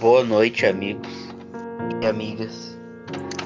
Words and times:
Boa 0.00 0.22
noite, 0.22 0.64
amigos 0.64 1.34
e 2.00 2.06
amigas 2.06 2.78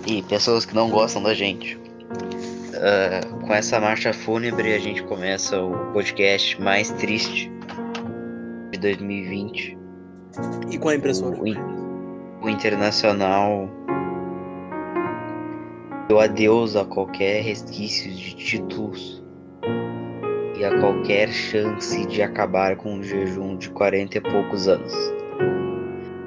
e 0.07 0.23
pessoas 0.25 0.67
que 0.67 0.75
não 0.75 0.91
gostam 0.91 1.23
da 1.23 1.33
gente. 1.33 1.77
Uh, 1.77 3.41
com 3.41 3.55
essa 3.55 3.81
marcha 3.81 4.13
fúnebre, 4.13 4.75
a 4.75 4.79
gente 4.79 5.03
começa 5.05 5.59
o 5.59 5.93
podcast 5.95 6.61
mais 6.61 6.91
triste 6.91 7.51
de 8.71 8.79
2020. 8.79 9.79
E 10.71 10.77
com 10.77 10.91
a 10.91 10.95
impressora? 10.95 11.35
O, 11.37 12.45
o 12.45 12.51
Internacional 12.51 13.71
deu 16.07 16.21
adeus 16.21 16.77
a 16.77 16.85
qualquer 16.85 17.43
resquício 17.43 18.13
de 18.13 18.37
títulos 18.37 19.25
e 20.59 20.65
a 20.67 20.79
qualquer 20.81 21.31
chance 21.33 22.05
de 22.05 22.21
acabar 22.21 22.77
com 22.77 22.97
um 22.97 23.03
jejum 23.03 23.57
de 23.57 23.71
40 23.71 24.19
e 24.19 24.21
poucos 24.21 24.69
anos. 24.69 25.22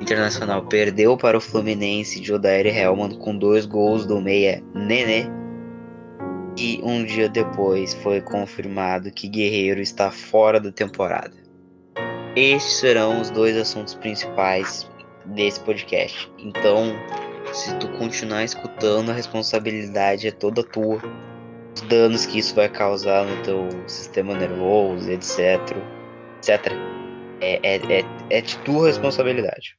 Internacional 0.05 0.63
perdeu 0.67 1.17
para 1.17 1.35
o 1.35 1.41
Fluminense 1.41 2.19
de 2.19 2.31
Odair 2.31 2.67
Helman 2.67 3.17
com 3.17 3.35
dois 3.35 3.65
gols 3.65 4.05
do 4.05 4.21
meia 4.21 4.63
Nenê. 4.71 5.25
E 6.55 6.79
um 6.83 7.03
dia 7.03 7.27
depois 7.27 7.95
foi 7.95 8.21
confirmado 8.21 9.11
que 9.11 9.27
Guerreiro 9.27 9.81
está 9.81 10.11
fora 10.11 10.59
da 10.59 10.71
temporada. 10.71 11.33
Estes 12.35 12.75
serão 12.75 13.19
os 13.19 13.31
dois 13.31 13.57
assuntos 13.57 13.95
principais 13.95 14.87
desse 15.25 15.59
podcast. 15.61 16.31
Então, 16.37 16.93
se 17.51 17.75
tu 17.79 17.87
continuar 17.97 18.43
escutando, 18.43 19.09
a 19.09 19.13
responsabilidade 19.15 20.27
é 20.27 20.31
toda 20.31 20.63
tua. 20.63 21.01
Os 21.73 21.81
danos 21.81 22.27
que 22.27 22.37
isso 22.37 22.53
vai 22.53 22.69
causar 22.69 23.25
no 23.25 23.41
teu 23.41 23.67
sistema 23.87 24.35
nervoso, 24.35 25.09
etc. 25.09 25.59
etc. 26.37 26.71
É, 27.41 27.59
é, 27.63 27.77
é, 27.77 28.05
é 28.29 28.41
de 28.41 28.55
tua 28.59 28.85
responsabilidade. 28.85 29.75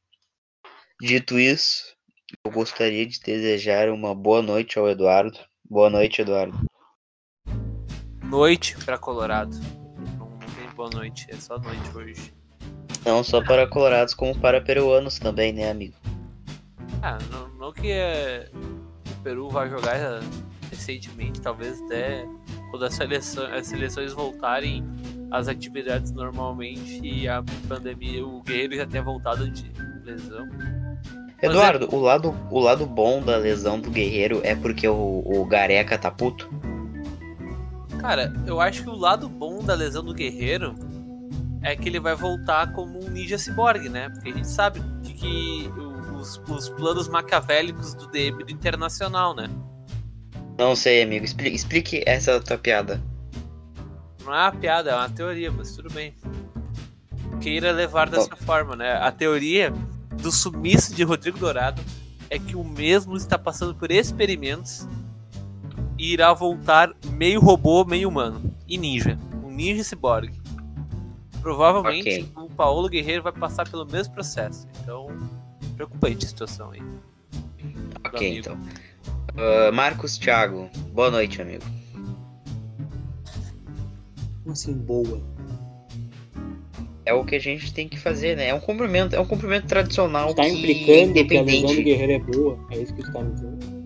Dito 0.99 1.37
isso, 1.37 1.95
eu 2.43 2.51
gostaria 2.51 3.05
de 3.05 3.19
desejar 3.19 3.87
uma 3.89 4.15
boa 4.15 4.41
noite 4.41 4.79
ao 4.79 4.89
Eduardo. 4.89 5.37
Boa 5.69 5.91
noite, 5.91 6.23
Eduardo. 6.23 6.57
Noite 8.23 8.75
para 8.83 8.97
Colorado. 8.97 9.55
Não, 10.17 10.27
não 10.27 10.39
tem 10.39 10.67
boa 10.75 10.89
noite, 10.89 11.27
é 11.29 11.35
só 11.35 11.59
noite 11.59 11.95
hoje. 11.95 12.33
Não 13.05 13.23
só 13.23 13.43
para 13.43 13.67
colorados, 13.67 14.15
como 14.15 14.39
para 14.39 14.59
peruanos 14.59 15.19
também, 15.19 15.53
né, 15.53 15.69
amigo? 15.69 15.95
Ah, 17.03 17.19
não, 17.29 17.47
não 17.49 17.71
que 17.71 17.91
é, 17.91 18.49
o 18.55 19.21
Peru 19.21 19.49
vai 19.49 19.69
jogar 19.69 20.19
recentemente, 20.71 21.39
talvez 21.39 21.79
até 21.83 22.25
quando 22.71 22.85
as, 22.85 22.95
seleção, 22.95 23.45
as 23.53 23.67
seleções 23.67 24.13
voltarem 24.13 24.83
às 25.29 25.47
atividades 25.47 26.11
normalmente 26.11 26.99
e 27.05 27.27
a 27.27 27.43
pandemia, 27.67 28.25
o 28.25 28.41
Guerreiro 28.41 28.75
já 28.75 28.87
tenha 28.87 29.03
voltado 29.03 29.47
de 29.51 29.71
lesão. 30.03 30.47
Eduardo, 31.41 31.87
é... 31.91 31.95
o, 31.95 31.99
lado, 31.99 32.35
o 32.49 32.59
lado 32.59 32.85
bom 32.85 33.21
da 33.21 33.37
lesão 33.37 33.79
do 33.79 33.91
Guerreiro 33.91 34.41
é 34.43 34.55
porque 34.55 34.87
o, 34.87 35.23
o 35.25 35.45
Gareca 35.45 35.97
tá 35.97 36.09
puto? 36.09 36.49
Cara, 37.99 38.33
eu 38.45 38.59
acho 38.59 38.83
que 38.83 38.89
o 38.89 38.95
lado 38.95 39.27
bom 39.27 39.63
da 39.63 39.73
lesão 39.73 40.03
do 40.03 40.13
Guerreiro 40.13 40.75
é 41.61 41.75
que 41.75 41.89
ele 41.89 41.99
vai 41.99 42.15
voltar 42.15 42.71
como 42.73 43.03
um 43.03 43.09
ninja 43.09 43.37
cyborg, 43.37 43.89
né? 43.89 44.09
Porque 44.09 44.29
a 44.29 44.33
gente 44.33 44.47
sabe 44.47 44.79
de 45.01 45.13
que 45.13 45.69
os, 46.15 46.41
os 46.49 46.69
planos 46.69 47.07
maquiavélicos 47.07 47.93
do 47.93 48.07
DM 48.07 48.43
do 48.43 48.51
Internacional, 48.51 49.35
né? 49.35 49.49
Não 50.57 50.75
sei, 50.75 51.03
amigo. 51.03 51.25
Explique, 51.25 51.55
explique 51.55 52.03
essa 52.05 52.39
tua 52.39 52.57
piada. 52.57 53.01
Não 54.23 54.33
é 54.33 54.41
uma 54.43 54.51
piada, 54.51 54.91
é 54.91 54.95
uma 54.95 55.09
teoria, 55.09 55.51
mas 55.51 55.75
tudo 55.75 55.89
bem. 55.91 56.15
Queira 57.41 57.71
levar 57.71 58.09
dessa 58.09 58.35
forma, 58.35 58.75
né? 58.75 58.93
A 58.93 59.11
teoria 59.11 59.71
do 60.21 60.31
sumiço 60.31 60.93
de 60.93 61.03
Rodrigo 61.03 61.37
Dourado 61.37 61.81
é 62.29 62.37
que 62.37 62.55
o 62.55 62.63
mesmo 62.63 63.15
está 63.15 63.37
passando 63.37 63.73
por 63.75 63.91
experimentos 63.91 64.87
e 65.97 66.13
irá 66.13 66.33
voltar 66.33 66.93
meio 67.11 67.39
robô, 67.39 67.85
meio 67.85 68.09
humano. 68.09 68.53
E 68.67 68.77
ninja. 68.77 69.17
Um 69.43 69.49
ninja 69.49 69.83
cyborg. 69.83 70.31
Provavelmente 71.41 72.21
okay. 72.21 72.29
o 72.35 72.49
Paulo 72.49 72.89
Guerreiro 72.89 73.23
vai 73.23 73.31
passar 73.31 73.67
pelo 73.69 73.85
mesmo 73.85 74.13
processo. 74.13 74.67
Então, 74.81 75.07
preocupante 75.75 76.25
a 76.25 76.29
situação 76.29 76.71
aí. 76.71 76.81
Ok, 78.05 78.39
então. 78.39 78.55
Uh, 79.33 79.71
Marcos 79.73 80.17
Thiago, 80.17 80.69
boa 80.93 81.11
noite, 81.11 81.41
amigo. 81.41 81.63
Como 84.43 84.53
assim, 84.53 84.73
boa? 84.73 85.21
É 87.07 87.13
o 87.13 87.23
que 87.23 87.35
a 87.35 87.39
gente 87.39 87.73
tem 87.73 87.87
que 87.87 87.97
fazer, 87.97 88.35
né? 88.35 88.49
É 88.49 88.53
um 88.53 88.59
cumprimento, 88.59 89.15
é 89.15 89.19
um 89.19 89.25
cumprimento 89.25 89.65
tradicional. 89.65 90.31
Está 90.31 90.45
implicando 90.45 91.13
que 91.13 91.37
a 91.37 91.41
lesão 91.41 91.73
do 91.73 91.81
guerreiro 91.81 92.11
é 92.11 92.19
boa? 92.19 92.59
É 92.69 92.77
isso 92.79 92.93
que 92.93 93.01
você 93.01 93.07
está 93.07 93.21
me 93.21 93.33
dizendo? 93.33 93.77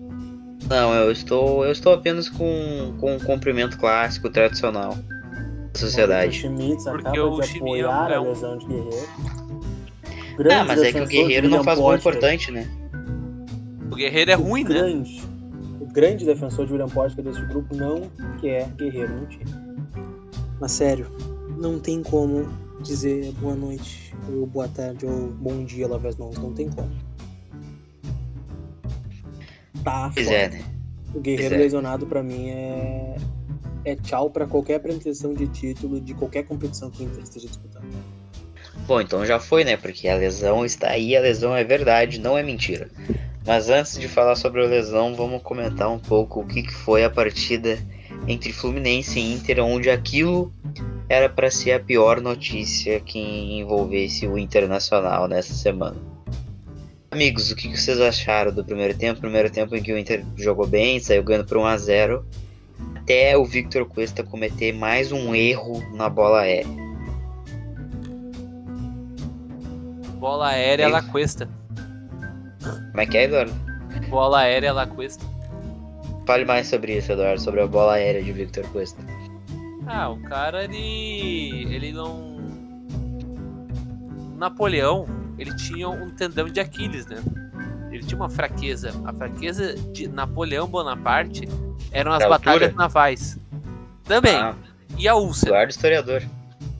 Não, 0.68 0.92
eu 0.92 1.12
estou, 1.12 1.64
eu 1.64 1.70
estou 1.70 1.92
apenas 1.92 2.28
com, 2.28 2.96
com 2.98 3.14
um 3.14 3.20
cumprimento 3.20 3.78
clássico, 3.78 4.28
tradicional 4.28 4.96
da 5.72 5.78
sociedade. 5.78 6.36
O 6.36 6.40
Schmitz 6.40 6.82
Porque 6.82 7.12
de 7.12 7.58
apoiar 7.58 8.10
é 8.10 8.18
um... 8.18 8.24
a 8.24 8.28
lesão 8.30 8.58
de 8.58 8.66
guerreiro. 8.66 9.08
Grande 10.36 10.54
ah, 10.54 10.64
mas 10.64 10.82
é 10.82 10.92
que 10.92 11.00
o 11.00 11.06
guerreiro 11.06 11.48
não 11.48 11.62
faz 11.62 11.78
gol 11.78 11.94
importante, 11.94 12.50
né? 12.50 12.68
O 13.88 13.94
guerreiro 13.94 14.32
é 14.32 14.36
o 14.36 14.40
ruim, 14.40 14.64
né? 14.64 14.70
grande, 14.70 15.20
né? 15.20 15.26
O 15.80 15.86
grande 15.86 16.24
defensor 16.24 16.66
de 16.66 16.72
William 16.72 16.88
Potker 16.88 17.22
desse 17.22 17.42
grupo 17.42 17.76
não 17.76 18.10
quer 18.40 18.66
guerreiro 18.70 19.14
no 19.14 19.26
time. 19.26 19.44
Mas 20.60 20.72
sério, 20.72 21.06
não 21.56 21.78
tem 21.78 22.02
como 22.02 22.48
dizer 22.82 23.32
boa 23.32 23.54
noite, 23.54 24.14
ou 24.28 24.46
boa 24.46 24.68
tarde, 24.68 25.06
ou 25.06 25.28
bom 25.28 25.64
dia, 25.64 25.88
lave 25.88 26.08
as 26.08 26.16
mãos. 26.16 26.36
Não 26.36 26.52
tem 26.52 26.68
como. 26.68 26.90
Tá 29.82 30.10
pois 30.14 30.28
é, 30.28 30.48
né? 30.48 30.64
O 31.14 31.20
guerreiro 31.20 31.54
é. 31.54 31.58
lesionado 31.58 32.06
para 32.06 32.22
mim 32.22 32.48
é 32.48 33.16
é 33.84 33.96
tchau 33.96 34.30
para 34.30 34.46
qualquer 34.46 34.78
pretensão 34.80 35.34
de 35.34 35.46
título 35.48 36.00
de 36.00 36.14
qualquer 36.14 36.44
competição 36.44 36.90
que 36.90 37.02
o 37.02 37.06
Inter 37.06 37.22
esteja 37.22 37.48
disputando. 37.48 37.84
Bom, 38.86 39.00
então 39.00 39.24
já 39.24 39.38
foi, 39.38 39.64
né? 39.64 39.76
Porque 39.76 40.08
a 40.08 40.16
lesão 40.16 40.64
está 40.64 40.90
aí, 40.90 41.16
a 41.16 41.20
lesão 41.20 41.54
é 41.54 41.64
verdade, 41.64 42.20
não 42.20 42.36
é 42.36 42.42
mentira. 42.42 42.88
Mas 43.46 43.68
antes 43.68 43.98
de 43.98 44.08
falar 44.08 44.36
sobre 44.36 44.64
a 44.64 44.68
lesão, 44.68 45.14
vamos 45.14 45.42
comentar 45.42 45.90
um 45.90 45.98
pouco 45.98 46.40
o 46.40 46.46
que, 46.46 46.62
que 46.62 46.72
foi 46.72 47.04
a 47.04 47.10
partida 47.10 47.78
entre 48.26 48.52
Fluminense 48.52 49.18
e 49.18 49.34
Inter, 49.34 49.60
onde 49.64 49.90
aquilo 49.90 50.52
era 51.12 51.28
para 51.28 51.50
ser 51.50 51.72
a 51.72 51.80
pior 51.80 52.22
notícia 52.22 52.98
que 52.98 53.18
envolvesse 53.18 54.26
o 54.26 54.38
Internacional 54.38 55.28
nessa 55.28 55.52
semana. 55.52 55.96
Amigos, 57.10 57.50
o 57.50 57.54
que, 57.54 57.68
vocês 57.68 58.00
acharam 58.00 58.50
do 58.50 58.64
primeiro 58.64 58.96
tempo? 58.96 59.20
Primeiro 59.20 59.50
tempo 59.50 59.76
em 59.76 59.82
que 59.82 59.92
o 59.92 59.98
Inter 59.98 60.24
jogou 60.38 60.66
bem, 60.66 60.98
saiu 60.98 61.22
ganhando 61.22 61.46
por 61.46 61.58
1 61.58 61.66
a 61.66 61.76
0 61.76 62.26
até 62.96 63.36
o 63.36 63.44
Victor 63.44 63.86
Cuesta 63.86 64.24
cometer 64.24 64.72
mais 64.72 65.12
um 65.12 65.34
erro 65.34 65.82
na 65.94 66.08
bola 66.08 66.40
aérea. 66.40 66.72
Bola 70.18 70.48
aérea, 70.48 70.84
ela 70.84 71.02
cuesta. 71.02 71.46
Como 72.62 73.00
é 73.00 73.06
que 73.06 73.18
é, 73.18 73.24
Eduardo? 73.24 73.52
Bola 74.08 74.38
aérea, 74.38 74.68
ela 74.68 74.86
cuesta. 74.86 75.22
Fale 76.26 76.46
mais 76.46 76.68
sobre 76.68 76.96
isso, 76.96 77.12
Eduardo, 77.12 77.38
sobre 77.38 77.60
a 77.60 77.66
bola 77.66 77.94
aérea 77.94 78.22
de 78.22 78.32
Victor 78.32 78.66
Cuesta. 78.68 79.02
Ah, 79.86 80.08
o 80.10 80.20
cara, 80.22 80.64
ele. 80.64 81.66
Ele 81.74 81.92
não. 81.92 82.40
Napoleão, 84.36 85.06
ele 85.38 85.54
tinha 85.56 85.88
um 85.88 86.10
tendão 86.10 86.48
de 86.48 86.60
Aquiles, 86.60 87.06
né? 87.06 87.22
Ele 87.90 88.02
tinha 88.02 88.16
uma 88.16 88.28
fraqueza. 88.28 88.92
A 89.04 89.12
fraqueza 89.12 89.74
de 89.92 90.08
Napoleão 90.08 90.66
Bonaparte 90.66 91.48
eram 91.90 92.12
as 92.12 92.26
batalhas 92.26 92.74
navais. 92.74 93.38
Também. 94.04 94.36
Ah, 94.36 94.54
e 94.98 95.06
a 95.06 95.14
úlcera. 95.14 95.50
Eduardo 95.50 95.70
historiador. 95.70 96.22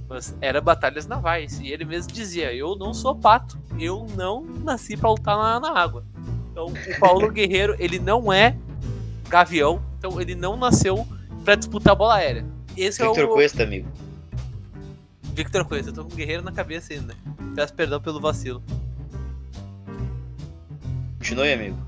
Mas 0.09 0.37
era 0.41 0.61
batalhas 0.61 1.07
navais. 1.07 1.61
E 1.61 1.69
ele 1.69 1.85
mesmo 1.85 2.13
dizia: 2.13 2.53
Eu 2.53 2.77
não 2.77 2.93
sou 2.93 3.15
pato. 3.15 3.59
Eu 3.79 4.07
não 4.17 4.43
nasci 4.43 4.97
pra 4.97 5.11
lutar 5.11 5.37
na, 5.37 5.61
na 5.61 5.79
água. 5.79 6.05
Então, 6.51 6.67
o 6.67 7.01
Paulo 7.01 7.31
Guerreiro, 7.33 7.77
ele 7.79 7.99
não 7.99 8.33
é 8.33 8.57
gavião. 9.29 9.83
Então, 9.99 10.21
ele 10.21 10.35
não 10.35 10.57
nasceu 10.57 11.07
para 11.45 11.55
disputar 11.55 11.93
a 11.93 11.97
bola 11.97 12.17
aérea. 12.17 12.45
Esse 12.77 13.03
Victor 13.03 13.25
é 13.25 13.27
o... 13.27 13.33
Cuesta, 13.33 13.63
amigo. 13.63 13.89
Victor 15.35 15.65
Cuesta, 15.65 15.91
eu 15.91 15.95
tô 15.95 16.05
com 16.05 16.13
o 16.13 16.17
Guerreiro 16.17 16.43
na 16.43 16.53
cabeça 16.53 16.93
ainda. 16.93 17.15
Peço 17.55 17.73
perdão 17.75 18.01
pelo 18.01 18.21
vacilo. 18.21 18.63
Continue, 21.19 21.53
amigo. 21.53 21.79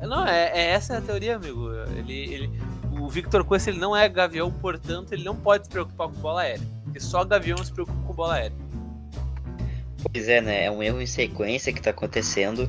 Não, 0.00 0.26
é, 0.26 0.50
é 0.52 0.70
essa 0.70 0.98
a 0.98 1.00
teoria, 1.00 1.36
amigo. 1.36 1.70
Ele, 1.96 2.34
ele, 2.34 2.50
o 2.90 3.08
Victor 3.08 3.44
Cuesta 3.44 3.70
ele 3.70 3.78
não 3.78 3.96
é 3.96 4.08
gavião, 4.08 4.50
portanto, 4.50 5.12
ele 5.12 5.24
não 5.24 5.36
pode 5.36 5.64
se 5.64 5.70
preocupar 5.70 6.08
com 6.08 6.14
bola 6.20 6.42
aérea. 6.42 6.66
Porque 6.84 7.00
só 7.00 7.24
gavião 7.24 7.56
se 7.58 7.72
preocupa 7.72 7.98
com 8.06 8.12
bola 8.12 8.34
aérea. 8.34 8.56
Pois 10.12 10.28
é, 10.28 10.40
né? 10.40 10.64
É 10.64 10.70
um 10.70 10.82
erro 10.82 11.00
em 11.00 11.06
sequência 11.06 11.72
que 11.72 11.80
tá 11.80 11.90
acontecendo. 11.90 12.68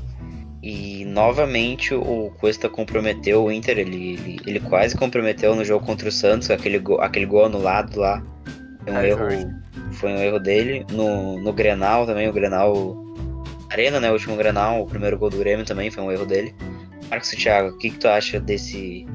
E 0.64 1.04
novamente 1.04 1.94
o 1.94 2.32
Cuesta 2.40 2.70
comprometeu 2.70 3.44
o 3.44 3.52
Inter, 3.52 3.80
ele, 3.80 4.14
ele, 4.14 4.40
ele, 4.48 4.60
quase 4.62 4.96
comprometeu 4.96 5.54
no 5.54 5.66
jogo 5.66 5.86
contra 5.86 6.08
o 6.08 6.12
Santos, 6.12 6.50
aquele, 6.50 6.80
go, 6.80 7.02
aquele 7.02 7.26
gol 7.26 7.46
anulado 7.46 8.00
lá. 8.00 8.24
Foi 8.86 8.94
um, 8.94 9.02
erro, 9.02 9.54
foi 9.92 10.14
um 10.14 10.18
erro 10.20 10.40
dele. 10.40 10.86
No, 10.90 11.38
no 11.38 11.52
Grenal 11.52 12.06
também, 12.06 12.30
o 12.30 12.34
Grenal 12.34 12.96
Arena, 13.70 14.00
né? 14.00 14.10
O 14.10 14.14
último 14.14 14.38
Granal, 14.38 14.82
o 14.82 14.88
primeiro 14.88 15.18
gol 15.18 15.30
do 15.30 15.38
Grêmio 15.38 15.66
também 15.66 15.92
foi 15.92 16.02
um 16.02 16.10
erro 16.10 16.26
dele. 16.26 16.56
Marcos 17.10 17.34
e 17.34 17.38
Thiago, 17.38 17.76
o 17.76 17.78
que, 17.78 17.90
que 17.90 17.98
tu 17.98 18.08
acha 18.08 18.40
desse 18.40 19.06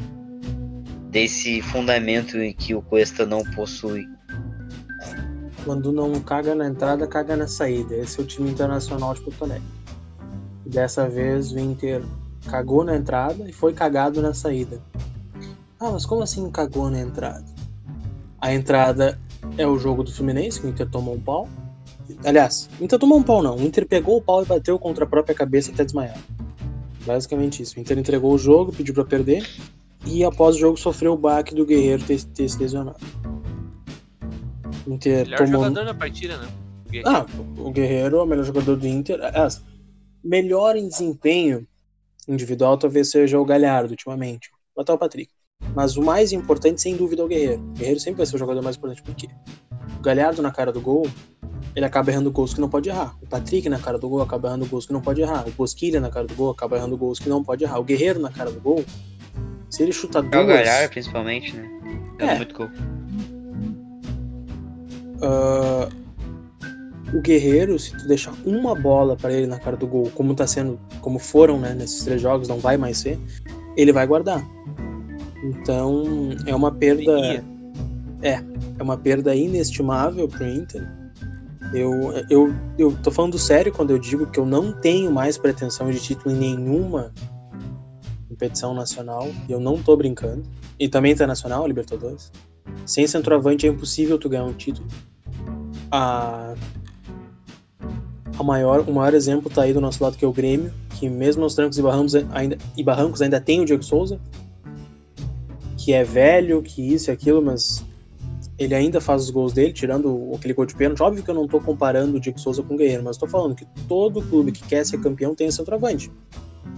desse 1.10 1.62
fundamento 1.62 2.36
que 2.58 2.74
o 2.74 2.82
Cuesta 2.82 3.24
não 3.24 3.42
possui? 3.52 4.06
Quando 5.64 5.90
não 5.92 6.20
caga 6.20 6.54
na 6.54 6.66
entrada, 6.66 7.06
caga 7.06 7.34
na 7.34 7.46
saída. 7.46 7.96
Esse 7.96 8.20
é 8.20 8.22
o 8.22 8.26
time 8.26 8.50
internacional 8.50 9.14
de 9.14 9.22
Porto 9.22 9.44
Alegre. 9.44 9.77
Dessa 10.68 11.08
vez 11.08 11.50
o 11.50 11.58
Inter 11.58 12.02
cagou 12.46 12.84
na 12.84 12.94
entrada 12.94 13.48
e 13.48 13.52
foi 13.52 13.72
cagado 13.72 14.20
na 14.20 14.34
saída. 14.34 14.78
Ah, 15.80 15.90
mas 15.90 16.04
como 16.04 16.22
assim 16.22 16.50
cagou 16.50 16.90
na 16.90 17.00
entrada? 17.00 17.44
A 18.38 18.52
entrada 18.52 19.18
é 19.56 19.66
o 19.66 19.78
jogo 19.78 20.04
do 20.04 20.12
Fluminense, 20.12 20.60
que 20.60 20.66
o 20.66 20.70
Inter 20.70 20.88
tomou 20.90 21.14
um 21.14 21.20
pau. 21.20 21.48
Aliás, 22.22 22.68
o 22.78 22.84
Inter 22.84 22.98
tomou 22.98 23.16
um 23.16 23.22
pau 23.22 23.42
não. 23.42 23.56
O 23.56 23.62
Inter 23.62 23.86
pegou 23.86 24.18
o 24.18 24.22
pau 24.22 24.42
e 24.42 24.46
bateu 24.46 24.78
contra 24.78 25.04
a 25.04 25.06
própria 25.06 25.34
cabeça 25.34 25.72
até 25.72 25.86
desmaiar. 25.86 26.18
Basicamente 27.06 27.62
isso. 27.62 27.78
O 27.78 27.80
Inter 27.80 27.98
entregou 27.98 28.34
o 28.34 28.38
jogo, 28.38 28.70
pediu 28.70 28.92
para 28.92 29.04
perder 29.04 29.48
e 30.04 30.22
após 30.22 30.56
o 30.56 30.58
jogo 30.58 30.76
sofreu 30.76 31.14
o 31.14 31.16
baque 31.16 31.54
do 31.54 31.64
Guerreiro 31.64 32.02
ter, 32.04 32.22
ter 32.22 32.46
se 32.46 32.58
lesionado. 32.58 32.98
O 34.86 34.92
Inter 34.92 35.24
melhor 35.24 35.38
tomou... 35.38 35.64
jogador 35.64 35.84
da 35.86 35.94
partida, 35.94 36.36
né? 36.36 36.46
O. 37.04 37.08
Ah, 37.08 37.26
o 37.58 37.70
Guerreiro 37.70 38.18
é 38.18 38.22
o 38.22 38.26
melhor 38.26 38.44
jogador 38.44 38.76
do 38.76 38.86
Inter. 38.86 39.18
Aliás, 39.22 39.62
melhor 40.28 40.76
em 40.76 40.86
desempenho 40.86 41.66
individual 42.28 42.76
talvez 42.76 43.10
seja 43.10 43.40
o 43.40 43.44
Galhardo 43.44 43.90
ultimamente. 43.90 44.50
Ou 44.76 44.82
até 44.82 44.92
o 44.92 44.98
Patrick. 44.98 45.32
Mas 45.74 45.96
o 45.96 46.02
mais 46.02 46.32
importante, 46.32 46.80
sem 46.80 46.94
dúvida, 46.94 47.22
é 47.22 47.24
o 47.24 47.28
Guerreiro. 47.28 47.62
O 47.62 47.72
Guerreiro 47.72 47.98
sempre 47.98 48.18
vai 48.18 48.26
ser 48.26 48.36
o 48.36 48.38
jogador 48.38 48.62
mais 48.62 48.76
importante. 48.76 49.02
Por 49.02 49.14
quê? 49.14 49.28
O 49.98 50.02
Galhardo 50.02 50.42
na 50.42 50.52
cara 50.52 50.70
do 50.70 50.80
gol, 50.80 51.08
ele 51.74 51.84
acaba 51.84 52.10
errando 52.10 52.30
gols 52.30 52.52
que 52.52 52.60
não 52.60 52.68
pode 52.68 52.88
errar. 52.90 53.16
O 53.22 53.26
Patrick 53.26 53.68
na 53.68 53.78
cara 53.78 53.98
do 53.98 54.08
gol 54.08 54.20
acaba 54.20 54.48
errando 54.48 54.66
gols 54.66 54.86
que 54.86 54.92
não 54.92 55.00
pode 55.00 55.22
errar. 55.22 55.48
O 55.48 55.50
Bosquilha 55.52 56.00
na 56.00 56.10
cara 56.10 56.26
do 56.26 56.34
gol 56.34 56.50
acaba 56.50 56.76
errando 56.76 56.96
gols 56.96 57.18
que 57.18 57.28
não 57.28 57.42
pode 57.42 57.64
errar. 57.64 57.78
O 57.78 57.84
Guerreiro 57.84 58.20
na 58.20 58.30
cara 58.30 58.50
do 58.50 58.60
gol, 58.60 58.84
se 59.70 59.82
ele 59.82 59.92
chutar 59.92 60.22
duas... 60.22 60.34
É 60.34 60.38
o 60.38 60.46
Galhardo, 60.46 60.90
principalmente, 60.90 61.56
né? 61.56 61.68
É. 62.18 62.36
muito 62.36 62.54
gol. 62.54 62.68
Uh, 65.16 66.07
o 67.12 67.20
Guerreiro, 67.20 67.78
se 67.78 67.96
tu 67.96 68.06
deixar 68.06 68.34
uma 68.44 68.74
bola 68.74 69.16
para 69.16 69.32
ele 69.32 69.46
na 69.46 69.58
cara 69.58 69.76
do 69.76 69.86
gol, 69.86 70.10
como 70.14 70.34
tá 70.34 70.46
sendo, 70.46 70.78
como 71.00 71.18
foram, 71.18 71.58
né, 71.58 71.74
nesses 71.74 72.04
três 72.04 72.20
jogos, 72.20 72.48
não 72.48 72.58
vai 72.58 72.76
mais 72.76 72.98
ser, 72.98 73.18
ele 73.76 73.92
vai 73.92 74.06
guardar. 74.06 74.46
Então, 75.42 76.30
é 76.46 76.54
uma 76.54 76.72
perda 76.72 77.44
é, 78.22 78.42
é 78.78 78.82
uma 78.82 78.96
perda 78.96 79.34
inestimável 79.34 80.28
pro 80.28 80.46
Inter. 80.46 80.86
Eu, 81.72 81.92
eu, 82.30 82.54
eu 82.78 82.96
tô 83.02 83.10
falando 83.10 83.38
sério 83.38 83.72
quando 83.72 83.90
eu 83.90 83.98
digo 83.98 84.26
que 84.26 84.40
eu 84.40 84.46
não 84.46 84.72
tenho 84.72 85.12
mais 85.12 85.36
pretensão 85.36 85.90
de 85.90 86.00
título 86.00 86.34
em 86.34 86.38
nenhuma 86.38 87.12
competição 88.28 88.72
nacional, 88.72 89.28
e 89.48 89.52
eu 89.52 89.60
não 89.60 89.82
tô 89.82 89.96
brincando. 89.96 90.44
E 90.78 90.88
também 90.88 91.12
internacional, 91.12 91.66
Libertadores. 91.66 92.30
Sem 92.86 93.06
centroavante 93.06 93.66
é 93.66 93.70
impossível 93.70 94.18
tu 94.18 94.28
ganhar 94.28 94.44
um 94.44 94.52
título. 94.52 94.86
A 95.90 96.54
a 98.38 98.42
maior, 98.42 98.84
o 98.88 98.92
maior 98.92 99.14
exemplo 99.14 99.50
tá 99.50 99.62
aí 99.62 99.72
do 99.72 99.80
nosso 99.80 100.02
lado, 100.02 100.16
que 100.16 100.24
é 100.24 100.28
o 100.28 100.32
Grêmio, 100.32 100.72
que 100.98 101.08
mesmo 101.08 101.42
aos 101.42 101.54
trancos 101.54 101.76
e 101.76 101.82
barrancos 101.82 102.14
ainda, 102.14 102.56
e 102.76 102.82
barrancos 102.84 103.20
ainda 103.20 103.40
tem 103.40 103.60
o 103.60 103.64
Diego 103.64 103.82
Souza, 103.82 104.20
que 105.76 105.92
é 105.92 106.04
velho, 106.04 106.62
que 106.62 106.94
isso 106.94 107.10
e 107.10 107.12
aquilo, 107.12 107.42
mas 107.42 107.84
ele 108.56 108.74
ainda 108.74 109.00
faz 109.00 109.22
os 109.24 109.30
gols 109.30 109.52
dele, 109.52 109.72
tirando 109.72 110.32
aquele 110.34 110.54
gol 110.54 110.66
de 110.66 110.74
pênalti. 110.74 111.02
Óbvio 111.02 111.22
que 111.22 111.30
eu 111.30 111.34
não 111.34 111.48
tô 111.48 111.60
comparando 111.60 112.16
o 112.16 112.20
Diego 112.20 112.38
Souza 112.38 112.62
com 112.62 112.74
o 112.74 112.76
Guerreiro, 112.76 113.02
mas 113.02 113.16
tô 113.16 113.26
falando 113.26 113.54
que 113.54 113.66
todo 113.88 114.22
clube 114.22 114.52
que 114.52 114.62
quer 114.64 114.86
ser 114.86 114.98
campeão 115.00 115.34
tem 115.34 115.50
centroavante. 115.50 116.10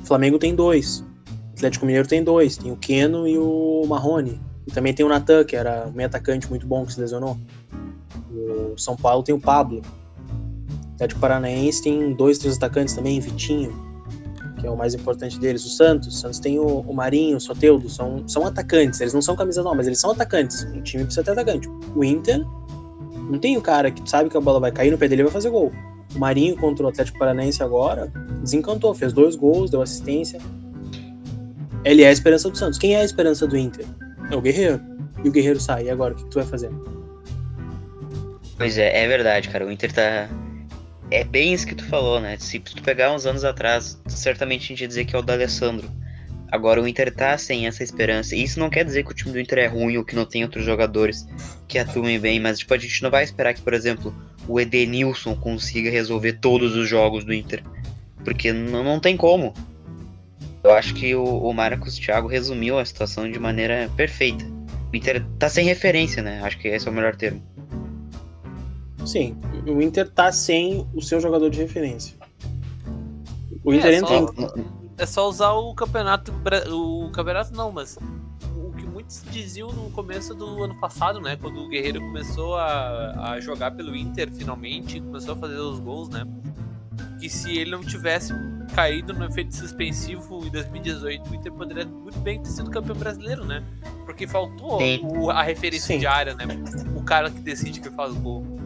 O 0.03 0.07
Flamengo 0.07 0.39
tem 0.39 0.55
dois, 0.55 1.01
o 1.01 1.53
Atlético 1.55 1.85
Mineiro 1.85 2.09
tem 2.09 2.25
dois, 2.25 2.57
tem 2.57 2.73
o 2.73 2.77
Keno 2.77 3.29
e 3.29 3.37
o 3.37 3.85
Marrone. 3.87 4.41
E 4.67 4.71
também 4.73 4.95
tem 4.95 5.05
o 5.05 5.09
Natan, 5.09 5.45
que 5.45 5.57
era 5.57 5.91
um 5.95 6.05
atacante 6.05 6.49
muito 6.49 6.67
bom 6.67 6.87
que 6.87 6.93
se 6.93 7.01
lesionou. 7.01 7.37
O 8.31 8.79
São 8.79 8.97
Paulo 8.97 9.23
tem 9.23 9.35
o 9.35 9.41
Pablo. 9.41 9.83
Atlético 11.01 11.21
Paranaense 11.21 11.83
tem 11.83 12.13
dois, 12.13 12.37
três 12.37 12.59
atacantes 12.59 12.95
também, 12.95 13.19
Vitinho, 13.21 13.75
que 14.61 14.67
é 14.67 14.71
o 14.71 14.77
mais 14.77 14.95
importante 14.95 15.39
deles. 15.39 15.65
O 15.65 15.71
Santos, 15.71 16.09
o 16.09 16.11
Santos 16.11 16.39
tem 16.39 16.59
o, 16.59 16.81
o 16.81 16.95
Marinho, 16.95 17.39
o 17.39 17.41
Soteudo, 17.41 17.89
são, 17.89 18.29
são 18.29 18.47
atacantes. 18.47 19.01
Eles 19.01 19.15
não 19.15 19.23
são 19.23 19.35
camisa 19.35 19.63
não, 19.63 19.75
mas 19.75 19.87
eles 19.87 19.99
são 19.99 20.11
atacantes. 20.11 20.63
Um 20.65 20.83
time 20.83 21.05
precisa 21.05 21.25
ter 21.25 21.31
atacante. 21.31 21.71
O 21.97 22.05
Inter 22.05 22.45
não 23.31 23.39
tem 23.39 23.57
o 23.57 23.63
cara 23.63 23.91
que 23.91 24.09
sabe 24.09 24.29
que 24.29 24.37
a 24.37 24.41
bola 24.43 24.61
vai 24.61 24.71
cair 24.71 24.91
no 24.91 24.99
pé 24.99 25.09
dele 25.09 25.23
e 25.23 25.25
vai 25.25 25.33
fazer 25.33 25.49
gol. 25.49 25.73
O 26.15 26.19
Marinho 26.19 26.55
contra 26.59 26.85
o 26.85 26.89
Atlético 26.91 27.19
Paranaense 27.19 27.63
agora 27.63 28.13
desencantou, 28.43 28.95
fez 28.95 29.15
dois 29.15 29.37
gols, 29.37 29.71
deu 29.71 29.81
assistência. 29.81 30.39
Ele 31.83 32.03
é 32.03 32.09
a 32.09 32.13
esperança 32.13 32.51
do 32.51 32.59
Santos. 32.59 32.79
Quem 32.79 32.95
é 32.95 33.01
a 33.01 33.05
esperança 33.05 33.47
do 33.47 33.57
Inter? 33.57 33.87
É 34.31 34.37
o 34.37 34.41
Guerreiro. 34.43 34.79
E 35.25 35.29
o 35.31 35.33
Guerreiro 35.33 35.59
sai. 35.59 35.85
E 35.85 35.91
agora, 35.91 36.13
o 36.13 36.17
que 36.17 36.27
tu 36.27 36.35
vai 36.35 36.45
fazer? 36.45 36.71
Pois 38.59 38.77
é, 38.77 39.05
é 39.05 39.09
verdade, 39.09 39.49
cara. 39.49 39.65
O 39.67 39.73
Inter 39.73 39.91
tá 39.91 40.29
é 41.11 41.25
bem 41.25 41.53
isso 41.53 41.67
que 41.67 41.75
tu 41.75 41.85
falou, 41.85 42.21
né? 42.21 42.37
Se 42.39 42.59
tu 42.59 42.83
pegar 42.83 43.13
uns 43.13 43.27
anos 43.27 43.45
atrás, 43.45 44.01
certamente 44.07 44.65
a 44.65 44.67
gente 44.69 44.81
ia 44.83 44.89
dizer 44.89 45.05
que 45.05 45.17
é 45.17 45.19
o 45.19 45.23
da 45.23 45.33
Alessandro. 45.33 45.91
Agora 46.51 46.81
o 46.81 46.87
Inter 46.87 47.15
tá 47.15 47.37
sem 47.39 47.67
essa 47.67 47.83
esperança. 47.83 48.35
E 48.35 48.43
isso 48.43 48.59
não 48.59 48.71
quer 48.71 48.85
dizer 48.85 49.05
que 49.05 49.13
o 49.13 49.15
time 49.15 49.33
do 49.33 49.41
Inter 49.41 49.59
é 49.59 49.67
ruim 49.67 49.97
ou 49.97 50.05
que 50.05 50.17
não 50.17 50.25
tem 50.25 50.43
outros 50.43 50.65
jogadores 50.65 51.27
que 51.69 51.79
atuem 51.79 52.19
bem, 52.19 52.41
mas 52.41 52.59
tipo, 52.59 52.75
a 52.75 52.79
gente 52.79 53.03
não 53.03 53.11
vai 53.11 53.23
esperar 53.23 53.55
que, 53.55 53.61
por 53.61 53.73
exemplo, 53.73 54.15
o 54.49 54.61
Edenilson 54.61 55.37
consiga 55.37 55.91
resolver 55.91 56.35
todos 56.35 56.75
os 56.75 56.89
jogos 56.89 57.25
do 57.25 57.33
Inter. 57.33 57.63
Porque 58.25 58.53
não, 58.53 58.83
não 58.83 59.01
tem 59.01 59.17
como. 59.17 59.55
Eu 60.63 60.73
acho 60.73 60.93
que 60.95 61.15
o, 61.15 61.25
o 61.25 61.53
Marcos 61.55 61.97
Thiago 61.97 62.29
resumiu 62.29 62.79
a 62.79 62.85
situação 62.85 63.31
de 63.31 63.39
maneira 63.39 63.91
perfeita. 63.97 64.45
O 64.93 64.97
Inter 64.97 65.25
tá 65.39 65.49
sem 65.49 65.65
referência, 65.65 66.23
né? 66.23 66.41
Acho 66.43 66.59
que 66.59 66.69
esse 66.69 66.87
é 66.87 66.91
o 66.91 66.95
melhor 66.95 67.15
termo. 67.15 67.43
Sim, 69.05 69.37
o 69.67 69.81
Inter 69.81 70.09
tá 70.11 70.31
sem 70.31 70.87
o 70.95 71.01
seu 71.01 71.21
jogador 71.21 71.51
de 71.51 71.59
referência. 71.59 72.15
O 73.65 73.75
Inter 73.75 73.93
é, 73.93 73.97
entra 73.97 74.09
só, 74.09 74.57
em... 74.57 74.65
é 74.99 75.07
só 75.07 75.29
usar 75.29 75.53
o 75.53 75.75
campeonato. 75.75 76.33
O 76.71 77.11
campeonato 77.11 77.53
não, 77.55 77.71
mas 77.73 77.99
o 78.57 78.73
que 78.73 78.85
muitos 78.85 79.23
diziam 79.31 79.71
no 79.73 79.91
começo 79.91 80.35
do 80.35 80.63
ano 80.63 80.79
passado, 80.81 81.21
né? 81.21 81.37
Quando 81.37 81.61
o 81.61 81.69
Guerreiro 81.69 82.01
começou 82.01 82.57
a, 82.57 83.33
a 83.33 83.41
jogar 83.41 83.73
pelo 83.73 83.95
Inter 83.95 84.31
finalmente, 84.33 85.01
começou 85.01 85.35
a 85.35 85.37
fazer 85.37 85.59
os 85.59 85.79
gols, 85.79 86.09
né? 86.09 86.25
Que 87.19 87.29
se 87.29 87.57
ele 87.57 87.71
não 87.71 87.83
tivesse 87.83 88.33
caído 88.75 89.13
no 89.13 89.25
efeito 89.25 89.55
suspensivo 89.55 90.47
em 90.47 90.51
2018, 90.51 91.31
o 91.31 91.35
Inter 91.35 91.53
poderia 91.53 91.85
muito 91.85 92.19
bem 92.21 92.41
ter 92.41 92.49
sido 92.49 92.71
campeão 92.71 92.97
brasileiro, 92.97 93.45
né? 93.45 93.63
Porque 94.07 94.27
faltou 94.27 94.79
o, 95.03 95.31
a 95.31 95.43
referência 95.43 95.95
Sim. 95.95 95.99
diária, 95.99 96.35
né? 96.35 96.45
O 96.97 97.03
cara 97.03 97.31
que 97.31 97.41
decide 97.41 97.81
que 97.81 97.91
faz 97.91 98.13
o 98.13 98.21
gol 98.21 98.60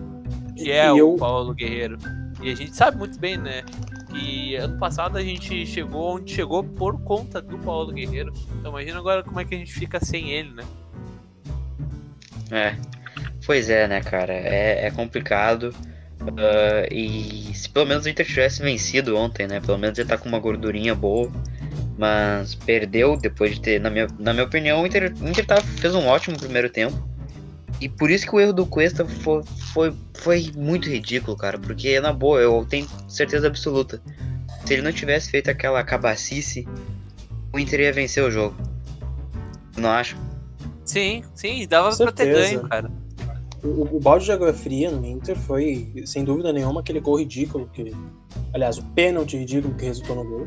que 0.57 0.71
é 0.71 0.91
o 0.93 0.99
eu... 0.99 1.17
Paulo 1.17 1.55
Guerreiro. 1.55 1.99
E 2.43 2.51
a 2.51 2.55
gente 2.55 2.77
sabe 2.77 2.99
muito 2.99 3.19
bem, 3.19 3.37
né? 3.37 3.63
Que 4.11 4.57
ano 4.57 4.79
passado 4.79 5.17
a 5.17 5.23
gente 5.23 5.67
chegou 5.67 6.17
onde 6.17 6.33
chegou 6.33 6.63
por 6.63 7.01
conta 7.03 7.41
do 7.41 7.59
Paulo 7.59 7.93
Guerreiro. 7.93 8.33
Então 8.59 8.71
imagina 8.71 8.99
agora 8.99 9.23
como 9.23 9.41
é 9.41 9.45
que 9.45 9.55
a 9.55 9.59
gente 9.59 9.73
fica 9.73 10.05
sem 10.05 10.31
ele, 10.31 10.51
né? 10.51 10.65
É. 12.51 12.77
Pois 13.47 13.69
é, 13.69 13.89
né, 13.89 14.01
cara? 14.01 14.33
É, 14.33 14.87
é 14.87 14.91
complicado. 14.91 15.75
Uh, 16.21 16.87
e 16.91 17.53
se 17.55 17.69
pelo 17.69 17.87
menos 17.87 18.07
o 18.07 18.09
Inter 18.09 18.27
tivesse 18.27 18.63
vencido 18.63 19.17
ontem, 19.17 19.47
né? 19.47 19.61
Pelo 19.61 19.79
menos 19.79 19.99
ele 19.99 20.09
tá 20.09 20.17
com 20.17 20.29
uma 20.29 20.39
gordurinha 20.39 20.95
boa. 20.95 21.31
Mas 21.97 22.55
perdeu 22.55 23.17
depois 23.17 23.55
de 23.55 23.61
ter, 23.61 23.81
na 23.81 23.89
minha, 23.89 24.09
na 24.19 24.33
minha 24.33 24.45
opinião, 24.45 24.83
o 24.83 24.87
Inter, 24.87 25.15
o 25.21 25.29
Inter 25.29 25.47
tá, 25.47 25.61
fez 25.61 25.95
um 25.95 26.07
ótimo 26.07 26.37
primeiro 26.37 26.69
tempo. 26.69 26.97
E 27.81 27.89
por 27.89 28.11
isso 28.11 28.27
que 28.27 28.35
o 28.35 28.41
erro 28.41 28.53
do 28.53 28.67
Cuesta 28.67 29.05
foi, 29.05 29.43
foi, 29.73 29.95
foi 30.15 30.53
muito 30.57 30.89
ridículo, 30.89 31.37
cara. 31.37 31.59
Porque, 31.59 32.01
na 32.01 32.13
boa, 32.13 32.41
eu 32.41 32.65
tenho 32.69 32.87
certeza 33.09 33.47
absoluta. 33.47 34.01
Se 34.65 34.73
ele 34.73 34.83
não 34.83 34.93
tivesse 34.93 35.31
feito 35.31 35.51
aquela 35.51 35.83
cabacice, 35.83 36.67
o 37.53 37.59
Inter 37.59 37.81
ia 37.81 37.93
vencer 37.93 38.25
o 38.25 38.31
jogo. 38.31 38.57
Não 39.77 39.91
acho? 39.91 40.17
Sim, 40.85 41.23
sim, 41.35 41.67
dava 41.67 41.95
pra 41.97 42.13
ter 42.13 42.33
ganho, 42.33 42.63
cara. 42.69 42.91
O, 43.63 43.97
o 43.97 44.01
balde 44.01 44.27
de 44.27 44.33
água 44.33 44.53
fria 44.53 44.91
no 44.91 45.05
Inter 45.05 45.37
foi, 45.37 45.91
sem 46.07 46.25
dúvida 46.25 46.53
nenhuma, 46.53 46.81
aquele 46.81 47.01
gol 47.01 47.19
ridículo. 47.19 47.69
Que, 47.73 47.93
aliás, 48.53 48.79
o 48.79 48.85
pênalti 48.91 49.37
ridículo 49.37 49.75
que 49.75 49.85
resultou 49.85 50.17
no 50.17 50.25
gol. 50.25 50.47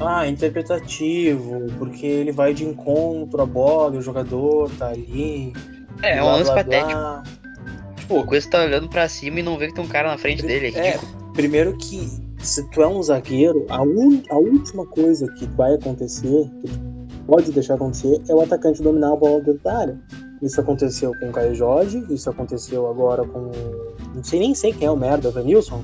Ah, 0.00 0.28
interpretativo, 0.28 1.66
porque 1.76 2.06
ele 2.06 2.30
vai 2.30 2.54
de 2.54 2.64
encontro 2.64 3.42
à 3.42 3.46
bola, 3.46 3.98
o 3.98 4.02
jogador 4.02 4.70
tá 4.78 4.90
ali 4.90 5.52
é, 6.02 6.18
é 6.18 6.22
um 6.22 6.26
lance 6.26 6.52
patético. 6.52 7.00
Tipo, 7.96 8.20
o 8.20 8.24
Coisa 8.24 8.50
tá 8.50 8.62
olhando 8.62 8.88
pra 8.88 9.08
cima 9.08 9.40
e 9.40 9.42
não 9.42 9.58
vê 9.58 9.68
que 9.68 9.74
tem 9.74 9.84
um 9.84 9.88
cara 9.88 10.08
na 10.08 10.18
frente 10.18 10.42
dele. 10.42 10.72
É, 10.76 10.94
é 10.94 11.00
primeiro 11.34 11.76
que 11.76 12.08
se 12.38 12.62
tu 12.70 12.82
é 12.82 12.88
um 12.88 13.02
zagueiro, 13.02 13.66
a, 13.68 13.82
un... 13.82 14.22
a 14.30 14.36
última 14.36 14.86
coisa 14.86 15.30
que 15.32 15.46
vai 15.46 15.74
acontecer, 15.74 16.50
que 16.60 16.70
pode 17.26 17.52
deixar 17.52 17.74
acontecer, 17.74 18.20
é 18.28 18.34
o 18.34 18.40
atacante 18.40 18.82
dominar 18.82 19.12
a 19.12 19.16
bola 19.16 19.40
dentro 19.40 19.62
da 19.62 19.78
área. 19.78 19.98
Isso 20.40 20.60
aconteceu 20.60 21.12
com 21.18 21.30
o 21.30 21.32
Caio 21.32 21.54
Jorge, 21.54 22.04
isso 22.08 22.30
aconteceu 22.30 22.88
agora 22.88 23.24
com. 23.24 23.50
Não 24.14 24.22
sei 24.22 24.38
nem 24.38 24.54
sei 24.54 24.72
quem 24.72 24.86
é 24.86 24.90
o 24.90 24.96
merda, 24.96 25.28
o 25.28 25.32
Vanilson. 25.32 25.82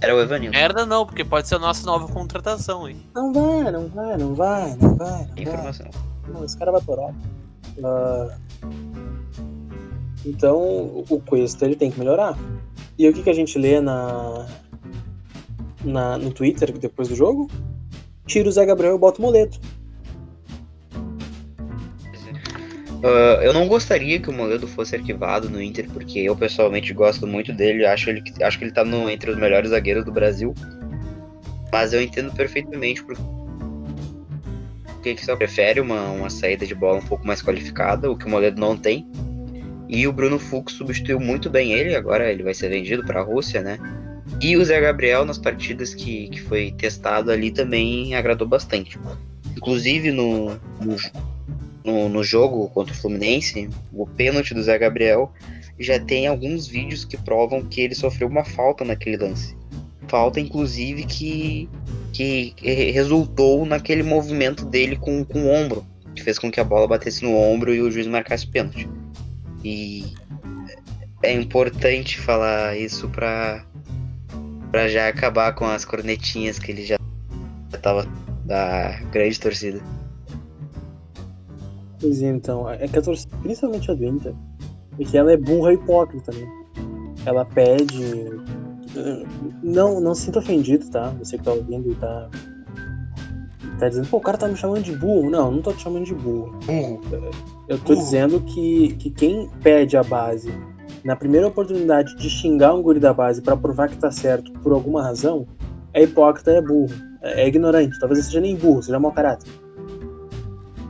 Era 0.00 0.14
o 0.14 0.20
Evanilson. 0.20 0.56
Merda 0.56 0.86
não, 0.86 1.04
porque 1.06 1.24
pode 1.24 1.48
ser 1.48 1.56
a 1.56 1.58
nossa 1.58 1.84
nova 1.86 2.06
contratação, 2.12 2.88
hein? 2.88 2.96
Não 3.14 3.32
vai, 3.32 3.72
não 3.72 3.88
vai, 3.88 4.16
não 4.16 4.34
vai, 4.34 4.76
não 4.76 4.94
vai. 4.94 4.96
Não 4.96 4.96
vai. 4.96 5.28
Informação. 5.36 5.86
Não, 6.28 6.44
esse 6.44 6.56
cara 6.56 6.70
vai 6.72 6.80
por 6.82 6.98
Europa. 6.98 7.14
Ah, 7.82 8.36
então, 10.24 11.04
o 11.08 11.22
Cuesta 11.26 11.64
ele 11.64 11.76
tem 11.76 11.90
que 11.90 11.98
melhorar. 11.98 12.38
E 12.98 13.08
o 13.08 13.12
que, 13.12 13.22
que 13.22 13.30
a 13.30 13.34
gente 13.34 13.58
lê 13.58 13.80
na, 13.80 14.46
na, 15.84 16.18
no 16.18 16.32
Twitter 16.32 16.76
depois 16.78 17.08
do 17.08 17.14
jogo? 17.14 17.50
Tira 18.26 18.48
o 18.48 18.52
Zé 18.52 18.64
Gabriel 18.64 18.96
e 18.96 18.98
bota 18.98 19.18
o 19.18 19.22
moleto. 19.22 19.60
Ah, 23.04 23.40
eu 23.42 23.52
não 23.52 23.68
gostaria 23.68 24.18
que 24.18 24.30
o 24.30 24.32
Moledo 24.32 24.66
fosse 24.66 24.96
arquivado 24.96 25.50
no 25.50 25.60
Inter, 25.60 25.86
porque 25.90 26.20
eu 26.20 26.34
pessoalmente 26.34 26.94
gosto 26.94 27.26
muito 27.26 27.52
dele. 27.52 27.84
Acho, 27.84 28.08
ele, 28.08 28.22
acho 28.42 28.58
que 28.58 28.64
ele 28.64 28.72
tá 28.72 28.82
no, 28.82 29.10
entre 29.10 29.30
os 29.30 29.36
melhores 29.36 29.70
zagueiros 29.70 30.06
do 30.06 30.12
Brasil. 30.12 30.54
Mas 31.70 31.92
eu 31.92 32.00
entendo 32.00 32.32
perfeitamente 32.32 33.04
por 33.04 33.14
que 35.02 35.22
só 35.22 35.36
prefere 35.36 35.80
uma, 35.80 36.00
uma 36.12 36.30
saída 36.30 36.64
de 36.64 36.74
bola 36.74 36.96
um 36.96 37.06
pouco 37.06 37.26
mais 37.26 37.42
qualificada, 37.42 38.10
o 38.10 38.16
que 38.16 38.24
o 38.24 38.30
Moledo 38.30 38.58
não 38.58 38.74
tem. 38.74 39.06
E 39.94 40.08
o 40.08 40.12
Bruno 40.12 40.40
Fux 40.40 40.72
substituiu 40.72 41.20
muito 41.20 41.48
bem 41.48 41.72
ele, 41.72 41.94
agora 41.94 42.28
ele 42.28 42.42
vai 42.42 42.52
ser 42.52 42.68
vendido 42.68 43.06
para 43.06 43.20
a 43.20 43.22
Rússia, 43.22 43.62
né? 43.62 43.78
E 44.40 44.56
o 44.56 44.64
Zé 44.64 44.80
Gabriel, 44.80 45.24
nas 45.24 45.38
partidas 45.38 45.94
que, 45.94 46.26
que 46.30 46.40
foi 46.40 46.72
testado 46.72 47.30
ali, 47.30 47.52
também 47.52 48.12
agradou 48.16 48.48
bastante. 48.48 48.98
Inclusive 49.56 50.10
no, 50.10 50.58
no, 51.84 52.08
no, 52.08 52.24
jogo 52.24 52.68
contra 52.70 52.92
o 52.92 52.96
Fluminense, 52.96 53.70
o 53.92 54.04
pênalti 54.04 54.52
do 54.52 54.64
Zé 54.64 54.76
Gabriel 54.76 55.32
já 55.78 56.00
tem 56.00 56.26
alguns 56.26 56.66
vídeos 56.66 57.04
que 57.04 57.16
provam 57.16 57.64
que 57.64 57.80
ele 57.80 57.94
sofreu 57.94 58.26
uma 58.26 58.44
falta 58.44 58.84
naquele 58.84 59.16
lance. 59.16 59.56
Falta, 60.08 60.40
inclusive, 60.40 61.04
que, 61.04 61.68
que 62.12 62.52
resultou 62.90 63.64
naquele 63.64 64.02
movimento 64.02 64.64
dele 64.64 64.96
com, 64.96 65.24
com 65.24 65.44
o 65.44 65.48
ombro, 65.48 65.86
que 66.16 66.22
fez 66.24 66.36
com 66.36 66.50
que 66.50 66.58
a 66.58 66.64
bola 66.64 66.88
batesse 66.88 67.22
no 67.22 67.36
ombro 67.36 67.72
e 67.72 67.80
o 67.80 67.92
juiz 67.92 68.08
marcasse 68.08 68.44
o 68.44 68.50
pênalti. 68.50 68.88
E 69.64 70.04
é 71.22 71.32
importante 71.32 72.20
falar 72.20 72.76
isso 72.76 73.08
pra, 73.08 73.64
pra 74.70 74.88
já 74.88 75.08
acabar 75.08 75.54
com 75.54 75.64
as 75.64 75.84
cornetinhas 75.84 76.58
que 76.58 76.70
ele 76.70 76.84
já, 76.84 76.96
tava 77.80 78.06
da 78.44 79.00
grande 79.10 79.40
torcida. 79.40 79.80
Pois 81.98 82.22
é, 82.22 82.28
então. 82.28 82.68
É 82.68 82.86
que 82.86 82.98
a 82.98 83.02
torcida, 83.02 83.34
principalmente 83.38 83.90
a 83.90 83.94
do 83.94 84.04
Inter, 84.04 84.34
é 84.98 85.04
que 85.04 85.16
ela 85.16 85.32
é 85.32 85.36
burra 85.36 85.72
e 85.72 85.76
hipócrita, 85.76 86.30
né? 86.32 86.46
Ela 87.24 87.46
pede. 87.46 88.30
Não, 89.62 89.98
não 89.98 90.14
se 90.14 90.26
sinta 90.26 90.40
ofendido, 90.40 90.88
tá? 90.90 91.08
Você 91.18 91.38
que 91.38 91.44
tá 91.44 91.52
ouvindo 91.52 91.90
e 91.90 91.94
tá. 91.94 92.28
Tá 93.84 93.90
dizendo, 93.90 94.08
pô, 94.08 94.16
o 94.16 94.20
cara 94.20 94.38
tá 94.38 94.48
me 94.48 94.56
chamando 94.56 94.82
de 94.82 94.92
burro. 94.96 95.28
Não, 95.28 95.50
não 95.50 95.60
tô 95.60 95.70
te 95.70 95.82
chamando 95.82 96.06
de 96.06 96.14
burro. 96.14 96.58
Burro. 96.64 97.00
Eu 97.68 97.78
tô 97.78 97.92
Burro. 97.92 98.02
dizendo 98.02 98.40
que, 98.40 98.94
que 98.94 99.10
quem 99.10 99.50
pede 99.62 99.94
a 99.94 100.02
base 100.02 100.50
na 101.04 101.14
primeira 101.14 101.46
oportunidade 101.46 102.16
de 102.16 102.30
xingar 102.30 102.72
um 102.72 102.80
guri 102.80 102.98
da 102.98 103.12
base 103.12 103.42
pra 103.42 103.54
provar 103.54 103.90
que 103.90 103.98
tá 103.98 104.10
certo 104.10 104.50
por 104.60 104.72
alguma 104.72 105.02
razão, 105.02 105.46
é 105.92 106.02
hipócrita, 106.02 106.52
é 106.52 106.62
burro. 106.62 106.94
É, 107.20 107.42
é 107.42 107.46
ignorante. 107.46 107.98
Talvez 107.98 108.24
seja 108.24 108.40
nem 108.40 108.56
burro, 108.56 108.82
seja 108.82 108.98
mau 108.98 109.12
caráter. 109.12 109.52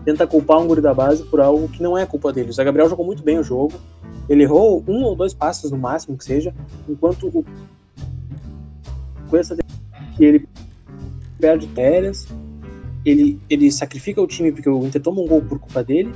Tenta 0.04 0.24
culpar 0.24 0.60
um 0.60 0.68
guri 0.68 0.80
da 0.80 0.94
base 0.94 1.24
por 1.24 1.40
algo 1.40 1.66
que 1.66 1.82
não 1.82 1.98
é 1.98 2.06
culpa 2.06 2.32
dele. 2.32 2.50
O 2.50 2.52
Zé 2.52 2.62
Gabriel 2.62 2.88
jogou 2.88 3.04
muito 3.04 3.24
bem 3.24 3.40
o 3.40 3.42
jogo. 3.42 3.72
Ele 4.28 4.44
errou 4.44 4.84
um 4.86 5.02
ou 5.02 5.16
dois 5.16 5.34
passes 5.34 5.68
no 5.72 5.76
máximo 5.76 6.16
que 6.16 6.22
seja, 6.22 6.54
enquanto 6.88 7.26
o 7.26 7.44
Cuesta 9.28 9.56
ele 10.20 10.46
perde 11.40 11.66
férias, 11.68 12.28
ele, 13.04 13.38
ele 13.50 13.70
sacrifica 13.70 14.20
o 14.20 14.26
time 14.26 14.50
porque 14.52 14.68
o 14.68 14.84
Inter 14.84 15.02
toma 15.02 15.20
um 15.20 15.26
gol 15.26 15.42
por 15.42 15.58
culpa 15.58 15.84
dele. 15.84 16.12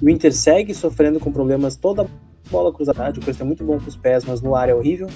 O 0.00 0.08
Inter 0.08 0.32
segue 0.34 0.74
sofrendo 0.74 1.20
com 1.20 1.30
problemas 1.30 1.76
toda 1.76 2.02
a 2.02 2.06
bola 2.50 2.72
cruzada. 2.72 3.18
O 3.18 3.24
Cuesta 3.24 3.42
é 3.42 3.46
muito 3.46 3.64
bom 3.64 3.78
com 3.78 3.88
os 3.88 3.96
pés, 3.96 4.24
mas 4.24 4.40
no 4.40 4.54
ar 4.54 4.68
é 4.68 4.74
horrível. 4.74 5.08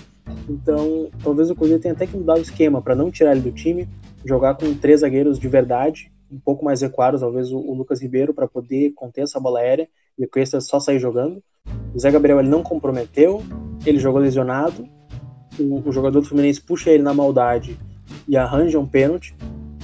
Então, 0.49 1.09
talvez 1.23 1.51
o 1.51 1.55
Cruzeiro 1.55 1.83
tenha 1.83 1.95
até 1.95 2.07
que 2.07 2.17
mudar 2.17 2.35
o 2.35 2.41
esquema 2.41 2.81
para 2.81 2.95
não 2.95 3.11
tirar 3.11 3.33
ele 3.33 3.41
do 3.41 3.53
time, 3.53 3.89
jogar 4.25 4.55
com 4.55 4.73
três 4.75 5.01
zagueiros 5.01 5.39
de 5.39 5.49
verdade, 5.49 6.13
um 6.31 6.39
pouco 6.39 6.65
mais 6.65 6.81
recuados, 6.81 7.21
talvez 7.21 7.51
o, 7.53 7.59
o 7.59 7.75
Lucas 7.75 8.01
Ribeiro 8.01 8.35
para 8.35 8.47
poder 8.47 8.93
conter 8.95 9.23
essa 9.23 9.41
bola 9.41 9.61
aérea 9.61 9.89
e 10.19 10.25
o 10.25 10.29
Cuesta 10.29 10.61
só 10.61 10.79
sair 10.79 10.99
jogando. 10.99 11.43
O 11.95 11.99
Zé 11.99 12.11
Gabriel 12.11 12.39
ele 12.39 12.49
não 12.49 12.63
comprometeu, 12.63 13.43
ele 13.85 13.99
jogou 13.99 14.21
lesionado. 14.21 14.89
O, 15.59 15.89
o 15.89 15.93
jogador 15.93 16.21
do 16.21 16.27
Fluminense 16.27 16.61
puxa 16.61 16.91
ele 16.91 17.03
na 17.03 17.15
maldade 17.15 17.79
e 18.29 18.37
arranja 18.37 18.79
um 18.79 18.87
pênalti. 18.87 19.35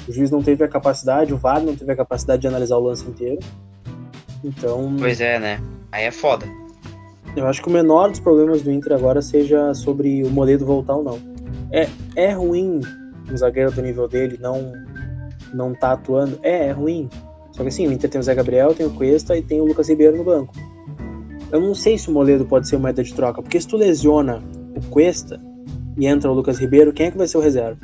O 0.08 0.12
juiz 0.12 0.30
não 0.30 0.42
teve 0.42 0.64
a 0.64 0.68
capacidade, 0.68 1.32
o 1.32 1.36
VAR 1.36 1.60
não 1.62 1.76
teve 1.76 1.92
a 1.92 1.96
capacidade 1.96 2.42
de 2.42 2.48
analisar 2.48 2.76
o 2.76 2.80
lance 2.80 3.08
inteiro. 3.08 3.38
Então, 4.44 4.94
Pois 4.98 5.20
é, 5.20 5.38
né? 5.38 5.60
Aí 5.90 6.04
é 6.04 6.10
foda. 6.10 6.46
eu 7.36 7.46
acho 7.46 7.62
que 7.62 7.68
o 7.68 7.72
menor 7.72 8.10
dos 8.10 8.20
problemas 8.20 8.62
do 8.62 8.72
Inter 8.72 8.92
agora 8.94 9.22
seja 9.22 9.72
sobre 9.74 10.24
o 10.24 10.30
Moledo 10.30 10.66
voltar 10.66 10.96
ou 10.96 11.04
não. 11.04 11.18
É, 11.70 11.88
é 12.16 12.32
ruim 12.32 12.80
um 13.30 13.36
zagueiro 13.36 13.70
do 13.70 13.80
nível 13.80 14.08
dele 14.08 14.38
não 14.40 14.72
não 15.54 15.74
tá 15.74 15.92
atuando? 15.92 16.38
É, 16.42 16.68
é 16.68 16.72
ruim. 16.72 17.08
Só 17.52 17.62
que 17.62 17.68
assim, 17.68 17.86
o 17.86 17.92
Inter 17.92 18.08
tem 18.08 18.18
o 18.18 18.24
Zé 18.24 18.34
Gabriel, 18.34 18.74
tem 18.74 18.86
o 18.86 18.90
Cuesta 18.90 19.36
e 19.36 19.42
tem 19.42 19.60
o 19.60 19.64
Lucas 19.66 19.88
Ribeiro 19.88 20.16
no 20.16 20.24
banco. 20.24 20.54
Eu 21.50 21.60
não 21.60 21.74
sei 21.74 21.98
se 21.98 22.08
o 22.08 22.12
Moledo 22.12 22.46
pode 22.46 22.66
ser 22.66 22.76
uma 22.76 22.82
moeda 22.82 23.04
de 23.04 23.12
troca, 23.12 23.42
porque 23.42 23.60
se 23.60 23.68
tu 23.68 23.76
lesiona 23.76 24.42
o 24.74 24.80
Cuesta 24.88 25.38
e 25.98 26.06
entra 26.06 26.30
o 26.30 26.34
Lucas 26.34 26.58
Ribeiro, 26.58 26.92
quem 26.92 27.06
é 27.06 27.10
que 27.10 27.18
vai 27.18 27.28
ser 27.28 27.36
o 27.36 27.40
reserva? 27.40 27.78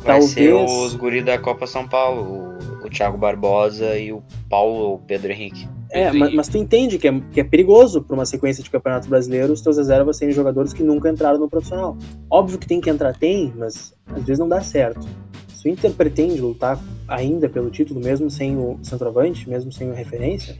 Vai 0.00 0.22
ser 0.22 0.50
Talvez- 0.50 0.70
os 0.70 0.94
guri 0.94 1.22
da 1.22 1.38
Copa 1.38 1.66
São 1.66 1.86
Paulo, 1.86 2.56
o, 2.82 2.86
o 2.86 2.90
Thiago 2.90 3.18
Barbosa 3.18 3.98
e 3.98 4.12
o 4.12 4.22
Paulo 4.48 4.94
o 4.94 4.98
Pedro 4.98 5.32
Henrique. 5.32 5.68
É, 5.90 6.04
Pedro 6.04 6.04
mas, 6.04 6.14
Henrique. 6.14 6.36
mas 6.36 6.48
tu 6.48 6.58
entende 6.58 6.98
que 6.98 7.08
é, 7.08 7.20
que 7.32 7.40
é 7.40 7.44
perigoso 7.44 8.02
para 8.02 8.14
uma 8.14 8.26
sequência 8.26 8.62
de 8.62 8.70
campeonato 8.70 9.08
brasileiro 9.08 9.52
os 9.52 9.60
teus 9.60 9.76
reservas 9.76 10.16
serem 10.16 10.34
jogadores 10.34 10.72
que 10.72 10.82
nunca 10.82 11.10
entraram 11.10 11.38
no 11.38 11.48
profissional. 11.48 11.96
Óbvio 12.30 12.58
que 12.58 12.66
tem 12.66 12.80
que 12.80 12.88
entrar, 12.88 13.16
tem, 13.16 13.52
mas 13.56 13.94
às 14.06 14.22
vezes 14.22 14.38
não 14.38 14.48
dá 14.48 14.60
certo. 14.60 15.06
Se 15.48 15.68
o 15.68 15.70
Inter 15.72 15.90
pretende 15.92 16.40
lutar 16.40 16.78
ainda 17.08 17.48
pelo 17.48 17.68
título, 17.68 18.00
mesmo 18.00 18.30
sem 18.30 18.56
o 18.56 18.78
centroavante, 18.82 19.48
mesmo 19.48 19.72
sem 19.72 19.90
o 19.90 19.94
referência, 19.94 20.56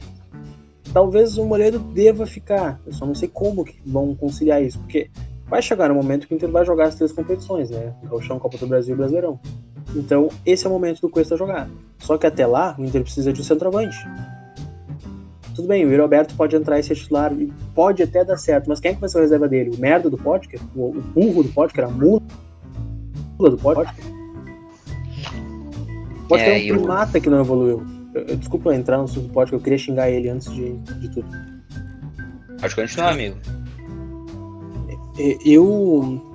talvez 0.91 1.37
o 1.37 1.45
Moledo 1.45 1.79
deva 1.79 2.25
ficar. 2.25 2.81
Eu 2.85 2.91
só 2.91 3.05
não 3.05 3.15
sei 3.15 3.29
como 3.29 3.63
que 3.63 3.79
vão 3.85 4.13
conciliar 4.13 4.61
isso, 4.61 4.77
porque 4.79 5.09
vai 5.49 5.61
chegar 5.61 5.91
um 5.91 5.95
momento 5.95 6.27
que 6.27 6.33
o 6.33 6.35
Inter 6.35 6.49
vai 6.49 6.65
jogar 6.65 6.85
as 6.87 6.95
três 6.95 7.11
competições, 7.11 7.69
né? 7.69 7.93
Gauchão, 8.09 8.37
Copa 8.39 8.57
do 8.57 8.67
Brasil 8.67 8.93
e 8.93 8.97
Brasileirão. 8.97 9.39
Então, 9.95 10.29
esse 10.45 10.65
é 10.65 10.69
o 10.69 10.71
momento 10.71 11.01
do 11.01 11.09
Cuesta 11.09 11.35
jogar. 11.35 11.67
Só 11.99 12.17
que 12.17 12.27
até 12.27 12.45
lá, 12.45 12.75
o 12.77 12.83
Inter 12.85 13.01
precisa 13.01 13.33
de 13.33 13.41
um 13.41 13.43
centroavante. 13.43 13.97
Tudo 15.55 15.67
bem, 15.67 15.83
o 15.85 15.89
Yuri 15.89 16.01
Alberto 16.01 16.35
pode 16.35 16.55
entrar 16.55 16.79
e 16.79 16.83
ser 16.83 16.95
titular, 16.95 17.33
e 17.33 17.51
pode 17.75 18.01
até 18.03 18.23
dar 18.23 18.37
certo, 18.37 18.67
mas 18.69 18.79
quem 18.79 18.91
é 18.91 18.93
que 18.93 18.99
vai 19.01 19.09
ser 19.09 19.17
a 19.17 19.21
reserva 19.21 19.47
dele? 19.47 19.71
O 19.75 19.79
merda 19.79 20.09
do 20.09 20.17
Potker? 20.17 20.59
O, 20.75 20.89
o 20.89 21.01
burro 21.01 21.43
do 21.43 21.49
Potker? 21.49 21.83
A 21.85 21.89
mula 21.89 22.21
do 23.39 23.57
Potker? 23.57 23.93
O 26.23 26.27
Potker 26.29 26.47
É, 26.47 26.67
é, 26.67 26.71
um 26.71 26.75
o- 26.75 26.79
primata 26.79 27.19
que 27.19 27.29
não 27.29 27.41
evoluiu. 27.41 27.83
Eu- 28.13 28.21
eu- 28.27 28.35
desculpa 28.37 28.73
entrar 28.73 28.97
no 28.99 29.07
Potker, 29.07 29.55
eu 29.57 29.61
queria 29.61 29.77
xingar 29.77 30.09
ele 30.09 30.29
antes 30.29 30.49
de, 30.53 30.73
de 30.77 31.09
tudo. 31.09 31.27
Pode 32.61 32.75
continuar, 32.75 33.09
amigo. 33.11 33.35
E- 35.19 35.37
Eu. 35.45 36.25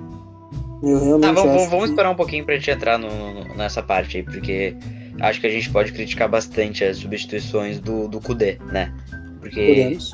Eu 0.83 0.99
realmente 1.03 1.21
Tá, 1.21 1.31
vamos, 1.41 1.61
acho 1.61 1.69
vamos- 1.69 1.85
que- 1.85 1.89
esperar 1.91 2.09
um 2.11 2.15
pouquinho 2.15 2.45
pra 2.45 2.55
gente 2.55 2.69
entrar 2.69 2.97
no- 2.99 3.33
no- 3.43 3.55
nessa 3.55 3.81
parte 3.81 4.17
aí, 4.17 4.23
porque 4.23 4.75
acho 5.19 5.41
que 5.41 5.47
a 5.47 5.49
gente 5.49 5.69
pode 5.71 5.91
criticar 5.91 6.29
bastante 6.29 6.83
as 6.83 6.97
substituições 6.97 7.79
do, 7.79 8.07
do 8.07 8.19
Kudê, 8.21 8.57
né? 8.71 8.93
Porque. 9.39 9.65
Podemos. 9.67 10.11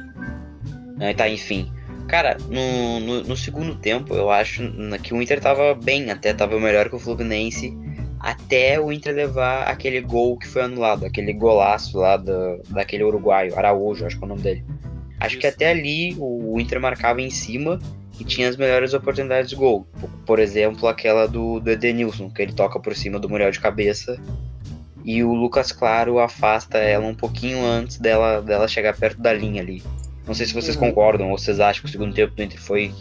né, 0.98 1.14
tá, 1.14 1.28
enfim. 1.28 1.72
Cara, 2.08 2.38
no, 2.50 3.00
no, 3.00 3.24
no 3.24 3.38
segundo 3.38 3.74
tempo, 3.76 4.14
eu 4.14 4.30
acho 4.30 4.62
que 5.02 5.14
o 5.14 5.22
Inter 5.22 5.40
tava 5.40 5.74
bem, 5.74 6.12
até 6.12 6.34
tava 6.34 6.60
melhor 6.60 6.90
que 6.90 6.96
o 6.96 7.00
Fluminense, 7.00 7.76
até 8.20 8.80
o 8.80 8.92
Inter 8.92 9.16
levar 9.16 9.64
aquele 9.64 10.00
gol 10.02 10.38
que 10.38 10.48
foi 10.48 10.62
anulado, 10.62 11.06
aquele 11.06 11.34
golaço 11.34 11.98
lá 11.98 12.18
da, 12.18 12.58
daquele 12.70 13.04
uruguaio, 13.04 13.58
Araújo, 13.58 14.06
acho 14.06 14.18
que 14.18 14.24
é 14.24 14.26
o 14.26 14.30
nome 14.30 14.42
dele. 14.42 14.64
Acho 15.20 15.38
que 15.38 15.48
Isso. 15.48 15.56
até 15.56 15.70
ali 15.72 16.16
o, 16.20 16.54
o 16.56 16.60
Inter 16.60 16.80
marcava 16.80 17.22
em 17.22 17.30
cima 17.30 17.80
e 18.22 18.24
tinha 18.24 18.48
as 18.48 18.56
melhores 18.56 18.94
oportunidades 18.94 19.50
de 19.50 19.56
gol. 19.56 19.88
Por, 20.26 20.38
exemplo, 20.40 20.88
aquela 20.88 21.28
do, 21.28 21.60
do 21.60 21.72
Edenilson, 21.72 22.30
que 22.30 22.42
ele 22.42 22.54
toca 22.54 22.80
por 22.80 22.96
cima 22.96 23.18
do 23.20 23.28
Muriel 23.28 23.50
de 23.52 23.60
cabeça 23.60 24.20
e 25.04 25.24
o 25.24 25.34
Lucas 25.34 25.72
Claro 25.72 26.20
afasta 26.20 26.78
ela 26.78 27.06
um 27.08 27.16
pouquinho 27.16 27.66
antes 27.66 27.98
dela, 27.98 28.42
dela 28.42 28.68
chegar 28.68 28.96
perto 28.96 29.20
da 29.20 29.34
linha 29.34 29.62
ali. 29.62 29.82
Não 30.28 30.36
sei 30.36 30.46
se 30.46 30.54
vocês 30.54 30.76
Uhum. 30.76 30.82
concordam 30.90 31.32
ou 31.32 31.38
vocês 31.38 31.60
acham 31.60 31.82
que 31.82 31.88
o 31.90 31.92
segundo 31.92 32.14
tempo 32.14 32.36
do 32.36 32.44
Inter 32.44 32.62
foi 32.62 32.94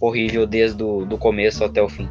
horrível 0.00 0.46
desde 0.46 0.80
o 0.82 1.04
do 1.04 1.18
começo 1.18 1.64
até 1.64 1.82
o 1.82 1.88
fim. 1.88 2.08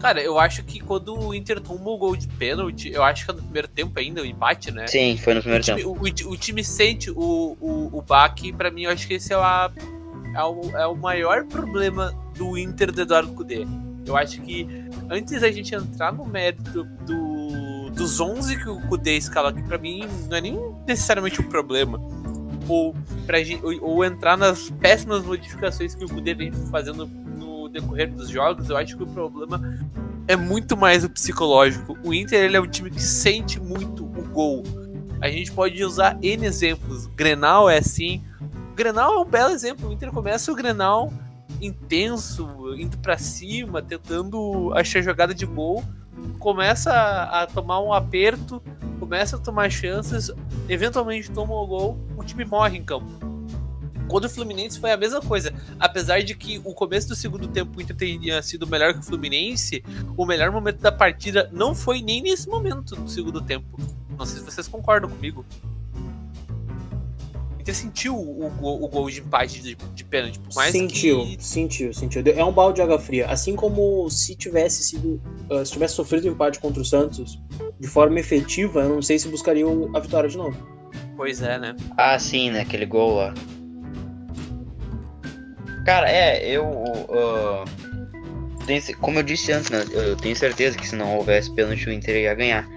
Cara, 0.00 0.22
eu 0.22 0.38
acho 0.38 0.62
que 0.62 0.78
quando 0.80 1.18
o 1.18 1.34
Inter 1.34 1.60
tomou 1.60 1.96
o 1.96 1.98
gol 1.98 2.16
de 2.16 2.26
pênalti, 2.28 2.90
eu 2.90 3.02
acho 3.02 3.24
que 3.24 3.32
é 3.32 3.34
no 3.34 3.42
primeiro 3.42 3.68
tempo 3.68 3.98
ainda, 3.98 4.22
o 4.22 4.24
empate, 4.24 4.70
né? 4.70 4.86
Sim, 4.86 5.16
foi 5.18 5.34
no 5.34 5.40
O 5.40 5.42
primeiro 5.42 5.64
time, 5.64 5.78
tempo. 5.82 5.90
o, 5.90 6.28
o- 6.28 6.32
o 6.32 6.36
time 6.36 6.62
sente 6.64 7.10
o, 7.10 7.56
o, 7.60 7.90
o 7.92 8.00
baque, 8.00 8.52
pra 8.52 8.70
mim, 8.70 8.84
eu 8.84 8.90
acho 8.92 9.06
que 9.06 9.14
esse 9.14 9.32
é, 9.32 9.36
a- 9.36 9.70
é 10.34 10.44
o, 10.44 10.76
é 10.76 10.86
o 10.86 10.96
maior 10.96 11.44
problema 11.44 12.12
do 12.36 12.56
Inter 12.56 12.92
do 12.92 13.02
Eduardo 13.02 13.32
Cudê. 13.32 13.66
Eu 14.06 14.16
acho 14.16 14.40
que 14.40 14.66
antes 15.10 15.40
da 15.40 15.50
gente 15.50 15.74
entrar 15.74 16.12
no 16.12 16.24
mérito 16.24 16.84
do, 17.06 17.90
dos 17.90 18.20
11 18.20 18.56
que 18.56 18.68
o 18.68 18.80
Cudê 18.88 19.16
escala 19.16 19.50
aqui, 19.50 19.62
pra 19.62 19.78
mim 19.78 20.06
não 20.28 20.36
é 20.36 20.40
nem 20.40 20.58
necessariamente 20.86 21.40
um 21.40 21.48
problema. 21.48 21.98
Ou, 22.68 22.94
pra, 23.26 23.38
ou, 23.62 23.96
ou 23.96 24.04
entrar 24.04 24.36
nas 24.36 24.70
péssimas 24.70 25.24
modificações 25.24 25.94
que 25.94 26.04
o 26.04 26.08
Cudê 26.08 26.34
vem 26.34 26.52
fazendo 26.70 27.06
no 27.06 27.68
decorrer 27.68 28.12
dos 28.12 28.28
jogos, 28.28 28.70
eu 28.70 28.76
acho 28.76 28.96
que 28.96 29.02
o 29.02 29.06
problema 29.06 29.60
é 30.26 30.36
muito 30.36 30.76
mais 30.76 31.04
o 31.04 31.10
psicológico. 31.10 31.98
O 32.04 32.14
Inter 32.14 32.44
ele 32.44 32.56
é 32.56 32.60
um 32.60 32.66
time 32.66 32.90
que 32.90 33.02
sente 33.02 33.60
muito 33.60 34.04
o 34.04 34.22
gol. 34.28 34.62
A 35.20 35.28
gente 35.28 35.52
pode 35.52 35.82
usar 35.84 36.18
N 36.22 36.46
exemplos. 36.46 37.06
Grenal 37.08 37.68
é 37.68 37.78
assim. 37.78 38.22
Grenal 38.80 39.12
é 39.12 39.18
um 39.18 39.26
belo 39.26 39.52
exemplo. 39.52 39.90
O 39.90 39.92
Inter 39.92 40.10
começa 40.10 40.50
o 40.50 40.54
Grenal 40.54 41.12
intenso, 41.60 42.48
indo 42.78 42.96
para 42.96 43.18
cima, 43.18 43.82
tentando 43.82 44.72
achar 44.74 45.02
jogada 45.02 45.34
de 45.34 45.44
gol. 45.44 45.84
Começa 46.38 46.90
a, 46.90 47.42
a 47.42 47.46
tomar 47.46 47.78
um 47.82 47.92
aperto, 47.92 48.62
começa 48.98 49.36
a 49.36 49.38
tomar 49.38 49.70
chances, 49.70 50.30
eventualmente 50.66 51.30
toma 51.30 51.52
o 51.52 51.66
gol, 51.66 51.98
o 52.16 52.24
time 52.24 52.46
morre 52.46 52.78
em 52.78 52.82
campo. 52.82 53.06
Quando 54.08 54.24
o 54.24 54.30
Fluminense 54.30 54.80
foi 54.80 54.92
a 54.92 54.96
mesma 54.96 55.20
coisa. 55.20 55.52
Apesar 55.78 56.22
de 56.22 56.34
que 56.34 56.58
o 56.64 56.72
começo 56.72 57.08
do 57.08 57.14
segundo 57.14 57.48
tempo 57.48 57.76
o 57.76 57.82
Inter 57.82 57.94
tenha 57.94 58.40
sido 58.40 58.66
melhor 58.66 58.94
que 58.94 59.00
o 59.00 59.02
Fluminense, 59.02 59.84
o 60.16 60.24
melhor 60.24 60.50
momento 60.50 60.80
da 60.80 60.90
partida 60.90 61.50
não 61.52 61.74
foi 61.74 62.00
nem 62.00 62.22
nesse 62.22 62.48
momento 62.48 62.96
do 62.96 63.10
segundo 63.10 63.42
tempo. 63.42 63.78
Não 64.16 64.24
sei 64.24 64.38
se 64.38 64.44
vocês 64.44 64.66
concordam 64.66 65.10
comigo. 65.10 65.44
Inter 67.70 67.74
sentiu 67.74 68.16
o, 68.16 68.52
o, 68.60 68.84
o 68.84 68.88
gol 68.88 69.08
de 69.08 69.20
empate 69.20 69.62
de, 69.62 69.74
de 69.74 70.04
pênalti. 70.04 70.38
Por 70.38 70.54
mais 70.54 70.72
sentiu, 70.72 71.24
que... 71.24 71.42
sentiu, 71.42 71.94
sentiu. 71.94 72.22
É 72.26 72.44
um 72.44 72.52
balde 72.52 72.76
de 72.76 72.82
água 72.82 72.98
fria. 72.98 73.26
Assim 73.26 73.54
como 73.56 74.08
se 74.10 74.34
tivesse 74.34 74.82
sido. 74.82 75.22
Uh, 75.48 75.64
se 75.64 75.72
tivesse 75.72 75.94
sofrido 75.94 76.24
o 76.24 76.28
empate 76.28 76.58
contra 76.58 76.82
o 76.82 76.84
Santos 76.84 77.40
de 77.78 77.88
forma 77.88 78.18
efetiva, 78.18 78.82
eu 78.82 78.88
não 78.88 79.02
sei 79.02 79.18
se 79.18 79.28
buscariam 79.28 79.90
a 79.94 80.00
vitória 80.00 80.28
de 80.28 80.36
novo. 80.36 80.56
Pois 81.16 81.40
é, 81.40 81.58
né? 81.58 81.76
Ah, 81.96 82.18
sim, 82.18 82.50
né? 82.50 82.62
Aquele 82.62 82.86
gol 82.86 83.16
lá. 83.16 83.34
Cara, 85.84 86.10
é, 86.10 86.46
eu. 86.48 86.64
Uh, 86.66 87.64
tenho, 88.66 88.82
como 88.98 89.18
eu 89.18 89.22
disse 89.22 89.52
antes, 89.52 89.70
né? 89.70 89.84
Eu 89.92 90.16
tenho 90.16 90.36
certeza 90.36 90.76
que 90.76 90.86
se 90.86 90.96
não 90.96 91.16
houvesse 91.16 91.54
pênalti, 91.54 91.88
o 91.88 91.92
Inter 91.92 92.16
ia 92.16 92.34
ganhar. 92.34 92.68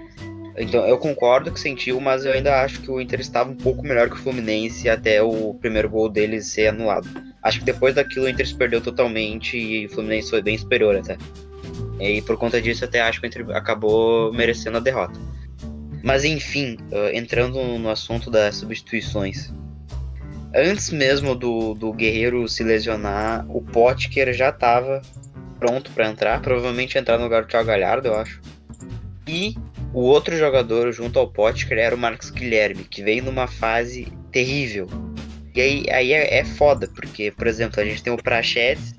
Então 0.56 0.86
eu 0.86 0.96
concordo 0.98 1.50
que 1.50 1.58
sentiu, 1.58 2.00
mas 2.00 2.24
eu 2.24 2.32
ainda 2.32 2.62
acho 2.62 2.80
que 2.80 2.90
o 2.90 3.00
Inter 3.00 3.20
estava 3.20 3.50
um 3.50 3.56
pouco 3.56 3.82
melhor 3.82 4.08
que 4.08 4.16
o 4.16 4.18
Fluminense 4.18 4.88
até 4.88 5.22
o 5.22 5.54
primeiro 5.54 5.88
gol 5.88 6.08
deles 6.08 6.46
ser 6.46 6.68
anulado. 6.68 7.08
Acho 7.42 7.58
que 7.58 7.64
depois 7.64 7.94
daquilo 7.94 8.26
o 8.26 8.28
Inter 8.28 8.46
se 8.46 8.54
perdeu 8.54 8.80
totalmente 8.80 9.58
e 9.58 9.86
o 9.86 9.90
Fluminense 9.90 10.30
foi 10.30 10.42
bem 10.42 10.56
superior 10.56 10.96
até. 10.96 11.18
E 12.00 12.22
por 12.22 12.36
conta 12.36 12.60
disso 12.60 12.84
até 12.84 13.00
acho 13.00 13.20
que 13.20 13.26
o 13.26 13.28
Inter 13.28 13.50
acabou 13.50 14.32
merecendo 14.32 14.76
a 14.76 14.80
derrota. 14.80 15.18
Mas 16.02 16.24
enfim, 16.24 16.76
uh, 16.92 17.14
entrando 17.14 17.58
no 17.78 17.88
assunto 17.88 18.30
das 18.30 18.56
substituições 18.56 19.52
antes 20.54 20.90
mesmo 20.90 21.34
do, 21.34 21.74
do 21.74 21.92
Guerreiro 21.92 22.48
se 22.48 22.62
lesionar, 22.62 23.44
o 23.48 23.60
Potker 23.60 24.32
já 24.32 24.50
estava 24.50 25.02
pronto 25.58 25.90
para 25.90 26.08
entrar. 26.08 26.40
Provavelmente 26.40 26.96
entrar 26.96 27.18
no 27.18 27.24
lugar 27.24 27.42
do 27.42 27.48
Thiago 27.48 27.66
Galhardo, 27.66 28.08
eu 28.08 28.14
acho. 28.16 28.40
E 29.26 29.56
o 29.94 30.00
outro 30.00 30.36
jogador 30.36 30.92
junto 30.92 31.18
ao 31.18 31.30
Potker 31.30 31.78
era 31.78 31.94
o 31.94 31.98
Marcos 31.98 32.30
Guilherme, 32.30 32.84
que 32.84 33.02
veio 33.02 33.24
numa 33.24 33.46
fase 33.46 34.12
terrível. 34.30 34.86
E 35.54 35.60
aí, 35.60 35.86
aí 35.90 36.12
é, 36.12 36.38
é 36.38 36.44
foda, 36.44 36.88
porque, 36.94 37.30
por 37.30 37.46
exemplo, 37.46 37.80
a 37.80 37.84
gente 37.84 38.02
tem 38.02 38.12
o 38.12 38.22
Prachetes, 38.22 38.92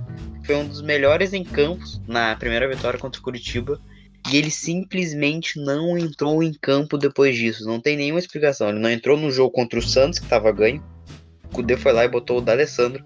foi 0.45 0.55
um 0.55 0.67
dos 0.67 0.81
melhores 0.81 1.33
em 1.33 1.43
campos 1.43 2.01
na 2.07 2.35
primeira 2.35 2.67
vitória 2.67 2.97
contra 2.97 3.19
o 3.19 3.23
Curitiba. 3.23 3.79
E 4.31 4.37
ele 4.37 4.49
simplesmente 4.49 5.59
não 5.59 5.95
entrou 5.95 6.41
em 6.41 6.51
campo 6.51 6.97
depois 6.97 7.35
disso. 7.35 7.63
Não 7.67 7.79
tem 7.79 7.95
nenhuma 7.95 8.19
explicação. 8.19 8.69
Ele 8.69 8.79
não 8.79 8.89
entrou 8.89 9.15
no 9.15 9.29
jogo 9.29 9.51
contra 9.51 9.77
o 9.77 9.83
Santos, 9.83 10.17
que 10.17 10.25
estava 10.25 10.51
ganho 10.51 10.83
Kudê 11.55 11.77
foi 11.77 11.93
lá 11.93 12.03
e 12.03 12.09
botou 12.09 12.39
o 12.39 12.41
D'Alessandro. 12.41 13.03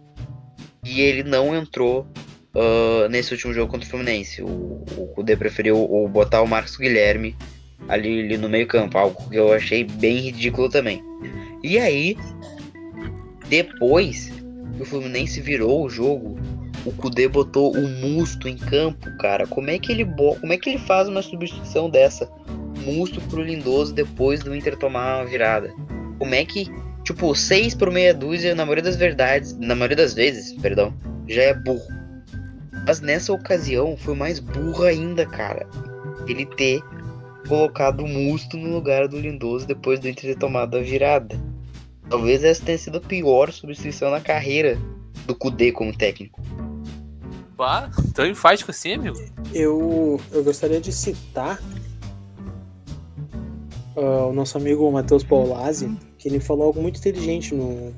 E 0.84 1.02
ele 1.02 1.24
não 1.24 1.56
entrou 1.56 2.08
uh, 2.56 3.08
nesse 3.10 3.32
último 3.32 3.54
jogo 3.54 3.72
contra 3.72 3.86
o 3.86 3.90
Fluminense. 3.90 4.42
O, 4.42 4.84
o 4.98 5.08
Kudê 5.14 5.38
preferiu 5.38 5.78
o, 5.78 6.08
botar 6.08 6.42
o 6.42 6.48
Marcos 6.48 6.76
Guilherme 6.76 7.36
ali, 7.88 8.22
ali 8.22 8.38
no 8.38 8.50
meio 8.50 8.68
campo, 8.68 8.98
algo 8.98 9.30
que 9.30 9.36
eu 9.36 9.54
achei 9.54 9.84
bem 9.84 10.18
ridículo 10.18 10.70
também. 10.70 11.04
E 11.64 11.78
aí, 11.78 12.18
depois 13.48 14.32
que 14.76 14.82
o 14.82 14.86
Fluminense 14.86 15.42
virou 15.42 15.86
o 15.86 15.90
jogo, 15.90 16.38
o 16.86 16.92
Kudê 16.94 17.28
botou 17.28 17.76
o 17.76 17.88
Musto 17.88 18.48
em 18.48 18.58
campo, 18.58 19.10
cara. 19.18 19.46
Como 19.48 19.70
é 19.70 19.78
que 19.78 19.92
ele 19.92 20.06
como 20.06 20.54
é 20.54 20.58
que 20.58 20.70
ele 20.70 20.80
faz 20.80 21.08
uma 21.08 21.22
substituição 21.22 21.90
dessa? 21.90 22.30
Musto 22.86 23.20
pro 23.22 23.42
Lindoso 23.42 23.94
depois 23.94 24.42
do 24.42 24.56
Inter 24.56 24.78
tomar 24.78 25.18
uma 25.18 25.26
virada. 25.26 25.74
Como 26.18 26.34
é 26.34 26.46
que 26.46 26.72
Tipo, 27.10 27.34
6 27.34 27.74
por 27.74 27.90
meia 27.90 28.14
dúzia, 28.14 28.54
na 28.54 28.64
maioria 28.64 28.84
das 28.84 28.96
verdades, 28.96 29.58
na 29.58 29.74
maioria 29.74 29.98
das 29.98 30.14
vezes, 30.14 30.54
perdão, 30.62 30.94
já 31.28 31.42
é 31.42 31.54
burro. 31.56 31.82
Mas 32.86 33.02
nessa 33.02 33.34
ocasião 33.34 33.98
foi 33.98 34.14
mais 34.14 34.40
burro 34.40 34.84
ainda, 34.84 35.26
cara. 35.26 35.68
Ele 36.28 36.46
ter 36.46 36.84
colocado 37.50 38.02
o 38.02 38.08
Musto 38.08 38.56
no 38.56 38.72
lugar 38.72 39.08
do 39.08 39.20
Lindoso 39.20 39.66
depois 39.66 40.00
do 40.00 40.08
Inter 40.08 40.34
ter 40.34 40.40
tomado 40.40 40.78
a 40.78 40.82
virada. 40.82 41.36
Talvez 42.08 42.44
essa 42.44 42.64
tenha 42.64 42.78
sido 42.78 43.00
a 43.00 43.02
pior 43.02 43.52
substituição 43.52 44.12
na 44.12 44.22
carreira 44.22 44.80
do 45.26 45.36
Kudê 45.36 45.72
como 45.72 45.96
técnico. 45.96 46.40
Bah, 47.58 47.90
tão 48.14 48.26
enfático 48.26 48.72
assim, 48.72 48.94
amigo? 48.94 49.18
Eu, 49.52 50.22
eu 50.32 50.44
gostaria 50.44 50.80
de 50.80 50.94
citar 50.94 51.60
uh, 53.96 54.30
o 54.30 54.34
nosso 54.34 54.58
amigo 54.58 54.90
Matheus 54.92 55.24
Paulazzi, 55.24 55.92
que 56.18 56.30
ele 56.30 56.40
falou 56.40 56.68
algo 56.68 56.82
muito 56.82 57.00
inteligente 57.00 57.54
no, 57.54 57.94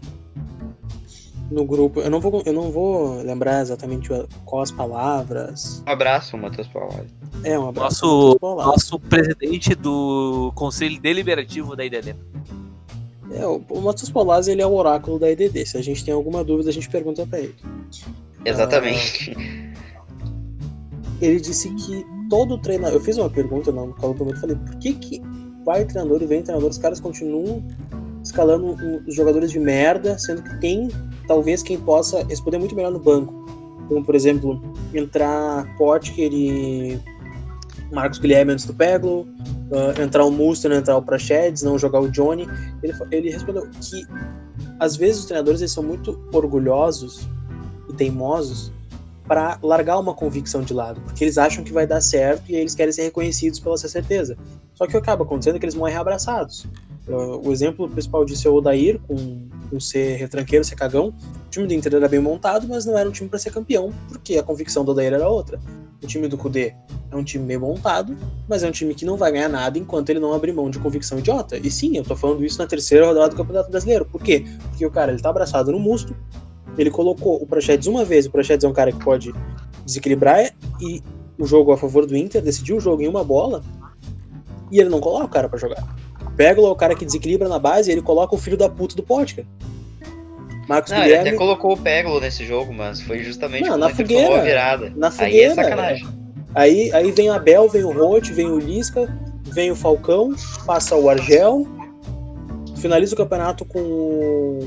no 1.52 1.66
grupo. 1.66 2.00
Eu 2.00 2.10
não 2.10 2.20
vou, 2.20 2.42
eu 2.46 2.54
não 2.54 2.72
vou 2.72 3.22
lembrar 3.22 3.62
exatamente 3.62 4.10
quais 4.46 4.72
as 4.72 4.76
palavras. 4.76 5.84
Um 5.86 5.92
abraço, 5.92 6.38
Matheus 6.38 6.68
Paulazzi. 6.68 7.14
É, 7.44 7.60
um 7.60 7.70
abraço. 7.70 8.06
Nosso, 8.06 8.40
nosso 8.42 9.00
presidente 9.00 9.76
do 9.76 10.52
Conselho 10.56 11.00
Deliberativo 11.00 11.76
da 11.76 11.86
IDD. 11.86 12.16
É, 13.34 13.46
o, 13.46 13.62
o 13.70 13.82
Matheus 13.82 14.10
Paulazzi 14.10 14.52
ele 14.52 14.62
é 14.62 14.68
o 14.68 14.74
oráculo 14.74 15.20
da 15.20 15.30
IDD. 15.30 15.66
Se 15.66 15.78
a 15.78 15.82
gente 15.82 16.04
tem 16.04 16.14
alguma 16.14 16.44
dúvida, 16.44 16.70
a 16.70 16.74
gente 16.74 16.90
pergunta 16.90 17.26
para 17.26 17.40
ele. 17.40 17.56
Exatamente. 18.44 19.36
Ah, 19.38 19.82
ele 21.22 21.40
disse 21.40 21.70
que 21.76 22.06
todo 22.30 22.58
treinador. 22.58 22.98
Eu 22.98 23.02
fiz 23.02 23.18
uma 23.18 23.30
pergunta 23.30 23.72
no 23.72 23.94
qual 23.94 24.16
eu 24.18 24.36
falei, 24.36 24.56
por 24.56 24.76
que 24.78 24.94
que 24.94 25.22
vai 25.64 25.86
treinador 25.86 26.22
e 26.24 26.26
vem 26.26 26.42
treinador, 26.42 26.70
os 26.70 26.78
caras 26.78 27.00
continuam 27.00 27.64
escalando 28.24 28.76
os 29.08 29.16
jogadores 29.16 29.52
de 29.52 29.60
merda, 29.60 30.18
sendo 30.18 30.44
que 30.44 30.60
tem 30.60 30.90
talvez 31.32 31.64
quem 31.64 31.80
possa 31.80 32.26
responder 32.26 32.58
muito 32.58 32.76
melhor 32.76 32.92
no 32.92 33.00
banco. 33.00 33.34
Como, 33.88 34.04
por 34.04 34.16
exemplo, 34.16 34.62
entrar 34.94 35.66
Potker 35.78 36.30
e 36.34 37.00
Marcos 37.90 38.20
Guilherme 38.20 38.52
antes 38.52 38.66
do 38.66 38.74
Peglo, 38.74 39.22
uh, 39.22 40.02
entrar 40.02 40.26
o 40.26 40.32
Muster, 40.32 40.74
entrar 40.74 40.98
o 40.98 41.02
Prachedes, 41.02 41.64
não 41.64 41.80
jogar 41.80 42.02
o 42.02 42.12
Johnny. 42.12 42.46
Ele, 42.84 42.94
ele 43.12 43.30
respondeu 43.30 43.66
que 43.70 44.06
às 44.78 44.98
vezes 44.98 45.22
os 45.22 45.26
treinadores 45.26 45.62
eles 45.62 45.72
são 45.72 45.84
muito 45.84 46.22
orgulhosos 46.34 47.30
e 47.90 47.94
teimosos 47.94 48.74
para 49.26 49.58
largar 49.64 50.00
uma 50.00 50.14
convicção 50.14 50.62
de 50.62 50.74
lado, 50.74 51.00
porque 51.00 51.24
eles 51.24 51.38
acham 51.38 51.64
que 51.64 51.72
vai 51.72 51.88
dar 51.88 52.02
certo 52.02 52.44
e 52.50 52.56
eles 52.56 52.76
querem 52.76 52.92
ser 52.92 53.04
reconhecidos 53.04 53.58
pela 53.58 53.78
sua 53.78 53.88
certeza. 53.88 54.38
Só 54.74 54.86
que 54.86 54.98
acaba 54.98 55.24
acontecendo 55.24 55.56
é 55.56 55.60
que 55.60 55.66
eles 55.66 55.76
morrem 55.76 55.96
abraçados. 55.96 56.66
Uh, 57.08 57.48
o 57.48 57.54
exemplo 57.54 57.90
principal 57.90 58.26
disso 58.26 58.50
é 58.50 58.52
o 58.52 58.56
Odair, 58.56 59.00
com, 59.08 59.48
com 59.72 59.80
ser 59.80 60.18
retranqueiro, 60.18 60.66
ser 60.66 60.76
cagão. 60.76 61.14
O 61.48 61.50
time 61.50 61.66
do 61.66 61.74
Inter 61.74 61.96
era 61.96 62.10
bem 62.10 62.20
montado, 62.20 62.68
mas 62.68 62.86
não 62.86 62.98
era 62.98 63.08
um 63.08 63.12
time 63.12 63.30
para 63.30 63.40
ser 63.40 63.52
campeão, 63.52 63.92
porque 64.10 64.38
a 64.38 64.44
convicção 64.44 64.84
do 64.84 64.92
Odair 64.92 65.14
era 65.14 65.30
outra. 65.30 65.60
O 66.04 66.08
time 66.08 66.28
do 66.28 66.38
Kudê 66.38 66.74
é 67.12 67.16
um 67.16 67.24
time 67.24 67.46
bem 67.46 67.58
montado, 67.58 68.18
mas 68.50 68.64
é 68.64 68.68
um 68.68 68.72
time 68.72 68.94
que 68.94 69.06
não 69.06 69.16
vai 69.16 69.32
ganhar 69.32 69.48
nada 69.48 69.78
enquanto 69.78 70.10
ele 70.10 70.20
não 70.20 70.34
abrir 70.34 70.52
mão 70.52 70.70
de 70.70 70.80
convicção 70.80 71.20
idiota. 71.20 71.58
E 71.58 71.72
sim, 71.72 71.96
eu 71.96 72.04
tô 72.04 72.16
falando 72.16 72.44
isso 72.44 72.58
na 72.58 72.68
terceira 72.68 73.06
rodada 73.06 73.30
do 73.30 73.36
Campeonato 73.36 73.70
Brasileiro. 73.70 74.06
Por 74.06 74.22
quê? 74.22 74.46
Porque 74.70 74.86
o 74.86 74.92
cara 74.92 75.12
ele 75.12 75.22
tá 75.22 75.30
abraçado 75.30 75.72
no 75.72 75.80
musto, 75.80 76.16
ele 76.78 76.90
colocou 76.90 77.42
o 77.42 77.46
Prachedes 77.46 77.88
uma 77.88 78.04
vez, 78.04 78.26
o 78.26 78.32
Prachedes 78.32 78.64
é 78.64 78.68
um 78.68 78.74
cara 78.74 78.92
que 78.92 79.04
pode 79.04 79.34
desequilibrar 79.86 80.52
e 80.80 81.02
o 81.38 81.46
jogo 81.46 81.72
a 81.72 81.78
favor 81.78 82.06
do 82.06 82.16
Inter, 82.16 82.42
decidiu 82.42 82.78
o 82.78 82.80
jogo 82.80 83.02
em 83.02 83.08
uma 83.08 83.24
bola, 83.24 83.64
e 84.72 84.80
ele 84.80 84.90
não 84.90 85.02
coloca 85.02 85.26
o 85.26 85.30
cara 85.30 85.50
para 85.50 85.60
jogar. 85.60 85.84
Pega 86.42 86.60
o 86.60 86.76
cara 86.76 86.96
que 86.96 87.06
desequilibra 87.06 87.48
na 87.48 87.60
base 87.60 87.92
e 87.92 87.94
ele 87.94 88.02
coloca 88.02 88.34
o 88.34 88.38
filho 88.38 88.58
da 88.58 88.68
puta 88.68 88.96
do 88.96 89.04
Potker. 89.04 89.46
Marcos 90.68 90.92
não, 90.92 91.00
Guilherme... 91.02 91.22
ele 91.22 91.30
até 91.30 91.38
colocou 91.38 91.74
o 91.74 91.78
Peglo 91.78 92.20
nesse 92.20 92.44
jogo, 92.48 92.74
mas 92.74 93.00
foi 93.00 93.20
justamente 93.20 93.70
não, 93.70 93.78
na 93.78 93.90
fogueira, 93.90 94.40
a 94.40 94.42
virada. 94.42 94.92
Na 94.96 95.12
fogueira. 95.12 95.36
Aí 95.36 95.42
é 95.42 95.54
sacanagem. 95.54 96.08
Aí, 96.56 96.92
aí 96.94 97.12
vem 97.12 97.30
o 97.30 97.34
Abel, 97.34 97.70
vem 97.70 97.84
o 97.84 97.92
Roth, 97.92 98.30
vem 98.30 98.50
o 98.50 98.58
Lisca, 98.58 99.08
vem 99.54 99.70
o 99.70 99.76
Falcão, 99.76 100.34
passa 100.66 100.96
o 100.96 101.08
Argel, 101.12 101.68
finaliza 102.78 103.14
o 103.14 103.18
campeonato 103.18 103.64
com. 103.64 104.62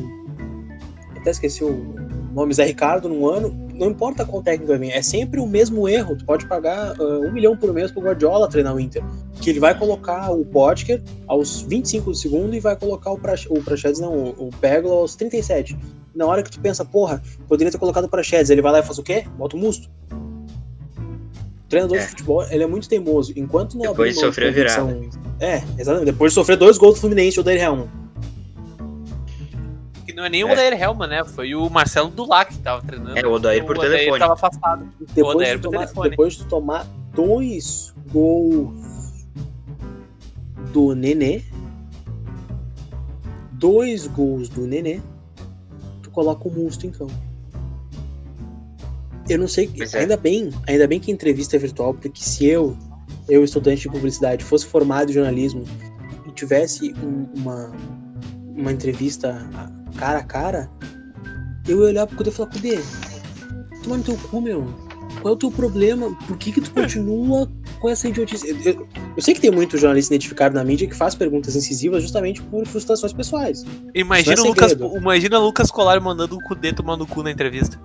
Até 1.17 1.33
esqueci 1.33 1.65
o 1.65 1.97
nome, 2.33 2.55
Zé 2.55 2.67
Ricardo, 2.67 3.09
num 3.09 3.27
ano. 3.27 3.53
não 3.75 3.89
importa 3.89 4.25
qual 4.25 4.45
técnico 4.45 4.79
vir, 4.79 4.93
é 4.93 5.03
sempre 5.03 5.41
o 5.41 5.47
mesmo 5.47 5.89
erro. 5.89 6.17
Tu 6.17 6.25
pode 6.25 6.47
pagar 6.47 6.93
uh, 7.01 7.27
um 7.27 7.33
milhão 7.33 7.57
por 7.57 7.73
mês 7.75 7.91
pro 7.91 8.01
Guardiola 8.01 8.49
treinar 8.49 8.77
o 8.77 8.79
Inter. 8.79 9.03
Que 9.45 9.51
ele 9.51 9.61
vai 9.61 9.79
colocar 9.79 10.31
o 10.33 10.43
Potker 10.43 11.03
aos 11.29 11.61
25 11.63 12.11
do 12.11 12.17
segundo 12.17 12.55
e 12.55 12.61
vai 12.61 12.75
colocar 12.77 13.11
o, 13.11 13.19
Prach 13.19 13.47
o 13.51 13.63
Prachedes, 13.63 14.01
não, 14.01 14.11
o, 14.15 14.49
o 14.49 14.51
Peglo 14.59 14.91
aos 14.91 15.15
37. 15.17 15.77
Na 16.15 16.25
hora 16.25 16.43
que 16.43 16.51
tu 16.51 16.59
pensa, 16.61 16.83
porra, 16.83 17.23
poderia 17.47 17.71
ter 17.71 17.77
colocado 17.77 18.05
o 18.05 18.09
Prachedes, 18.09 18.49
ele 18.49 18.63
vai 18.63 18.73
lá 18.73 18.79
e 18.79 18.83
faz 18.83 18.99
o 18.99 19.03
quê? 19.03 19.27
Bota 19.37 19.55
o 19.55 19.59
Musto. 19.59 19.91
O 20.11 21.69
treinador 21.69 21.99
É. 21.99 22.01
de 22.01 22.07
futebol, 22.07 22.43
ele 22.51 22.63
é 22.63 22.67
muito 22.67 22.89
teimoso. 22.89 23.33
Enquanto 23.37 23.75
não 23.75 23.83
Depois 23.91 24.15
de 24.15 24.21
sofrer 24.21 24.49
a 24.49 24.53
virada. 24.53 25.01
É, 25.41 25.63
exatamente. 25.79 26.07
Depois 26.13 26.33
de 26.33 26.35
sofrer 26.37 26.57
dois 26.57 26.79
gols 26.79 26.95
do 26.95 27.01
Fluminense, 27.01 27.39
o 27.39 27.43
Dair 27.43 27.61
Helman. 27.61 27.89
Que 30.07 30.13
não 30.13 30.25
é 30.25 30.29
nem 30.31 30.45
o 30.45 30.49
É. 30.49 30.53
Odair 30.53 30.81
Helman, 30.81 31.09
né? 31.09 31.25
Foi 31.25 31.55
o 31.55 31.69
Marcelo 31.69 32.09
Dulac 32.11 32.55
que 32.55 32.61
tava 32.61 32.81
treinando. 32.83 33.19
É, 33.19 33.27
o 33.27 33.33
Odair 33.33 33.65
por 33.65 33.77
Odair 33.77 33.93
telefone. 33.93 34.19
tava 34.21 34.33
afastado. 34.35 34.89
Depois 35.15 35.37
Odair 35.37 35.57
de, 35.57 35.63
por 35.63 35.71
tomar, 35.71 35.85
telefone. 35.85 36.11
depois 36.11 36.35
de 36.35 36.45
tomar 36.47 36.87
dois 37.15 37.95
gols 38.13 38.84
do 40.75 40.93
Nenê, 40.93 41.41
dois 43.53 44.09
gols 44.09 44.49
do 44.49 44.67
Nenê, 44.67 45.01
tu 46.03 46.11
coloca 46.11 46.49
o 46.49 46.51
Musto 46.51 46.85
em 46.85 46.91
campo. 46.91 47.15
Eu 49.29 49.39
não 49.39 49.47
sei, 49.47 49.71
é. 49.93 49.99
ainda 49.99 50.17
bem, 50.17 50.51
ainda 50.67 50.89
bem 50.89 50.99
que 50.99 51.13
a 51.13 51.15
entrevista 51.15 51.55
é 51.55 51.59
virtual, 51.61 51.95
porque 51.95 52.21
se 52.21 52.45
eu, 52.47 52.77
eu 53.29 53.45
estudante 53.45 53.83
de 53.83 53.89
publicidade, 53.89 54.45
fosse 54.45 54.67
formado 54.67 55.11
em 55.11 55.15
jornalismo 55.15 55.63
e 56.27 56.33
tivesse 56.33 56.93
um- 56.95 57.29
uma, 57.39 57.73
uma 58.57 58.73
entrevista 58.73 59.49
cara 59.97 60.19
a 60.19 60.25
cara, 60.25 60.71
eu 61.69 61.79
ia 61.79 61.85
olhar 61.87 62.07
pro 62.09 62.17
Cudê 62.17 62.31
e 62.31 62.33
falar, 62.33 62.51
Cudê, 62.51 62.79
toma 63.85 63.97
no 63.99 64.03
teu 64.03 64.17
cu, 64.17 64.41
meu. 64.41 64.67
Qual 65.23 65.33
é 65.33 65.37
o 65.37 65.39
teu 65.39 65.53
problema? 65.53 66.13
Por 66.27 66.37
que 66.37 66.51
que 66.51 66.61
tu 66.61 66.73
continua 66.73 67.49
com 67.85 67.91
essa 67.91 68.09
idiotice? 68.09 68.49
Eu, 68.49 68.89
eu- 69.15 69.23
sei 69.23 69.35
que 69.35 69.43
tem 69.43 69.51
muito 69.51 69.77
jornalista 69.77 70.15
identificado 70.15 70.55
na 70.55 70.65
mídia 70.65 70.89
que 70.89 70.95
faz 70.95 71.15
perguntas 71.15 71.55
incisivas 71.55 72.03
justamente 72.03 72.41
por 72.41 72.67
frustrações 72.67 73.13
pessoais. 73.13 73.63
Imagina, 73.95 74.41
é 74.41 74.43
Lucas, 74.43 74.73
imagina 74.73 75.39
Lucas 75.39 75.71
Colar 75.71 76.01
mandando 76.01 76.35
o 76.35 76.43
Cudê 76.45 76.73
tomar 76.73 76.97
no 76.97 77.07
cu 77.07 77.23
na 77.23 77.31
entrevista. 77.31 77.79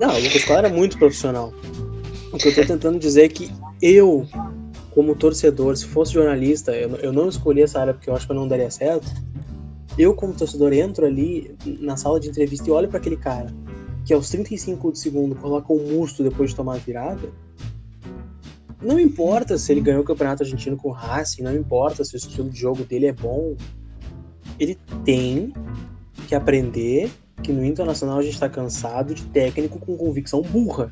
Não, 0.00 0.14
o 0.14 0.20
Lucas 0.22 0.44
Colar 0.44 0.64
é 0.66 0.68
muito 0.68 0.96
profissional. 0.96 1.52
O 2.32 2.38
que 2.38 2.46
eu 2.46 2.54
tô 2.54 2.64
tentando 2.64 2.96
dizer 2.96 3.24
é 3.24 3.28
que 3.28 3.50
eu, 3.82 4.24
como 4.94 5.16
torcedor, 5.16 5.76
se 5.76 5.86
fosse 5.86 6.12
jornalista, 6.12 6.70
eu, 6.70 6.90
eu 6.98 7.12
não 7.12 7.28
escolhi 7.28 7.62
essa 7.62 7.80
área 7.80 7.92
porque 7.92 8.08
eu 8.08 8.14
acho 8.14 8.26
que 8.26 8.30
eu 8.32 8.36
não 8.36 8.46
daria 8.46 8.70
certo. 8.70 9.12
Eu, 9.98 10.14
como 10.14 10.32
torcedor, 10.32 10.72
entro 10.72 11.04
ali 11.04 11.56
na 11.80 11.96
sala 11.96 12.20
de 12.20 12.28
entrevista 12.28 12.68
e 12.68 12.70
olho 12.70 12.86
para 12.88 12.98
aquele 12.98 13.16
cara 13.16 13.52
que 14.04 14.14
aos 14.14 14.28
35 14.30 14.92
de 14.92 14.98
segundo 15.00 15.34
coloca 15.34 15.72
um 15.72 15.88
musto 15.92 16.22
depois 16.22 16.50
de 16.50 16.56
tomar 16.56 16.74
a 16.74 16.78
virada. 16.78 17.28
Não 18.82 18.98
importa 18.98 19.58
se 19.58 19.70
ele 19.72 19.80
ganhou 19.80 20.00
o 20.00 20.04
campeonato 20.04 20.42
argentino 20.42 20.76
com 20.76 20.88
o 20.88 20.92
Racing, 20.92 21.42
não 21.42 21.54
importa 21.54 22.02
se 22.02 22.14
o 22.14 22.16
estilo 22.16 22.48
de 22.48 22.58
jogo 22.58 22.82
dele 22.84 23.06
é 23.06 23.12
bom. 23.12 23.54
Ele 24.58 24.78
tem 25.04 25.52
que 26.26 26.34
aprender 26.34 27.10
que 27.42 27.52
no 27.52 27.64
Internacional 27.64 28.18
a 28.18 28.22
gente 28.22 28.38
tá 28.38 28.48
cansado 28.48 29.14
de 29.14 29.24
técnico 29.26 29.78
com 29.78 29.96
convicção 29.96 30.40
burra. 30.40 30.90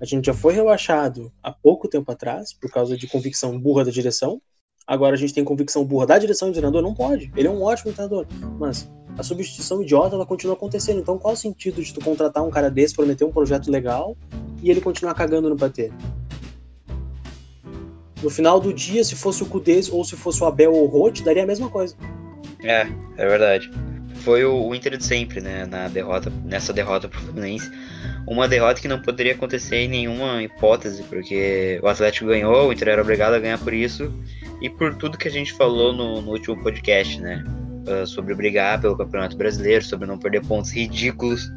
A 0.00 0.04
gente 0.04 0.26
já 0.26 0.34
foi 0.34 0.54
rebaixado 0.54 1.32
há 1.42 1.52
pouco 1.52 1.88
tempo 1.88 2.10
atrás 2.10 2.52
por 2.52 2.70
causa 2.70 2.96
de 2.96 3.06
convicção 3.06 3.58
burra 3.58 3.84
da 3.84 3.90
direção. 3.90 4.40
Agora 4.86 5.14
a 5.14 5.18
gente 5.18 5.32
tem 5.32 5.44
convicção 5.44 5.84
burra 5.84 6.06
da 6.06 6.18
direção 6.18 6.48
e 6.48 6.50
o 6.50 6.54
treinador 6.54 6.82
não 6.82 6.94
pode. 6.94 7.30
Ele 7.36 7.48
é 7.48 7.50
um 7.50 7.62
ótimo 7.62 7.92
treinador, 7.92 8.26
mas 8.58 8.90
a 9.16 9.22
substituição 9.22 9.82
idiota 9.82 10.14
ela 10.14 10.26
continua 10.26 10.56
acontecendo. 10.56 11.00
Então 11.00 11.18
qual 11.18 11.34
o 11.34 11.36
sentido 11.36 11.82
de 11.82 11.92
tu 11.92 12.04
contratar 12.04 12.42
um 12.42 12.50
cara 12.50 12.70
desse, 12.70 12.94
prometer 12.94 13.24
um 13.24 13.32
projeto 13.32 13.70
legal 13.70 14.16
e 14.62 14.70
ele 14.70 14.80
continuar 14.80 15.14
cagando 15.14 15.48
no 15.48 15.56
bater? 15.56 15.92
No 18.22 18.30
final 18.30 18.60
do 18.60 18.72
dia, 18.72 19.02
se 19.02 19.14
fosse 19.14 19.42
o 19.42 19.46
Cudês 19.46 19.88
ou 19.88 20.04
se 20.04 20.16
fosse 20.16 20.42
o 20.42 20.46
Abel 20.46 20.72
ou 20.72 20.84
o 20.84 20.86
Roth, 20.86 21.22
daria 21.22 21.42
a 21.42 21.46
mesma 21.46 21.68
coisa. 21.68 21.94
É, 22.62 22.86
é 23.16 23.26
verdade. 23.26 23.70
Foi 24.16 24.44
o, 24.44 24.68
o 24.68 24.74
Inter 24.74 24.96
de 24.98 25.04
sempre, 25.04 25.40
né? 25.40 25.64
Na 25.64 25.88
derrota, 25.88 26.30
nessa 26.44 26.72
derrota 26.72 27.08
pro 27.08 27.20
Fluminense. 27.20 27.70
Uma 28.26 28.46
derrota 28.46 28.80
que 28.80 28.88
não 28.88 29.00
poderia 29.00 29.32
acontecer 29.32 29.76
em 29.76 29.88
nenhuma 29.88 30.42
hipótese, 30.42 31.02
porque 31.04 31.80
o 31.82 31.88
Atlético 31.88 32.26
ganhou, 32.26 32.68
o 32.68 32.72
Inter 32.72 32.88
era 32.88 33.02
obrigado 33.02 33.34
a 33.34 33.38
ganhar 33.38 33.58
por 33.58 33.72
isso. 33.72 34.12
E 34.60 34.68
por 34.68 34.94
tudo 34.94 35.16
que 35.16 35.26
a 35.26 35.30
gente 35.30 35.54
falou 35.54 35.92
no, 35.92 36.20
no 36.20 36.32
último 36.32 36.62
podcast, 36.62 37.18
né? 37.20 37.42
Ah, 37.86 38.06
sobre 38.06 38.34
brigar 38.34 38.80
pelo 38.80 38.96
Campeonato 38.96 39.36
Brasileiro, 39.36 39.84
sobre 39.84 40.06
não 40.06 40.18
perder 40.18 40.44
pontos 40.44 40.70
ridículos. 40.70 41.50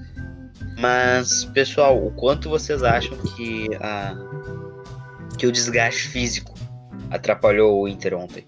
Mas, 0.79 1.45
pessoal, 1.45 2.03
o 2.03 2.11
quanto 2.11 2.49
vocês 2.49 2.81
acham 2.81 3.15
que, 3.17 3.67
a, 3.75 4.15
que 5.37 5.45
o 5.45 5.51
desgaste 5.51 6.07
físico 6.07 6.52
atrapalhou 7.15 7.81
o 7.81 7.87
Inter 7.87 8.13
ontem? 8.15 8.45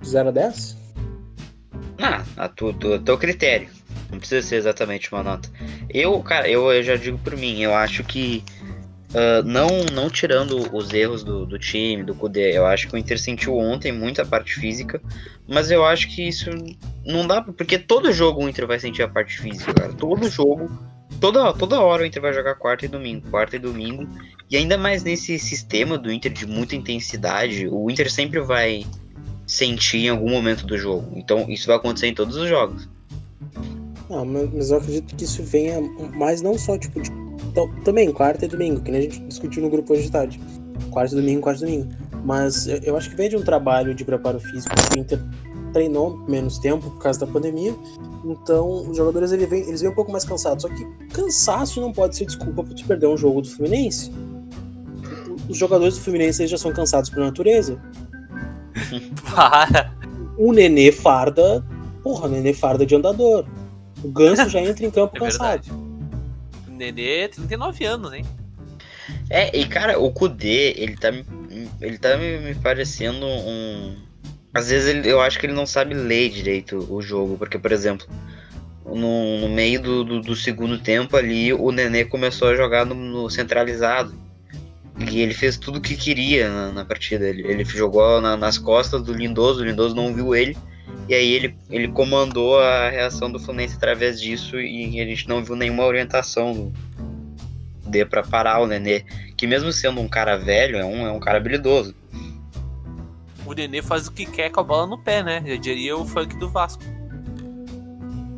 De 0.00 0.08
0 0.08 0.28
a 0.28 0.32
10? 0.32 0.76
Ah, 2.00 2.24
a 2.36 2.48
tu, 2.48 2.72
tu, 2.72 2.94
a 2.94 2.98
teu 2.98 3.18
critério. 3.18 3.68
Não 4.10 4.18
precisa 4.18 4.46
ser 4.46 4.56
exatamente 4.56 5.12
uma 5.12 5.22
nota. 5.22 5.50
Eu, 5.90 6.22
cara, 6.22 6.48
eu, 6.48 6.72
eu 6.72 6.82
já 6.82 6.96
digo 6.96 7.18
por 7.18 7.36
mim, 7.36 7.60
eu 7.60 7.74
acho 7.74 8.04
que 8.04 8.44
ah, 9.14 9.42
não, 9.42 9.68
não 9.92 10.10
tirando 10.10 10.74
os 10.74 10.92
erros 10.92 11.24
do, 11.24 11.46
do 11.46 11.58
time, 11.58 12.02
do 12.02 12.14
Kudê, 12.14 12.56
eu 12.56 12.66
acho 12.66 12.88
que 12.88 12.94
o 12.94 12.98
Inter 12.98 13.18
sentiu 13.18 13.56
ontem 13.56 13.90
muita 13.90 14.24
parte 14.24 14.54
física, 14.54 15.00
mas 15.46 15.70
eu 15.70 15.84
acho 15.84 16.08
que 16.08 16.26
isso 16.26 16.50
não 17.04 17.26
dá, 17.26 17.40
porque 17.40 17.78
todo 17.78 18.12
jogo 18.12 18.44
o 18.44 18.48
Inter 18.48 18.66
vai 18.66 18.78
sentir 18.78 19.02
a 19.02 19.08
parte 19.08 19.38
física, 19.38 19.72
cara. 19.72 19.92
Todo 19.94 20.28
jogo, 20.28 20.70
toda, 21.20 21.52
toda 21.52 21.80
hora 21.80 22.02
o 22.02 22.06
Inter 22.06 22.22
vai 22.22 22.32
jogar 22.32 22.54
quarta 22.54 22.84
e 22.84 22.88
domingo, 22.88 23.28
quarta 23.30 23.56
e 23.56 23.58
domingo, 23.58 24.06
e 24.50 24.56
ainda 24.56 24.76
mais 24.78 25.02
nesse 25.02 25.38
sistema 25.38 25.98
do 25.98 26.10
Inter 26.12 26.32
de 26.32 26.46
muita 26.46 26.74
intensidade, 26.76 27.68
o 27.68 27.90
Inter 27.90 28.10
sempre 28.10 28.40
vai 28.40 28.84
sentir 29.46 29.98
em 29.98 30.08
algum 30.10 30.30
momento 30.30 30.66
do 30.66 30.76
jogo. 30.76 31.12
Então 31.16 31.46
isso 31.48 31.66
vai 31.66 31.76
acontecer 31.76 32.06
em 32.08 32.14
todos 32.14 32.36
os 32.36 32.48
jogos. 32.48 32.88
Mas 34.54 34.70
eu 34.70 34.78
acredito 34.78 35.14
que 35.16 35.24
isso 35.24 35.42
venha 35.42 35.80
mais 36.16 36.40
não 36.40 36.56
só, 36.56 36.78
tipo, 36.78 37.00
de, 37.00 37.10
to- 37.54 37.70
também 37.84 38.10
quarta 38.12 38.44
e 38.46 38.48
domingo, 38.48 38.80
que 38.80 38.90
nem 38.90 39.00
a 39.00 39.02
gente 39.04 39.20
discutiu 39.20 39.62
no 39.62 39.68
grupo 39.68 39.92
hoje 39.92 40.04
de 40.04 40.10
tarde. 40.10 40.40
Quarta 40.90 41.12
e 41.14 41.16
domingo, 41.16 41.42
quarta 41.42 41.62
e 41.62 41.66
domingo. 41.66 41.94
Mas 42.24 42.66
eu- 42.66 42.96
acho 42.96 43.10
que 43.10 43.16
vem 43.16 43.28
de 43.28 43.36
um 43.36 43.42
trabalho 43.42 43.94
de 43.94 44.04
preparo 44.04 44.40
físico 44.40 44.74
que 44.90 44.98
o 44.98 45.00
Inter 45.02 45.20
treinou 45.78 46.16
menos 46.28 46.58
tempo 46.58 46.90
por 46.90 46.98
causa 46.98 47.20
da 47.20 47.26
pandemia. 47.26 47.74
Então, 48.24 48.88
os 48.90 48.96
jogadores 48.96 49.30
ele 49.30 49.46
vem, 49.46 49.60
eles 49.62 49.80
vêm 49.80 49.90
um 49.90 49.94
pouco 49.94 50.10
mais 50.10 50.24
cansados. 50.24 50.62
Só 50.62 50.68
que 50.68 50.84
cansaço 51.12 51.80
não 51.80 51.92
pode 51.92 52.16
ser 52.16 52.26
desculpa 52.26 52.64
pra 52.64 52.74
tu 52.74 52.84
perder 52.84 53.06
um 53.06 53.16
jogo 53.16 53.40
do 53.42 53.48
Fluminense. 53.48 54.10
Os 55.48 55.56
jogadores 55.56 55.94
do 55.94 56.00
Fluminense 56.00 56.42
eles 56.42 56.50
já 56.50 56.58
são 56.58 56.72
cansados 56.72 57.08
por 57.10 57.20
natureza. 57.20 57.80
Para. 59.34 59.94
O 60.36 60.52
Nenê 60.52 60.90
farda, 60.92 61.64
porra, 62.02 62.26
o 62.26 62.30
Nenê 62.30 62.52
farda 62.52 62.84
de 62.84 62.94
andador. 62.94 63.46
O 64.02 64.08
Ganso 64.08 64.48
já 64.48 64.60
entra 64.60 64.84
em 64.84 64.90
campo 64.90 65.16
É 65.16 65.20
cansado. 65.20 65.62
verdade. 65.62 65.70
O 66.68 66.70
Nenê, 66.72 67.28
39 67.28 67.84
anos, 67.84 68.12
hein? 68.12 68.24
É, 69.30 69.56
e 69.56 69.66
cara, 69.66 69.98
o 69.98 70.10
Kudê, 70.12 70.74
ele 70.76 70.96
tá, 70.96 71.10
me- 71.12 71.24
ele 71.80 71.98
tá 71.98 72.16
me, 72.16 72.38
me 72.38 72.54
parecendo 72.56 73.24
um. 73.26 73.96
Às 74.58 74.70
vezes 74.70 74.88
ele- 74.88 75.08
eu 75.08 75.20
acho 75.20 75.38
que 75.38 75.46
ele 75.46 75.52
não 75.52 75.64
sabe 75.66 75.94
ler 75.94 76.30
direito 76.30 76.84
o 76.90 77.00
jogo, 77.00 77.38
porque, 77.38 77.58
por 77.58 77.70
exemplo, 77.70 78.06
no, 78.84 79.38
no 79.40 79.48
meio 79.48 79.80
do, 79.80 80.02
do, 80.02 80.20
do 80.20 80.34
segundo 80.34 80.78
tempo 80.78 81.16
ali, 81.16 81.52
o 81.52 81.70
Nenê 81.70 82.04
começou 82.04 82.48
a 82.48 82.54
jogar 82.56 82.84
no, 82.84 82.94
no 82.94 83.30
centralizado. 83.30 84.12
E 85.10 85.20
ele 85.20 85.32
fez 85.32 85.56
tudo 85.56 85.78
o 85.78 85.80
que 85.80 85.94
queria 85.94 86.48
na, 86.50 86.72
na 86.72 86.84
partida. 86.84 87.24
Ele, 87.28 87.42
ele 87.46 87.64
jogou 87.64 88.20
na- 88.20 88.36
nas 88.36 88.58
costas 88.58 89.00
do 89.00 89.12
Lindoso, 89.12 89.60
o 89.60 89.64
Lindoso 89.64 89.94
não 89.94 90.12
viu 90.12 90.34
ele. 90.34 90.56
E 91.08 91.14
aí 91.14 91.32
ele, 91.32 91.54
ele 91.70 91.88
comandou 91.88 92.58
a 92.58 92.88
reação 92.90 93.30
do 93.30 93.38
Fluminense 93.38 93.76
através 93.76 94.20
disso 94.20 94.58
e 94.58 95.00
a 95.00 95.04
gente 95.04 95.28
não 95.28 95.44
viu 95.44 95.54
nenhuma 95.54 95.84
orientação 95.84 96.72
Dê 97.86 98.04
pra 98.04 98.22
parar 98.22 98.60
o 98.60 98.66
Nenê. 98.66 99.04
Que 99.36 99.46
mesmo 99.46 99.72
sendo 99.72 100.00
um 100.00 100.08
cara 100.08 100.36
velho, 100.36 100.76
é 100.76 100.84
um, 100.84 101.06
é 101.06 101.12
um 101.12 101.20
cara 101.20 101.38
habilidoso. 101.38 101.94
O 103.48 103.54
Nenê 103.54 103.80
faz 103.80 104.06
o 104.06 104.12
que 104.12 104.26
quer 104.26 104.50
com 104.50 104.60
a 104.60 104.62
bola 104.62 104.86
no 104.86 104.98
pé, 104.98 105.22
né? 105.22 105.42
Eu 105.46 105.56
diria 105.58 105.96
o 105.96 106.04
funk 106.04 106.36
do 106.36 106.48
Vasco. 106.50 106.82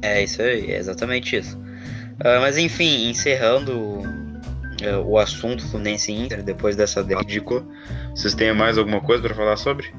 É 0.02 0.22
isso 0.22 0.40
aí, 0.40 0.70
é 0.70 0.78
exatamente 0.78 1.36
isso. 1.36 1.58
Ah, 2.24 2.38
mas 2.40 2.56
enfim, 2.56 3.10
encerrando 3.10 4.02
eh, 4.80 4.96
o 4.96 5.18
assunto 5.18 5.66
Fluminense 5.68 6.12
Inter, 6.12 6.42
depois 6.42 6.76
dessa 6.76 7.02
derrota 7.02 7.26
ridícula, 7.26 7.66
vocês 8.14 8.34
têm 8.34 8.54
mais 8.54 8.78
alguma 8.78 9.00
coisa 9.00 9.22
pra 9.22 9.34
falar 9.34 9.56
sobre? 9.56 9.92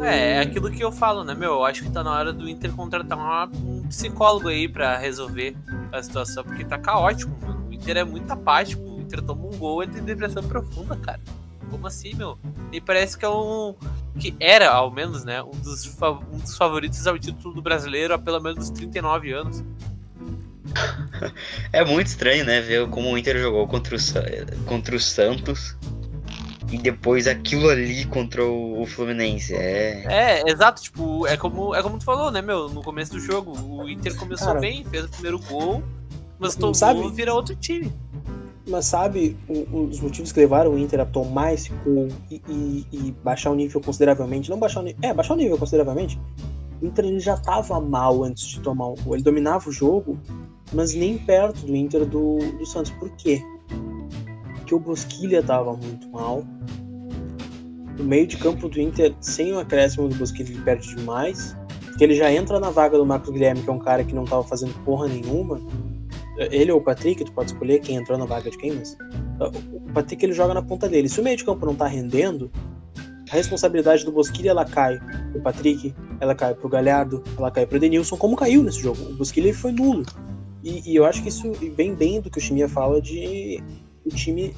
É, 0.00 0.32
é 0.32 0.40
aquilo 0.40 0.70
que 0.70 0.82
eu 0.84 0.92
falo, 0.92 1.24
né, 1.24 1.34
meu? 1.34 1.52
Eu 1.52 1.64
acho 1.64 1.82
que 1.84 1.90
tá 1.90 2.02
na 2.04 2.12
hora 2.12 2.32
do 2.32 2.48
Inter 2.48 2.70
contratar 2.72 3.16
uma- 3.16 3.48
um 3.64 3.82
psicólogo 3.88 4.48
aí 4.48 4.68
pra 4.68 4.98
resolver 4.98 5.56
a 5.90 6.02
situação, 6.02 6.44
porque 6.44 6.64
tá 6.64 6.76
caótico, 6.76 7.32
mano. 7.40 7.66
O 7.68 7.72
Inter 7.72 7.96
é 7.98 8.04
muito 8.04 8.30
apático. 8.30 8.82
O 8.82 9.00
Inter 9.00 9.22
toma 9.22 9.46
um 9.46 9.56
gol 9.56 9.82
e 9.84 9.86
tem 9.86 10.02
depressão 10.02 10.42
profunda, 10.42 10.96
cara. 10.96 11.20
Como 11.70 11.86
assim, 11.86 12.14
meu? 12.14 12.38
E 12.72 12.80
parece 12.80 13.18
que 13.18 13.24
é 13.24 13.28
um. 13.28 13.74
que 14.18 14.34
era, 14.38 14.70
ao 14.70 14.90
menos, 14.90 15.24
né, 15.24 15.42
um 15.42 15.50
dos, 15.50 15.86
um 16.32 16.38
dos 16.38 16.56
favoritos 16.56 17.06
ao 17.06 17.18
título 17.18 17.54
do 17.54 17.62
brasileiro 17.62 18.14
há 18.14 18.18
pelo 18.18 18.40
menos 18.40 18.70
39 18.70 19.32
anos. 19.32 19.64
É 21.72 21.82
muito 21.84 22.08
estranho, 22.08 22.44
né, 22.44 22.60
ver 22.60 22.86
como 22.90 23.10
o 23.10 23.16
Inter 23.16 23.38
jogou 23.38 23.66
contra 23.66 23.96
o, 23.96 24.64
contra 24.66 24.94
o 24.94 25.00
Santos 25.00 25.74
e 26.70 26.78
depois 26.78 27.26
aquilo 27.26 27.68
ali 27.68 28.04
contra 28.06 28.44
o 28.44 28.84
Fluminense. 28.86 29.54
É... 29.54 30.04
é, 30.08 30.50
exato, 30.50 30.82
tipo, 30.82 31.26
é 31.26 31.36
como, 31.36 31.74
é 31.74 31.82
como 31.82 31.98
tu 31.98 32.04
falou, 32.04 32.30
né, 32.30 32.42
meu? 32.42 32.68
No 32.68 32.82
começo 32.82 33.12
do 33.12 33.20
jogo, 33.20 33.52
o 33.58 33.88
Inter 33.88 34.14
começou 34.16 34.48
Cara, 34.48 34.60
bem, 34.60 34.84
fez 34.84 35.04
o 35.04 35.08
primeiro 35.08 35.38
gol, 35.38 35.82
mas 36.38 36.54
tomou 36.54 36.74
sabe, 36.74 37.08
vira 37.12 37.32
outro 37.32 37.54
time. 37.56 37.92
Mas 38.68 38.86
sabe 38.86 39.36
os 39.48 40.00
motivos 40.00 40.32
que 40.32 40.40
levaram 40.40 40.72
o 40.72 40.78
Inter 40.78 41.00
a 41.00 41.06
tomar 41.06 41.54
esse 41.54 41.70
gol 41.84 42.08
e, 42.28 42.42
e, 42.48 42.86
e, 42.92 43.12
baixar 43.22 43.52
o 43.52 43.54
nível 43.54 43.80
consideravelmente? 43.80 44.50
Não 44.50 44.58
baixar 44.58 44.80
o 44.80 44.82
nível. 44.82 44.98
É, 45.02 45.14
baixar 45.14 45.34
o 45.34 45.36
nível 45.36 45.56
consideravelmente. 45.56 46.18
O 46.82 46.86
Inter 46.86 47.04
ele 47.04 47.20
já 47.20 47.36
tava 47.36 47.80
mal 47.80 48.24
antes 48.24 48.44
de 48.48 48.60
tomar 48.60 48.88
o 48.88 48.96
gol. 48.96 49.14
Ele 49.14 49.22
dominava 49.22 49.68
o 49.68 49.72
jogo, 49.72 50.18
mas 50.72 50.94
nem 50.94 51.16
perto 51.16 51.64
do 51.64 51.76
Inter 51.76 52.04
do, 52.04 52.38
do 52.38 52.66
Santos. 52.66 52.90
Por 52.92 53.08
quê? 53.10 53.40
Porque 54.56 54.74
o 54.74 54.80
Bosquilha 54.80 55.44
tava 55.44 55.72
muito 55.76 56.08
mal. 56.10 56.42
O 58.00 58.02
meio 58.02 58.26
de 58.26 58.36
campo 58.36 58.68
do 58.68 58.80
Inter, 58.80 59.14
sem 59.20 59.52
o 59.52 59.60
acréscimo 59.60 60.08
do 60.08 60.16
Bosquilha, 60.16 60.50
ele 60.50 60.60
perde 60.62 60.92
demais. 60.96 61.56
Porque 61.84 62.02
ele 62.02 62.16
já 62.16 62.32
entra 62.32 62.58
na 62.58 62.70
vaga 62.70 62.98
do 62.98 63.06
Marcos 63.06 63.30
Guilherme, 63.30 63.62
que 63.62 63.70
é 63.70 63.72
um 63.72 63.78
cara 63.78 64.02
que 64.02 64.12
não 64.12 64.24
tava 64.24 64.42
fazendo 64.42 64.74
porra 64.84 65.06
nenhuma 65.06 65.60
ele 66.38 66.70
ou 66.70 66.78
o 66.78 66.82
Patrick, 66.82 67.24
tu 67.24 67.32
pode 67.32 67.52
escolher 67.52 67.80
quem 67.80 67.96
entrou 67.96 68.18
na 68.18 68.26
vaga 68.26 68.50
de 68.50 68.58
quem, 68.58 68.72
mas 68.72 68.96
o 69.72 69.92
Patrick 69.92 70.24
ele 70.24 70.32
joga 70.32 70.54
na 70.54 70.62
ponta 70.62 70.88
dele. 70.88 71.08
Se 71.08 71.20
o 71.20 71.24
meio 71.24 71.36
de 71.36 71.44
campo 71.44 71.64
não 71.64 71.74
tá 71.74 71.86
rendendo, 71.86 72.50
a 73.30 73.34
responsabilidade 73.34 74.04
do 74.04 74.12
Bosquilha 74.12 74.50
ela 74.50 74.64
cai 74.64 74.98
pro 75.32 75.40
Patrick, 75.40 75.94
ela 76.20 76.34
cai 76.34 76.54
pro 76.54 76.68
Galhardo, 76.68 77.22
ela 77.36 77.50
cai 77.50 77.66
pro 77.66 77.80
Denilson, 77.80 78.16
como 78.16 78.36
caiu 78.36 78.62
nesse 78.62 78.80
jogo. 78.80 79.02
O 79.02 79.14
Bosquilha 79.14 79.52
foi 79.54 79.72
nulo. 79.72 80.04
E, 80.62 80.90
e, 80.90 80.96
eu 80.96 81.04
acho 81.04 81.22
que 81.22 81.28
isso 81.28 81.52
vem 81.76 81.94
bem 81.94 82.20
do 82.20 82.30
que 82.30 82.38
o 82.38 82.40
Chimia 82.40 82.68
fala 82.68 83.00
de 83.00 83.62
o 84.04 84.08
time, 84.08 84.54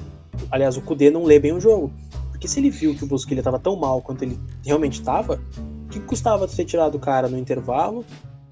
aliás, 0.51 0.77
o 0.77 0.81
Kudê 0.81 1.09
não 1.09 1.23
lê 1.23 1.39
bem 1.39 1.53
o 1.53 1.59
jogo. 1.59 1.91
Porque 2.31 2.47
se 2.47 2.59
ele 2.59 2.69
viu 2.69 2.95
que 2.95 3.03
o 3.03 3.07
Bosquilha 3.07 3.43
tava 3.43 3.59
tão 3.59 3.75
mal 3.75 4.01
quanto 4.01 4.23
ele 4.23 4.39
realmente 4.65 5.01
tava, 5.01 5.41
o 5.85 5.89
que 5.89 5.99
custava 5.99 6.47
ter 6.47 6.65
tirado 6.65 6.95
o 6.95 6.99
cara 6.99 7.27
no 7.27 7.37
intervalo 7.37 8.05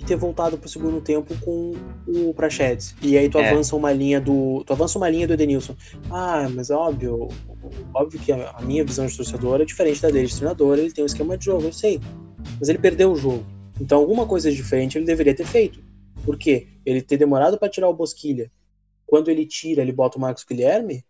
ter 0.08 0.16
voltado 0.16 0.58
pro 0.58 0.70
segundo 0.70 1.02
tempo 1.02 1.36
com 1.42 1.76
o 2.08 2.34
Prachedes. 2.34 2.96
E 3.02 3.18
aí 3.18 3.30
tu 3.30 3.38
é. 3.38 3.50
avança 3.50 3.76
uma 3.76 3.92
linha 3.92 4.22
do. 4.22 4.64
Tu 4.66 4.72
avança 4.72 4.98
uma 4.98 5.10
linha 5.10 5.28
do 5.28 5.34
Edenilson. 5.34 5.76
Ah, 6.10 6.48
mas 6.50 6.70
óbvio. 6.72 7.28
Óbvio 7.94 8.20
que 8.20 8.32
a 8.32 8.62
minha 8.62 8.84
visão 8.86 9.06
de 9.06 9.16
torcedor 9.16 9.62
é 9.62 9.66
diferente 9.66 10.02
da 10.02 10.10
dele 10.10 10.28
de 10.28 10.36
treinador, 10.36 10.80
ele 10.80 10.92
tem 10.92 11.04
um 11.04 11.08
esquema 11.08 11.38
de 11.38 11.46
jogo, 11.46 11.66
eu 11.66 11.74
sei. 11.74 12.00
Mas 12.60 12.70
ele 12.70 12.78
perdeu 12.78 13.12
o 13.12 13.16
jogo. 13.16 13.46
Então 13.80 14.00
alguma 14.00 14.26
coisa 14.26 14.52
diferente 14.52 14.98
ele 14.98 15.06
deveria 15.06 15.36
ter 15.36 15.46
feito. 15.46 15.84
Por 16.24 16.38
quê? 16.38 16.68
Ele 16.86 17.02
ter 17.02 17.18
demorado 17.18 17.58
para 17.58 17.70
tirar 17.70 17.90
o 17.90 17.94
Bosquilha. 17.94 18.50
Quando 19.06 19.30
ele 19.30 19.46
tira, 19.46 19.82
ele 19.82 19.92
bota 19.92 20.18
o 20.18 20.22
Marcos 20.22 20.44
Guilherme. 20.44 21.04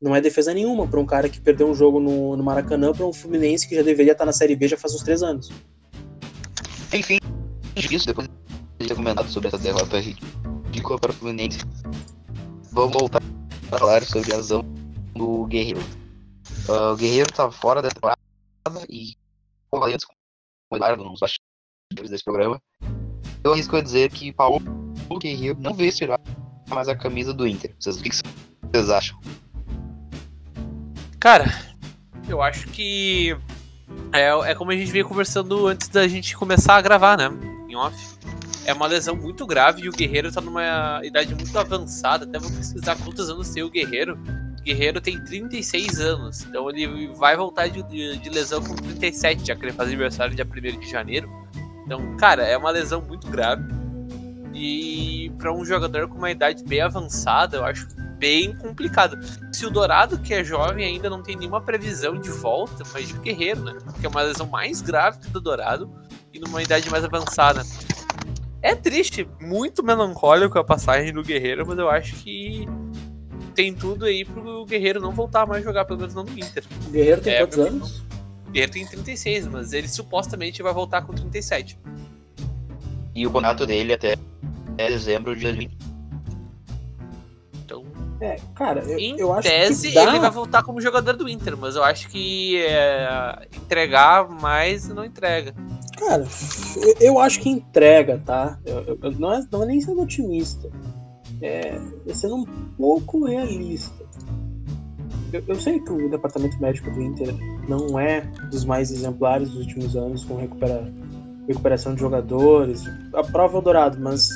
Não 0.00 0.14
é 0.14 0.20
defesa 0.20 0.54
nenhuma 0.54 0.86
para 0.86 1.00
um 1.00 1.06
cara 1.06 1.28
que 1.28 1.40
perdeu 1.40 1.68
um 1.68 1.74
jogo 1.74 1.98
no, 1.98 2.36
no 2.36 2.44
Maracanã 2.44 2.92
para 2.92 3.04
um 3.04 3.12
Fluminense 3.12 3.68
que 3.68 3.74
já 3.74 3.82
deveria 3.82 4.12
estar 4.12 4.24
na 4.24 4.32
Série 4.32 4.54
B 4.54 4.68
já 4.68 4.76
faz 4.76 4.94
uns 4.94 5.02
três 5.02 5.22
anos. 5.22 5.50
Enfim, 6.94 7.18
disso, 7.86 8.06
depois 8.06 8.28
de 8.78 8.86
ter 8.86 8.94
comentado 8.94 9.28
sobre 9.28 9.48
essa 9.48 9.58
derrota 9.58 10.00
ridícula 10.00 10.98
para 10.98 11.10
o 11.10 11.14
Fluminense, 11.14 11.58
vamos 12.72 12.92
voltar 12.92 13.22
a 13.70 13.78
falar 13.78 14.02
sobre 14.04 14.32
a 14.32 14.36
razão 14.36 14.62
do 15.14 15.46
Guerreiro. 15.46 15.80
Uh, 16.68 16.92
o 16.92 16.96
Guerreiro 16.96 17.30
estava 17.30 17.50
fora 17.52 17.82
da 17.82 17.88
temporada 17.88 18.18
e, 18.88 19.14
eu 19.72 19.80
com 19.80 19.86
o 20.70 20.76
Eduardo 20.76 21.04
nos 21.04 21.20
bastidores 21.20 22.10
desse 22.10 22.24
programa, 22.24 22.60
eu 23.42 23.52
arrisco 23.52 23.76
a 23.76 23.82
dizer 23.82 24.10
que 24.10 24.32
Paulo 24.32 24.60
Guerreiro 25.20 25.58
não 25.60 25.74
vestirá 25.74 26.18
mais 26.68 26.88
a 26.88 26.94
camisa 26.94 27.32
do 27.32 27.46
Inter. 27.46 27.74
Vocês, 27.78 27.96
o 27.96 28.02
que 28.02 28.10
vocês 28.10 28.90
acham? 28.90 29.18
Cara, 31.18 31.46
eu 32.28 32.42
acho 32.42 32.68
que 32.68 33.36
é, 34.12 34.50
é 34.50 34.54
como 34.54 34.70
a 34.70 34.76
gente 34.76 34.92
veio 34.92 35.08
conversando 35.08 35.66
antes 35.66 35.88
da 35.88 36.06
gente 36.06 36.36
começar 36.36 36.76
a 36.76 36.80
gravar, 36.80 37.16
né? 37.16 37.57
Em 37.68 37.76
off. 37.76 38.18
É 38.64 38.72
uma 38.72 38.86
lesão 38.86 39.14
muito 39.14 39.46
grave 39.46 39.82
e 39.82 39.88
o 39.88 39.92
Guerreiro 39.92 40.32
tá 40.32 40.40
numa 40.40 41.00
idade 41.04 41.34
muito 41.34 41.56
avançada. 41.58 42.24
Até 42.24 42.38
vou 42.38 42.50
pesquisar 42.50 42.96
quantos 42.96 43.28
anos 43.28 43.50
tem 43.50 43.62
o 43.62 43.70
Guerreiro. 43.70 44.18
O 44.58 44.62
Guerreiro 44.62 45.00
tem 45.00 45.22
36 45.22 46.00
anos. 46.00 46.42
Então 46.42 46.68
ele 46.70 47.08
vai 47.08 47.36
voltar 47.36 47.68
de, 47.68 47.82
de, 47.82 48.30
lesão 48.30 48.62
com 48.62 48.74
37, 48.74 49.46
já 49.46 49.54
que 49.54 49.64
ele 49.64 49.72
faz 49.72 49.88
aniversário 49.88 50.34
dia 50.34 50.46
1 50.46 50.80
de 50.80 50.90
janeiro. 50.90 51.30
Então, 51.84 52.16
cara, 52.16 52.42
é 52.42 52.56
uma 52.56 52.70
lesão 52.70 53.02
muito 53.02 53.26
grave. 53.28 53.64
E 54.54 55.30
para 55.38 55.52
um 55.52 55.64
jogador 55.64 56.08
com 56.08 56.16
uma 56.16 56.30
idade 56.30 56.64
bem 56.64 56.80
avançada, 56.80 57.58
eu 57.58 57.64
acho 57.64 57.86
bem 58.18 58.54
complicado. 58.56 59.18
Se 59.52 59.64
o 59.64 59.70
Dourado, 59.70 60.18
que 60.18 60.34
é 60.34 60.42
jovem, 60.42 60.84
ainda 60.84 61.08
não 61.08 61.22
tem 61.22 61.36
nenhuma 61.36 61.60
previsão 61.60 62.18
de 62.18 62.30
volta, 62.30 62.82
mas 62.92 63.10
o 63.12 63.20
Guerreiro, 63.20 63.62
né? 63.62 63.78
Que 64.00 64.06
é 64.06 64.08
uma 64.08 64.22
lesão 64.22 64.46
mais 64.46 64.80
grave 64.80 65.18
que 65.20 65.30
do 65.30 65.40
Dourado 65.40 65.90
e 66.38 66.40
numa 66.40 66.62
idade 66.62 66.88
mais 66.90 67.04
avançada. 67.04 67.62
É 68.62 68.74
triste, 68.74 69.28
muito 69.40 69.82
melancólico 69.82 70.58
a 70.58 70.64
passagem 70.64 71.12
do 71.12 71.22
Guerreiro, 71.22 71.66
mas 71.66 71.78
eu 71.78 71.88
acho 71.88 72.16
que 72.16 72.66
tem 73.54 73.74
tudo 73.74 74.04
aí 74.04 74.24
pro 74.24 74.64
Guerreiro 74.64 75.00
não 75.00 75.12
voltar 75.12 75.46
mais 75.46 75.62
a 75.62 75.64
jogar, 75.64 75.84
pelo 75.84 75.98
menos 75.98 76.14
não 76.14 76.24
no 76.24 76.38
Inter. 76.38 76.64
O 76.86 76.90
Guerreiro 76.90 77.20
tem 77.20 77.34
é, 77.34 77.38
quantos 77.40 77.58
anos? 77.58 78.04
O 78.46 78.50
Guerreiro 78.50 78.72
tem 78.72 78.86
36, 78.86 79.46
mas 79.46 79.72
ele 79.72 79.88
supostamente 79.88 80.62
vai 80.62 80.72
voltar 80.72 81.02
com 81.02 81.12
37. 81.12 81.78
E 83.14 83.26
o 83.26 83.30
contrato 83.30 83.66
dele 83.66 83.92
até 83.92 84.16
dezembro 84.76 85.34
de 85.34 85.42
2020. 85.42 85.88
É, 88.20 88.36
cara, 88.54 88.80
eu, 88.80 88.98
em 88.98 89.16
eu 89.18 89.32
acho 89.32 89.48
tese, 89.48 89.88
que 89.88 89.94
dá... 89.94 90.02
ele 90.04 90.18
vai 90.18 90.30
voltar 90.30 90.62
como 90.64 90.80
jogador 90.80 91.16
do 91.16 91.28
Inter, 91.28 91.56
mas 91.56 91.76
eu 91.76 91.84
acho 91.84 92.08
que 92.08 92.60
é, 92.64 93.46
entregar 93.54 94.28
mais 94.28 94.88
não 94.88 95.04
entrega. 95.04 95.54
Cara, 95.98 96.26
eu, 96.76 96.94
eu 97.00 97.18
acho 97.18 97.40
que 97.40 97.48
entrega, 97.48 98.22
tá? 98.24 98.58
Eu, 98.64 98.98
eu, 99.02 99.12
não, 99.12 99.32
é, 99.32 99.46
não 99.50 99.62
é 99.62 99.66
nem 99.66 99.80
sendo 99.80 100.02
otimista. 100.02 100.70
É, 101.42 101.78
é 102.06 102.14
sendo 102.14 102.36
um 102.36 102.44
pouco 102.76 103.24
realista. 103.24 104.06
Eu, 105.32 105.56
sei 105.56 105.78
que 105.80 105.92
o 105.92 106.08
departamento 106.08 106.58
médico 106.60 106.90
do 106.90 107.02
Inter 107.02 107.34
não 107.68 107.98
é 107.98 108.22
dos 108.50 108.64
mais 108.64 108.90
exemplares 108.90 109.50
dos 109.50 109.60
últimos 109.60 109.94
anos 109.94 110.24
com 110.24 110.36
recupera, 110.36 110.90
recuperação 111.46 111.94
de 111.94 112.00
jogadores. 112.00 112.82
A 113.12 113.22
prova 113.22 113.56
é 113.56 113.60
o 113.60 113.62
dourado, 113.62 114.00
mas 114.00 114.30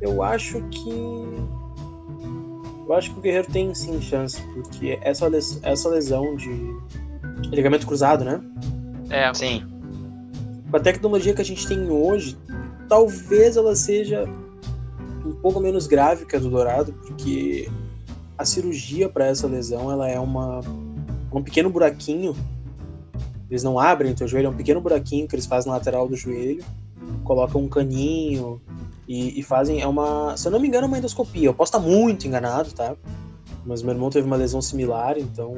eu 0.00 0.22
acho 0.22 0.62
que 0.68 0.90
eu 2.86 2.94
acho 2.94 3.12
que 3.12 3.18
o 3.18 3.22
Guerreiro 3.22 3.50
tem 3.50 3.74
sim 3.74 4.00
chance, 4.00 4.40
porque 4.54 4.98
essa, 5.02 5.28
les 5.28 5.60
essa 5.62 5.88
lesão 5.90 6.36
de 6.36 6.50
ligamento 7.50 7.86
cruzado, 7.86 8.24
né? 8.24 8.40
É. 9.10 9.34
Sim. 9.34 9.77
Com 10.70 10.76
a 10.76 10.80
tecnologia 10.80 11.34
que 11.34 11.40
a 11.40 11.44
gente 11.44 11.66
tem 11.66 11.90
hoje, 11.90 12.36
talvez 12.88 13.56
ela 13.56 13.74
seja 13.74 14.24
um 15.24 15.32
pouco 15.32 15.60
menos 15.60 15.86
grave 15.86 16.26
que 16.26 16.36
a 16.36 16.38
do 16.38 16.50
Dourado, 16.50 16.92
porque 16.92 17.70
a 18.36 18.44
cirurgia 18.44 19.08
para 19.08 19.26
essa 19.26 19.46
lesão 19.46 19.90
ela 19.90 20.08
é 20.08 20.18
uma 20.18 20.60
um 21.32 21.42
pequeno 21.42 21.70
buraquinho. 21.70 22.34
Eles 23.50 23.62
não 23.62 23.78
abrem 23.78 24.12
o 24.12 24.14
teu 24.14 24.28
joelho, 24.28 24.46
é 24.46 24.50
um 24.50 24.56
pequeno 24.56 24.80
buraquinho 24.80 25.26
que 25.26 25.34
eles 25.34 25.46
fazem 25.46 25.70
na 25.70 25.78
lateral 25.78 26.06
do 26.08 26.16
joelho, 26.16 26.64
colocam 27.24 27.62
um 27.62 27.68
caninho, 27.68 28.60
e, 29.08 29.40
e, 29.40 29.42
fazem, 29.42 29.80
é 29.80 29.86
uma, 29.86 30.36
se 30.36 30.46
eu 30.46 30.52
não 30.52 30.60
me 30.60 30.68
engano, 30.68 30.84
é 30.84 30.88
uma 30.88 30.98
endoscopia. 30.98 31.48
Eu 31.48 31.54
posso 31.54 31.70
estar 31.70 31.78
muito 31.78 32.26
enganado, 32.26 32.70
tá? 32.72 32.94
Mas 33.64 33.82
meu 33.82 33.94
irmão 33.94 34.10
teve 34.10 34.26
uma 34.26 34.36
lesão 34.36 34.60
similar, 34.60 35.18
então. 35.18 35.56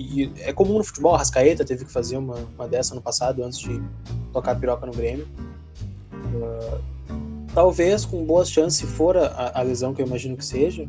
E, 0.00 0.32
é 0.38 0.52
comum 0.52 0.78
no 0.78 0.84
futebol, 0.84 1.14
a 1.14 1.18
Rascaeta 1.18 1.64
teve 1.64 1.84
que 1.84 1.92
fazer 1.92 2.16
uma, 2.16 2.36
uma 2.56 2.66
dessa 2.66 2.94
no 2.94 3.02
passado, 3.02 3.44
antes 3.44 3.58
de 3.58 3.82
tocar 4.32 4.52
a 4.52 4.54
piroca 4.54 4.86
no 4.86 4.92
Grêmio. 4.92 5.28
Uh, 6.12 6.80
talvez 7.52 8.06
com 8.06 8.24
boas 8.24 8.50
chances, 8.50 8.78
se 8.78 8.86
for 8.86 9.16
a, 9.16 9.52
a, 9.54 9.62
lesão 9.62 9.92
que 9.92 10.00
eu 10.00 10.06
imagino 10.06 10.36
que 10.36 10.44
seja, 10.44 10.88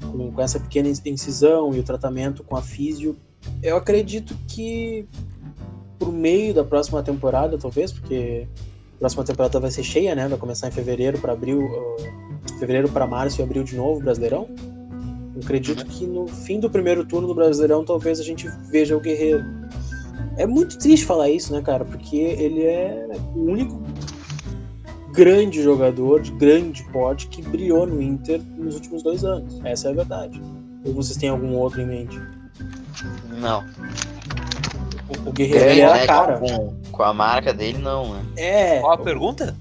com, 0.00 0.30
com 0.30 0.40
essa 0.40 0.60
pequena 0.60 0.88
incisão 0.88 1.74
e 1.74 1.80
o 1.80 1.82
tratamento 1.82 2.44
com 2.44 2.56
a 2.56 2.62
físio, 2.62 3.16
eu 3.60 3.76
acredito 3.76 4.36
que 4.46 5.08
por 5.98 6.12
meio 6.12 6.54
da 6.54 6.62
próxima 6.62 7.02
temporada, 7.02 7.58
talvez, 7.58 7.92
porque 7.92 8.46
próxima 9.00 9.24
temporada 9.24 9.58
vai 9.58 9.70
ser 9.70 9.82
cheia, 9.82 10.14
né? 10.14 10.28
Vai 10.28 10.38
começar 10.38 10.68
em 10.68 10.70
fevereiro 10.70 11.18
para 11.18 11.32
abril, 11.32 11.64
uh, 11.64 12.58
fevereiro 12.60 12.88
para 12.88 13.04
março 13.04 13.40
e 13.40 13.42
abril 13.42 13.64
de 13.64 13.74
novo, 13.74 14.00
Brasileirão. 14.00 14.48
Acredito 15.42 15.84
que 15.86 16.06
no 16.06 16.26
fim 16.26 16.60
do 16.60 16.70
primeiro 16.70 17.04
turno 17.04 17.26
do 17.26 17.34
Brasileirão 17.34 17.84
talvez 17.84 18.20
a 18.20 18.22
gente 18.22 18.48
veja 18.70 18.96
o 18.96 19.00
Guerreiro. 19.00 19.44
É 20.36 20.46
muito 20.46 20.78
triste 20.78 21.04
falar 21.04 21.28
isso, 21.28 21.52
né, 21.52 21.60
cara? 21.60 21.84
Porque 21.84 22.16
ele 22.16 22.62
é 22.62 23.06
o 23.34 23.50
único 23.50 23.82
grande 25.12 25.62
jogador 25.62 26.22
de 26.22 26.30
grande 26.32 26.82
porte 26.84 27.26
que 27.28 27.42
brilhou 27.42 27.86
no 27.86 28.00
Inter 28.00 28.40
nos 28.56 28.76
últimos 28.76 29.02
dois 29.02 29.24
anos. 29.24 29.60
Essa 29.64 29.88
é 29.88 29.90
a 29.90 29.94
verdade. 29.94 30.40
Ou 30.84 30.94
vocês 30.94 31.18
têm 31.18 31.28
algum 31.28 31.54
outro 31.54 31.82
em 31.82 31.86
mente? 31.86 32.20
Não. 33.40 33.64
O, 35.08 35.28
o 35.28 35.32
Guerreiro 35.32 35.64
era 35.64 35.94
né, 35.94 36.02
a 36.02 36.06
cara. 36.06 36.38
Com, 36.38 36.74
com 36.90 37.02
a 37.02 37.12
marca 37.12 37.52
dele, 37.52 37.78
não, 37.78 38.14
né? 38.14 38.22
É. 38.36 38.80
Qual 38.80 38.92
a 38.92 38.98
pergunta? 38.98 39.56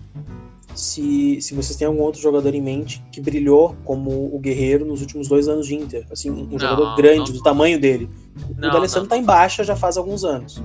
Se, 0.81 1.39
se 1.41 1.53
vocês 1.53 1.75
têm 1.77 1.85
algum 1.87 2.01
outro 2.01 2.19
jogador 2.19 2.55
em 2.55 2.61
mente 2.61 3.03
que 3.11 3.21
brilhou 3.21 3.75
como 3.85 4.33
o 4.33 4.39
Guerreiro 4.39 4.83
nos 4.83 4.99
últimos 5.01 5.27
dois 5.27 5.47
anos 5.47 5.67
de 5.67 5.75
Inter. 5.75 6.05
Assim, 6.11 6.31
um 6.31 6.47
Não, 6.47 6.57
jogador 6.59 6.95
grande, 6.95 7.31
não. 7.31 7.37
do 7.37 7.43
tamanho 7.43 7.79
dele. 7.79 8.09
o 8.49 8.59
Não, 8.59 8.71
D'Alessandro 8.71 9.03
não. 9.03 9.09
tá 9.09 9.17
em 9.17 9.23
baixa 9.23 9.63
já 9.63 9.75
faz 9.75 9.95
alguns 9.95 10.23
anos. 10.23 10.59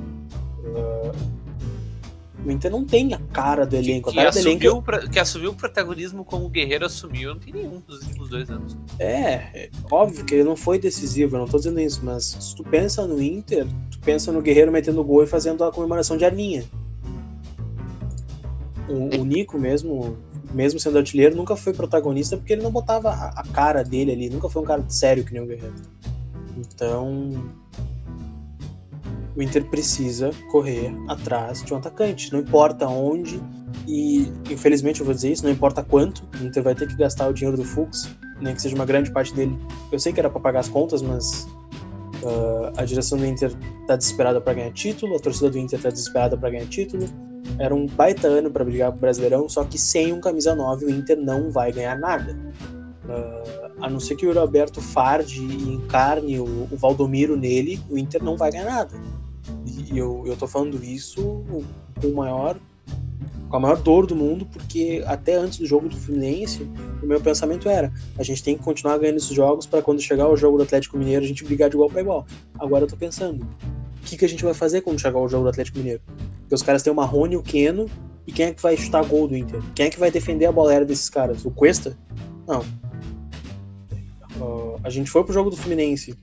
O 2.44 2.50
Inter 2.50 2.70
não 2.70 2.84
tem 2.84 3.12
a 3.12 3.18
cara 3.18 3.66
do 3.66 3.74
elenco. 3.76 4.08
A 4.08 4.12
Que 4.12 4.18
cara 4.18 4.30
do 4.30 4.38
elenco 4.38 4.64
assumiu, 4.64 4.82
pra- 4.82 5.06
que 5.08 5.18
assumiu 5.18 5.50
o 5.50 5.54
protagonismo 5.54 6.24
como 6.24 6.46
o 6.46 6.48
Guerreiro 6.48 6.86
assumiu, 6.86 7.34
não 7.34 7.40
tem 7.40 7.52
nenhum 7.52 7.82
dos 7.86 8.00
últimos 8.02 8.28
dois 8.30 8.48
anos. 8.48 8.76
É, 9.00 9.32
é 9.64 9.70
óbvio 9.90 10.24
que 10.24 10.32
ele 10.34 10.44
não 10.44 10.54
foi 10.56 10.78
decisivo, 10.78 11.34
eu 11.36 11.40
não 11.40 11.46
tô 11.48 11.58
dizendo 11.58 11.80
isso, 11.80 12.00
mas 12.04 12.24
se 12.40 12.54
tu 12.54 12.62
pensa 12.62 13.04
no 13.06 13.20
Inter, 13.20 13.66
tu 13.90 13.98
pensa 13.98 14.30
no 14.30 14.40
Guerreiro 14.40 14.70
metendo 14.72 15.02
gol 15.04 15.24
e 15.24 15.26
fazendo 15.26 15.64
a 15.64 15.72
comemoração 15.72 16.16
de 16.16 16.24
Arminha. 16.24 16.64
O, 18.88 19.20
o 19.20 19.24
Nico 19.24 19.58
mesmo, 19.58 20.16
mesmo 20.52 20.78
sendo 20.78 20.98
artilheiro, 20.98 21.36
nunca 21.36 21.56
foi 21.56 21.72
protagonista 21.72 22.36
porque 22.36 22.52
ele 22.52 22.62
não 22.62 22.70
botava 22.70 23.10
a, 23.10 23.40
a 23.40 23.42
cara 23.52 23.82
dele 23.82 24.12
ali, 24.12 24.30
nunca 24.30 24.48
foi 24.48 24.62
um 24.62 24.64
cara 24.64 24.84
sério 24.88 25.24
que 25.24 25.32
nem 25.32 25.42
o 25.42 25.46
Guerreiro. 25.46 25.74
Então, 26.56 27.32
o 29.36 29.42
Inter 29.42 29.64
precisa 29.66 30.30
correr 30.50 30.90
atrás 31.08 31.62
de 31.62 31.74
um 31.74 31.76
atacante, 31.76 32.32
não 32.32 32.40
importa 32.40 32.88
onde, 32.88 33.40
e 33.86 34.32
infelizmente 34.50 35.00
eu 35.00 35.06
vou 35.06 35.14
dizer 35.14 35.32
isso, 35.32 35.44
não 35.44 35.50
importa 35.50 35.82
quanto, 35.82 36.26
o 36.40 36.46
Inter 36.46 36.62
vai 36.62 36.74
ter 36.74 36.88
que 36.88 36.96
gastar 36.96 37.28
o 37.28 37.32
dinheiro 37.32 37.56
do 37.56 37.64
Fux, 37.64 38.08
nem 38.40 38.54
que 38.54 38.62
seja 38.62 38.74
uma 38.74 38.86
grande 38.86 39.12
parte 39.12 39.34
dele. 39.34 39.58
Eu 39.92 39.98
sei 39.98 40.12
que 40.12 40.20
era 40.20 40.30
para 40.30 40.40
pagar 40.40 40.60
as 40.60 40.68
contas, 40.68 41.02
mas 41.02 41.46
ah, 42.24 42.72
a 42.78 42.84
direção 42.84 43.18
do 43.18 43.26
Inter 43.26 43.52
tá 43.86 43.96
desesperada 43.96 44.40
para 44.40 44.54
ganhar 44.54 44.72
título, 44.72 45.16
a 45.16 45.18
torcida 45.18 45.50
do 45.50 45.58
Inter 45.58 45.80
tá 45.80 45.90
desesperada 45.90 46.36
para 46.36 46.50
ganhar 46.50 46.66
título. 46.66 47.06
Era 47.58 47.74
um 47.74 47.86
baita 47.86 48.28
ano 48.28 48.50
para 48.50 48.64
brigar 48.64 48.90
pro 48.90 49.00
Brasileirão, 49.00 49.48
só 49.48 49.64
que 49.64 49.78
sem 49.78 50.12
um 50.12 50.20
camisa 50.20 50.54
9 50.54 50.86
o 50.86 50.90
Inter 50.90 51.18
não 51.18 51.50
vai 51.50 51.72
ganhar 51.72 51.98
nada. 51.98 52.36
Ah, 53.08 53.70
a 53.82 53.90
não 53.90 54.00
ser 54.00 54.16
que 54.16 54.26
o 54.26 54.32
Roberto 54.32 54.80
farde 54.80 55.40
e 55.40 55.74
encarne 55.74 56.38
o, 56.40 56.68
o 56.70 56.76
Valdomiro 56.76 57.36
nele, 57.36 57.80
o 57.90 57.98
Inter 57.98 58.22
não 58.22 58.36
vai 58.36 58.50
ganhar 58.50 58.64
nada. 58.64 58.94
E 59.66 59.96
eu, 59.96 60.24
eu 60.26 60.36
tô 60.36 60.46
falando 60.46 60.82
isso 60.82 61.44
com 62.00 62.08
o 62.08 62.14
maior 62.14 62.56
com 63.48 63.56
a 63.56 63.60
maior 63.60 63.76
dor 63.76 64.06
do 64.06 64.16
mundo, 64.16 64.44
porque 64.46 65.04
até 65.06 65.36
antes 65.36 65.58
do 65.58 65.66
jogo 65.66 65.88
do 65.88 65.96
Fluminense, 65.96 66.68
o 67.02 67.06
meu 67.06 67.20
pensamento 67.20 67.68
era: 67.68 67.92
a 68.18 68.22
gente 68.22 68.42
tem 68.42 68.56
que 68.56 68.64
continuar 68.64 68.98
ganhando 68.98 69.18
esses 69.18 69.34
jogos 69.34 69.66
para 69.66 69.82
quando 69.82 70.00
chegar 70.00 70.28
o 70.28 70.36
jogo 70.36 70.56
do 70.56 70.64
Atlético 70.64 70.98
Mineiro 70.98 71.24
a 71.24 71.28
gente 71.28 71.44
brigar 71.44 71.68
de 71.68 71.76
igual 71.76 71.88
para 71.88 72.00
igual. 72.00 72.26
Agora 72.58 72.84
eu 72.84 72.88
tô 72.88 72.96
pensando: 72.96 73.44
o 73.44 74.04
que, 74.04 74.16
que 74.16 74.24
a 74.24 74.28
gente 74.28 74.44
vai 74.44 74.54
fazer 74.54 74.80
quando 74.80 75.00
chegar 75.00 75.18
o 75.18 75.28
jogo 75.28 75.44
do 75.44 75.50
Atlético 75.50 75.78
Mineiro? 75.78 76.02
Porque 76.46 76.54
os 76.54 76.62
caras 76.62 76.82
têm 76.82 76.92
o 76.92 76.96
Marrone 76.96 77.34
e 77.34 77.36
o 77.36 77.42
Keno, 77.42 77.90
e 78.24 78.32
quem 78.32 78.46
é 78.46 78.54
que 78.54 78.62
vai 78.62 78.76
chutar 78.76 79.04
gol 79.04 79.26
do 79.26 79.36
Inter? 79.36 79.60
Quem 79.74 79.86
é 79.86 79.90
que 79.90 79.98
vai 79.98 80.12
defender 80.12 80.46
a 80.46 80.52
bola 80.52 80.70
aérea 80.70 80.86
desses 80.86 81.10
caras? 81.10 81.44
O 81.44 81.50
Cuesta? 81.50 81.98
Não. 82.46 82.64
Ah, 84.40 84.80
a 84.84 84.90
gente 84.90 85.10
foi 85.10 85.24
pro 85.24 85.34
jogo 85.34 85.50
do 85.50 85.56
Fluminense 85.56 86.16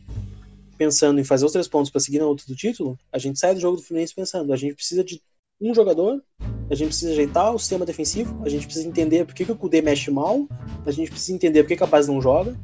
pensando 0.78 1.20
em 1.20 1.24
fazer 1.24 1.46
os 1.46 1.52
três 1.52 1.68
pontos 1.68 1.92
para 1.92 2.02
seguir 2.02 2.20
na 2.20 2.26
luta 2.26 2.44
do 2.48 2.56
título, 2.56 2.98
a 3.12 3.18
gente 3.18 3.40
sai 3.40 3.54
do 3.54 3.60
jogo 3.60 3.78
do 3.78 3.84
Fluminense 3.84 4.14
pensando, 4.14 4.52
a 4.52 4.58
gente 4.58 4.76
precisa 4.76 5.04
de 5.04 5.22
um 5.62 5.74
jogador, 5.74 6.22
a 6.70 6.76
gente 6.76 6.88
precisa 6.88 7.12
ajeitar 7.12 7.54
o 7.54 7.60
sistema 7.60 7.86
defensivo, 7.86 8.42
a 8.44 8.50
gente 8.50 8.66
precisa 8.66 8.88
entender 8.88 9.26
por 9.26 9.34
que, 9.34 9.46
que 9.46 9.52
o 9.52 9.56
Kudê 9.56 9.82
mexe 9.82 10.10
mal, 10.12 10.48
a 10.86 10.92
gente 10.92 11.10
precisa 11.10 11.34
entender 11.34 11.64
por 11.64 11.70
que, 11.70 11.78
que 11.78 11.84
a 11.84 11.88
base 11.88 12.12
não 12.12 12.22
joga. 12.22 12.60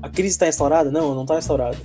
A 0.00 0.08
crise 0.08 0.30
está 0.30 0.48
instaurada? 0.48 0.90
Não, 0.90 1.14
não 1.14 1.22
está 1.22 1.38
instaurada. 1.38 1.76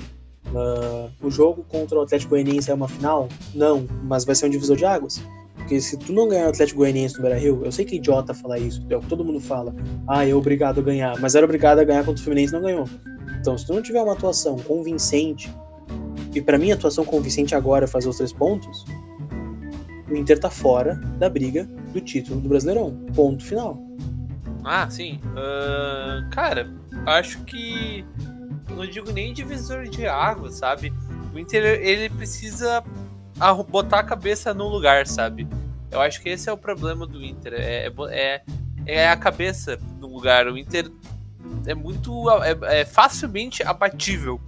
Ah, 0.56 1.10
o 1.22 1.30
jogo 1.30 1.66
contra 1.68 1.98
o 1.98 2.02
Atlético 2.02 2.32
Goianiense 2.32 2.72
é 2.72 2.74
uma 2.74 2.88
final? 2.88 3.28
Não, 3.54 3.86
mas 4.04 4.26
vai 4.26 4.36
ser 4.36 4.48
um 4.48 4.50
divisor 4.50 4.78
de 4.78 4.86
águas. 4.86 5.22
Porque 5.56 5.82
se 5.82 5.98
tu 5.98 6.14
não 6.14 6.30
ganhar 6.30 6.46
o 6.46 6.50
Atlético 6.50 6.80
Goianiense 6.80 7.16
no 7.16 7.24
Beira-Rio, 7.24 7.62
eu 7.66 7.72
sei 7.72 7.84
que 7.84 7.96
é 7.96 7.98
idiota 7.98 8.34
falar 8.34 8.60
isso, 8.60 8.86
é 8.90 8.96
o 8.96 9.02
que 9.02 9.08
todo 9.08 9.26
mundo 9.26 9.40
fala. 9.40 9.76
Ah, 10.08 10.26
eu 10.26 10.38
obrigado 10.38 10.80
a 10.80 10.84
ganhar, 10.84 11.20
mas 11.20 11.36
era 11.36 11.46
obrigado 11.46 11.80
a 11.80 11.84
ganhar 11.84 12.06
contra 12.06 12.22
o 12.22 12.24
Fluminense 12.24 12.54
não 12.54 12.62
ganhou. 12.62 12.86
Então, 13.40 13.58
se 13.58 13.66
tu 13.66 13.74
não 13.74 13.82
tiver 13.82 14.02
uma 14.02 14.14
atuação 14.14 14.58
convincente, 14.60 15.54
e 16.34 16.42
pra 16.42 16.58
mim 16.58 16.72
a 16.72 16.76
atuação 16.76 17.04
convincente 17.04 17.54
agora 17.56 17.86
é 17.86 17.88
fazer 17.88 18.08
os 18.08 18.18
três 18.18 18.32
pontos, 18.32 18.86
o 20.10 20.16
Inter 20.16 20.40
tá 20.40 20.50
fora 20.50 20.96
da 21.18 21.28
briga 21.30 21.68
do 21.92 22.00
título 22.00 22.40
do 22.40 22.48
Brasileirão. 22.48 22.92
Ponto 23.14 23.44
final. 23.44 23.78
Ah, 24.64 24.90
sim. 24.90 25.20
Ahn, 25.36 26.30
cara, 26.30 26.70
acho 27.06 27.44
que. 27.44 28.06
Não 28.70 28.86
digo 28.86 29.12
nem 29.12 29.34
divisor 29.34 29.88
de 29.88 30.08
água, 30.08 30.52
sabe? 30.52 30.94
O 31.34 31.40
Inter 31.40 31.64
ele 31.82 32.10
precisa 32.10 32.84
botar 33.70 34.00
a 34.00 34.04
cabeça 34.04 34.54
no 34.54 34.68
lugar, 34.68 35.08
sabe? 35.08 35.48
Eu 35.92 36.02
acho 36.02 36.22
que 36.22 36.30
esse 36.30 36.50
é 36.50 36.54
o 36.54 36.58
problema 36.58 37.06
do 37.08 37.24
Inter. 37.24 37.54
É, 37.54 37.88
é 37.88 37.94
é, 38.10 38.44
é 38.86 39.10
a 39.10 39.16
cabeça 39.16 39.80
no 40.00 40.08
lugar. 40.08 40.48
O 40.48 40.58
Inter 40.58 40.92
é 41.66 41.74
muito. 41.74 42.30
É, 42.44 42.82
é 42.82 42.86
facilmente 42.86 43.64
abatível. 43.64 44.42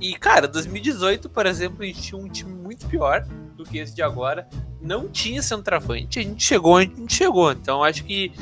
E, 0.00 0.14
cara, 0.14 0.48
2018, 0.48 1.28
por 1.28 1.44
exemplo, 1.44 1.82
a 1.82 1.86
gente 1.86 2.00
tinha 2.00 2.20
um 2.20 2.28
time 2.28 2.52
muito 2.52 2.86
pior 2.86 3.26
do 3.62 3.70
que 3.70 3.78
esse 3.78 3.94
de 3.94 4.02
agora. 4.02 4.48
Não 4.80 5.08
tinha 5.08 5.42
centroavante, 5.42 6.18
a 6.18 6.22
gente 6.22 6.42
chegou 6.42 6.76
onde 6.76 6.92
a 6.92 6.96
gente 6.96 7.14
chegou. 7.14 7.52
Então 7.52 7.84
acho 7.84 8.02
que 8.04 8.32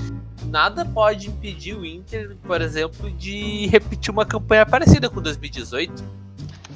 nada 0.47 0.85
pode 0.85 1.29
impedir 1.29 1.75
o 1.77 1.85
Inter, 1.85 2.37
por 2.45 2.61
exemplo, 2.63 3.11
de 3.11 3.67
repetir 3.67 4.11
uma 4.13 4.25
campanha 4.25 4.65
parecida 4.65 5.11
com 5.11 5.21
2018. 5.21 5.93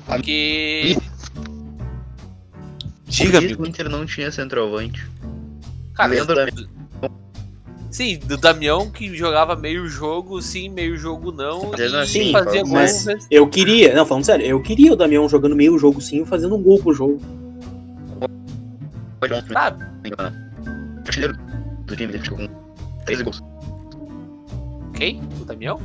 Porque. 0.07 0.97
Diga, 3.07 3.33
Por 3.33 3.39
que 3.41 3.45
amigo. 3.47 3.63
o 3.63 3.67
Inter 3.67 3.89
não 3.89 4.07
tinha 4.07 4.31
centroavante. 4.33 5.07
Cara, 5.95 6.13
Lembra, 6.15 6.47
do- 6.51 6.83
Sim, 7.91 8.19
do 8.21 8.39
Damião 8.39 8.91
que 8.91 9.15
jogava 9.15 9.55
meio 9.55 9.87
jogo, 9.87 10.41
sim, 10.41 10.71
meio 10.71 10.97
jogo 10.97 11.31
não. 11.31 11.71
Fazendo 11.73 11.97
assim, 11.99 12.33
fazia 12.33 12.63
gol. 12.63 12.73
mas- 12.73 13.05
né? 13.05 13.19
Eu 13.31 13.47
queria, 13.47 13.95
não, 13.95 14.07
falando 14.07 14.25
sério, 14.25 14.47
eu 14.47 14.63
queria 14.63 14.95
o 14.95 14.97
Damião 14.97 15.29
jogando 15.29 15.55
meio 15.55 15.79
jogo 15.79 16.01
sim, 16.01 16.25
fazendo 16.25 16.57
um 16.57 16.63
gol 16.63 16.79
pro 16.81 16.95
jogo. 16.95 17.21
Pode 19.29 19.35
um 19.35 19.53
Sabe? 19.53 19.85
artilheiro 21.07 21.37
do 21.87 21.97
time, 21.97 22.13
ele 22.15 22.19
ficou 22.23 22.39
com 22.39 22.49
13 23.05 23.23
gols. 23.23 23.41
Quem? 24.95 25.23
O 25.41 25.45
Damião? 25.45 25.81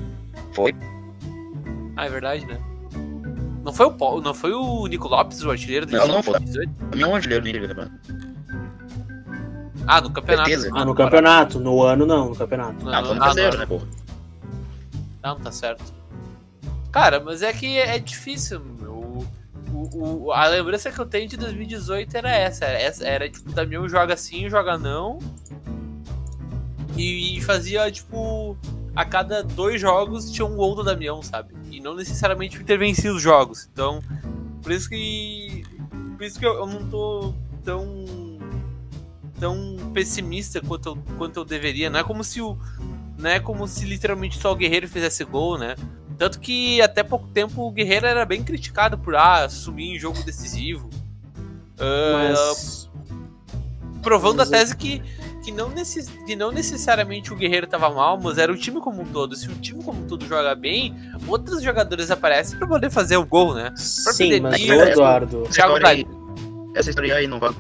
Foi. 0.54 0.74
Ah, 1.96 2.06
é 2.06 2.10
verdade, 2.10 2.46
né? 2.48 2.60
Não 3.64 3.72
foi 3.72 3.86
o, 3.86 3.92
Paul- 3.92 4.22
não 4.22 4.34
foi 4.34 4.54
o 4.54 4.88
Nico 4.88 5.08
Lopes, 5.08 5.44
o 5.44 5.52
artilheiro 5.52 5.86
do 5.86 5.92
Não, 5.92 6.00
time 6.02 6.14
não 6.14 6.20
de 6.22 6.26
foi. 6.26 6.34
2018? 6.40 6.74
Também 6.90 7.02
é 7.04 7.08
um 7.08 7.16
artilheiro 7.16 7.44
do 7.44 7.50
Inter, 7.50 7.76
né? 7.76 7.92
Ah, 9.86 10.02
no 10.02 10.10
campeonato. 10.10 10.50
Certeza. 10.50 10.72
Ah, 10.74 10.86
no 10.86 10.96
campeonato, 10.96 11.60
no 11.60 11.84
ano 11.84 12.06
não, 12.08 12.30
no 12.30 12.36
campeonato. 12.36 12.84
Não, 12.86 12.92
Ah, 12.94 13.02
não, 13.02 13.08
vamos 13.10 13.24
ah, 13.24 13.28
fazer, 13.28 13.52
não. 13.52 13.60
né, 13.60 13.66
porra? 13.68 13.88
Não, 15.24 15.40
tá 15.40 15.52
certo. 15.52 15.94
Cara, 16.92 17.20
mas 17.20 17.42
é 17.44 17.54
que 17.54 17.78
é 17.78 18.00
difícil. 18.00 18.60
O, 19.94 20.32
a 20.32 20.48
lembrança 20.48 20.92
que 20.92 21.00
eu 21.00 21.06
tenho 21.06 21.28
de 21.28 21.38
2018 21.38 22.16
era 22.18 22.30
essa. 22.30 22.66
Era, 22.66 23.06
era 23.06 23.30
tipo, 23.30 23.50
o 23.50 23.54
Damião 23.54 23.88
joga 23.88 24.16
sim, 24.18 24.50
joga 24.50 24.78
não. 24.78 25.20
E, 26.98 27.40
fazia, 27.42 27.92
tipo, 27.92 28.58
a 28.96 29.06
cada 29.06 29.44
dois 29.44 29.80
jogos 29.80 30.32
tinha 30.32 30.46
um 30.46 30.56
gol 30.56 30.74
do 30.76 30.84
Damião, 30.84 31.22
sabe? 31.22 31.54
E 31.72 31.80
não 31.80 31.96
necessariamente 31.96 32.58
o 32.58 32.62
Inter 32.62 32.80
vencia 32.80 33.14
os 33.14 33.22
jogos. 33.22 33.70
Então, 33.72 34.02
por 34.64 34.72
isso 34.72 34.90
que. 34.90 35.64
Por 36.18 36.26
isso 36.26 36.40
que 36.40 36.46
eu, 36.46 36.56
eu 36.56 36.66
não 36.66 36.90
tô 36.90 37.34
tão. 37.64 38.06
tão 39.40 39.78
pessimista 39.94 40.60
quanto 40.60 40.90
eu, 40.90 40.98
quanto 41.18 41.38
eu 41.38 41.46
deveria. 41.46 41.90
Não 41.90 42.00
é 42.00 42.04
como 42.04 42.24
se 42.24 42.42
o. 42.42 42.58
Não 43.20 43.30
é 43.30 43.40
como 43.40 43.68
se 43.68 43.86
literalmente 43.86 44.38
só 44.38 44.52
o 44.52 44.56
Guerreiro 44.56 44.88
fizesse 44.88 45.24
gol, 45.24 45.58
né? 45.58 45.76
Tanto 46.18 46.40
que 46.40 46.82
até 46.82 47.04
pouco 47.04 47.28
tempo 47.28 47.62
o 47.62 47.72
Guerreiro 47.72 48.08
era 48.08 48.26
bem 48.26 48.44
criticado 48.44 48.98
por 48.98 49.16
ah, 49.16 49.48
sumir 49.48 49.96
em 49.96 50.00
jogo 50.00 50.22
decisivo. 50.24 50.90
Ah, 51.80 52.34
Mas. 52.34 52.90
provando 54.02 54.38
mas 54.38 54.48
a 54.48 54.52
tese 54.52 54.76
que, 54.76 55.02
que, 55.44 55.52
não 55.52 55.70
necess, 55.70 56.10
que 56.26 56.36
não 56.36 56.52
necessariamente 56.52 57.32
o 57.32 57.36
Guerreiro 57.36 57.68
tava 57.68 57.90
mal, 57.92 58.20
mas 58.20 58.40
era 58.40 58.52
o 58.52 58.58
time 58.58 58.82
como 58.82 59.02
um 59.02 59.06
todo. 59.06 59.36
Se 59.36 59.48
o 59.48 59.54
time 59.56 59.84
como 59.84 60.02
um 60.02 60.08
todo 60.08 60.26
joga 60.26 60.56
bem, 60.56 60.96
outros 61.28 61.62
jogadores 61.62 62.10
aparecem 62.10 62.58
pra 62.58 62.68
poder 62.68 62.90
fazer 62.90 63.18
o 63.18 63.26
gol, 63.26 63.54
né? 63.54 63.72
Sim, 63.76 64.40
mas 64.40 64.56
o 64.56 64.58
Denilson, 64.58 64.92
Eduardo. 64.92 65.44
Essa 65.44 65.60
história 65.60 65.88
aí-. 65.88 66.08
Essa 66.76 66.90
história 66.90 67.16
aí 67.16 67.28
não 67.28 67.40
vai 67.40 67.52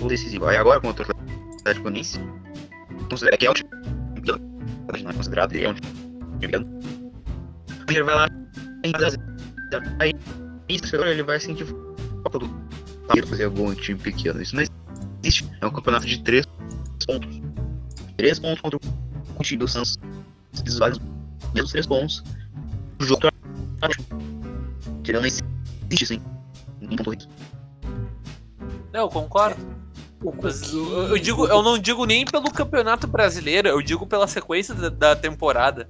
o 0.00 0.06
decisivo. 0.06 0.46
Aí 0.46 0.56
agora 0.56 0.80
contra 0.80 1.06
o 1.06 1.58
Atlético 1.60 1.90
considera- 3.08 3.34
é 3.34 3.36
que 3.36 3.46
é 3.46 3.50
um 3.50 3.54
time 3.54 3.68
não 5.02 5.10
é 5.10 5.14
considerado, 5.14 5.54
ele 5.54 5.66
é 5.66 5.70
um 5.70 5.74
time 5.74 6.97
Inter 7.90 8.04
vai 8.04 8.14
lá 8.14 8.28
em 8.84 8.92
Aí, 10.00 10.12
ele 10.68 11.22
vai 11.22 11.40
sentir 11.40 11.66
falta 12.22 12.38
do 12.38 12.46
Inter 13.10 13.26
fazer 13.26 13.50
em 13.50 13.74
time 13.74 13.98
pequeno. 13.98 14.40
Isso 14.40 14.54
não 14.54 14.62
existe. 15.22 15.48
É 15.60 15.66
um 15.66 15.70
campeonato 15.70 16.06
de 16.06 16.22
três 16.22 16.46
pontos. 17.06 17.40
Três 18.16 18.38
pontos 18.38 18.60
contra 18.60 18.78
o 18.78 19.42
time 19.42 19.58
do 19.58 19.68
Santos. 19.68 19.96
Eles 20.60 20.78
valem 20.78 21.00
os 21.00 21.52
mesmos 21.52 21.70
três 21.70 21.86
pontos. 21.86 22.24
O 23.00 23.04
jogo 23.04 23.22
que 25.04 25.12
não 25.12 25.24
existe, 25.24 25.42
assim. 26.02 26.22
não 26.80 26.96
pontuou 26.96 27.14
isso. 27.14 27.28
Não, 28.92 29.00
eu 29.00 29.08
concordo. 29.08 29.78
Mas 30.42 30.72
eu, 30.72 31.08
eu 31.08 31.18
digo, 31.18 31.46
eu 31.46 31.62
não 31.62 31.78
digo 31.78 32.04
nem 32.04 32.24
pelo 32.24 32.50
campeonato 32.50 33.06
brasileiro, 33.06 33.68
eu 33.68 33.80
digo 33.80 34.04
pela 34.04 34.26
sequência 34.26 34.74
da, 34.74 34.88
da 34.88 35.16
temporada. 35.16 35.88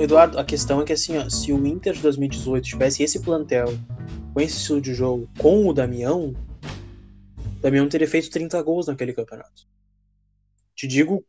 Eduardo, 0.00 0.38
a 0.38 0.44
questão 0.44 0.80
é 0.80 0.84
que 0.84 0.92
assim, 0.92 1.16
ó, 1.16 1.28
se 1.28 1.52
o 1.52 1.66
Inter 1.66 1.94
de 1.94 2.02
2018 2.02 2.64
tivesse 2.64 3.02
esse 3.02 3.20
plantel, 3.20 3.66
com 4.34 4.40
esse 4.40 4.58
estilo 4.58 4.80
de 4.80 4.92
jogo, 4.92 5.28
com 5.38 5.68
o 5.68 5.72
Damião, 5.72 6.34
o 7.56 7.60
Damião 7.60 7.88
teria 7.88 8.08
feito 8.08 8.30
30 8.30 8.60
gols 8.62 8.86
naquele 8.86 9.12
campeonato. 9.12 9.66
Te 10.74 10.86
digo 10.86 11.24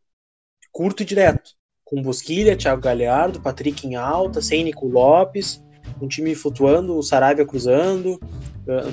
curto 0.72 1.04
e 1.04 1.06
direto. 1.06 1.52
Com 1.84 2.02
Bosquilha, 2.02 2.56
Thiago 2.56 2.82
Galhardo, 2.82 3.41
Patrick 3.41 3.88
em 3.88 3.95
alta, 3.95 4.41
sem 4.41 4.64
Nico 4.64 4.88
Lopes, 4.88 5.64
um 6.02 6.08
time 6.08 6.36
flutuando, 6.36 6.97
o 6.97 7.04
Saravia 7.04 7.45
cruzando. 7.45 8.20
Ah, 8.68 8.84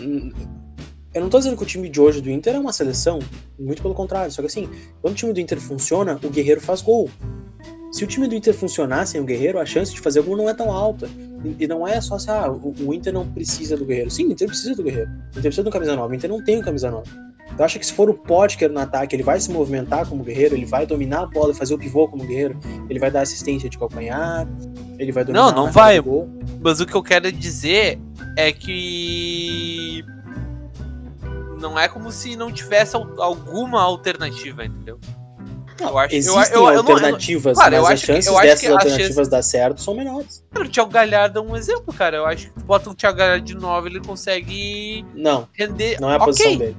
Eu 1.15 1.23
não 1.23 1.31
tô 1.31 1.39
dizendo 1.39 1.57
que 1.57 1.63
o 1.63 1.67
time 1.67 1.89
de 1.89 1.99
hoje 2.01 2.21
do 2.21 2.31
Inter 2.31 2.57
é 2.57 2.59
uma 2.59 2.73
seleção, 2.73 3.21
muito 3.59 3.81
pelo 3.81 3.95
contrário. 3.95 4.31
Só 4.31 4.43
que 4.43 4.49
assim, 4.49 4.69
quando 5.01 5.15
o 5.15 5.17
time 5.17 5.33
do 5.33 5.41
Inter 5.41 5.59
funciona, 5.59 6.19
o 6.23 6.29
Guerreiro 6.31 6.61
faz 6.61 6.83
gol. 6.83 7.09
Se 7.93 8.05
o 8.05 8.07
time 8.07 8.26
do 8.28 8.34
Inter 8.34 8.53
funcionar 8.55 9.07
sem 9.07 9.20
o 9.20 9.24
Guerreiro, 9.24 9.59
a 9.59 9.64
chance 9.64 9.93
de 9.95 10.01
fazer 10.01 10.20
gol 10.22 10.37
não 10.37 10.49
é 10.51 10.55
tão 10.55 10.70
alta. 10.70 11.09
E 11.59 11.66
não 11.66 11.87
é 11.87 12.01
só 12.01 12.16
assim, 12.16 12.30
ah, 12.30 12.51
o, 12.51 12.93
Inter 12.93 13.12
não 13.12 13.26
precisa 13.26 13.76
do 13.76 13.84
Guerreiro. 13.84 14.11
Sim, 14.11 14.26
o 14.26 14.32
Inter 14.32 14.49
precisa 14.49 14.74
do 14.74 14.82
Guerreiro. 14.82 15.09
O 15.11 15.30
Inter 15.30 15.43
precisa 15.43 15.62
do 15.62 15.70
camisa 15.70 15.95
9. 15.97 16.12
O 16.12 16.16
Inter 16.16 16.28
não 16.30 16.43
tem 16.45 16.59
o 16.59 16.62
camisa 16.62 16.91
9. 16.91 17.11
Eu 17.59 17.64
acho 17.64 17.78
que 17.78 17.87
se 17.87 17.93
for 17.93 18.11
o 18.11 18.14
Potker 18.14 18.70
no 18.70 18.80
ataque, 18.80 19.14
ele 19.16 19.22
vai 19.22 19.41
se 19.41 19.51
movimentar 19.51 20.07
como 20.07 20.22
guerreiro, 20.24 20.55
ele 20.57 20.66
vai 20.66 20.84
dominar 20.84 21.20
a 21.22 21.26
bola 21.26 21.55
fazer 21.55 21.74
o 21.74 21.78
pivô 21.78 22.07
como 22.09 22.24
guerreiro, 22.26 22.59
ele 22.91 22.99
vai 22.99 23.11
dar 23.11 23.22
assistência 23.22 23.70
de 23.70 23.78
calcanhar, 23.78 24.47
ele 24.99 25.12
vai 25.12 25.24
dominar 25.24 25.53
Não, 25.53 25.64
não 25.64 25.72
vai. 25.72 26.03
Mas 26.61 26.80
o 26.80 26.87
que 26.87 26.95
eu 26.95 27.03
quero 27.03 27.30
dizer 27.32 27.99
é 28.37 28.53
que. 28.53 30.05
Não 31.61 31.78
é 31.78 31.89
como 31.89 32.11
se 32.12 32.37
não 32.37 32.53
tivesse 32.53 32.97
al- 32.97 33.22
alguma 33.22 33.80
alternativa, 33.80 34.64
entendeu? 34.64 34.99
Não, 35.81 35.89
Eu 35.91 35.99
acho- 35.99 36.14
existem 36.14 36.43
eu- 36.43 36.45
eu 36.53 36.74
não- 36.77 36.83
não- 36.83 36.93
alternativas, 36.93 37.55
Claro, 37.57 37.83
mas 37.83 37.91
as 37.91 38.01
chances 38.01 38.31
que 38.35 38.41
dessas 38.43 38.70
alternativas 38.70 39.14
chance- 39.16 39.31
dar 39.31 39.43
certo 39.43 39.81
são 39.83 39.95
menores. 39.95 40.43
Cara, 40.51 40.64
o 40.64 40.68
Thiago 40.68 40.91
Galhardo 40.91 41.39
é 41.39 41.43
um 41.43 41.55
exemplo, 41.57 41.93
cara. 41.93 42.16
Eu 42.16 42.27
acho 42.27 42.51
que 42.51 42.61
bota 42.61 42.89
o 42.91 42.95
Thiago 42.95 43.18
Galhardo 43.18 43.45
de 43.45 43.55
9, 43.55 43.89
ele 43.91 44.01
consegue 44.01 45.05
Não, 45.14 45.47
render. 45.53 46.01
não 46.01 46.11
é 46.11 46.14
a 46.14 46.16
Ok. 46.16 46.27
posição 46.27 46.57
dele. 46.57 46.77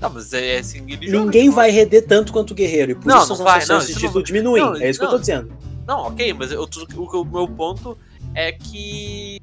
Não, 0.00 0.08
mas 0.10 0.32
é 0.32 0.58
assim 0.58 0.78
ele 0.88 1.08
joga. 1.08 1.24
Ninguém 1.24 1.50
vai 1.50 1.70
render 1.70 2.02
tanto 2.02 2.32
quanto 2.32 2.52
o 2.52 2.54
Guerreiro, 2.54 2.92
e 2.92 2.94
por 2.94 3.04
Não, 3.06 3.18
isso 3.18 3.28
não 3.30 3.36
vai, 3.44 3.58
não, 3.58 3.66
chances 3.66 3.86
de 3.88 3.92
isso 3.92 4.00
não 4.00 4.08
título 4.08 4.24
vai. 4.24 4.32
diminuem. 4.32 4.62
Não, 4.62 4.76
é 4.76 4.88
isso 4.88 4.98
que 4.98 5.04
eu 5.04 5.10
não. 5.10 5.16
tô 5.16 5.20
dizendo. 5.20 5.52
Não, 5.86 5.98
ok, 6.06 6.32
mas 6.32 6.52
eu, 6.52 6.62
o, 6.96 7.02
o 7.20 7.24
meu 7.24 7.48
ponto 7.48 7.98
é 8.34 8.52
que. 8.52 9.40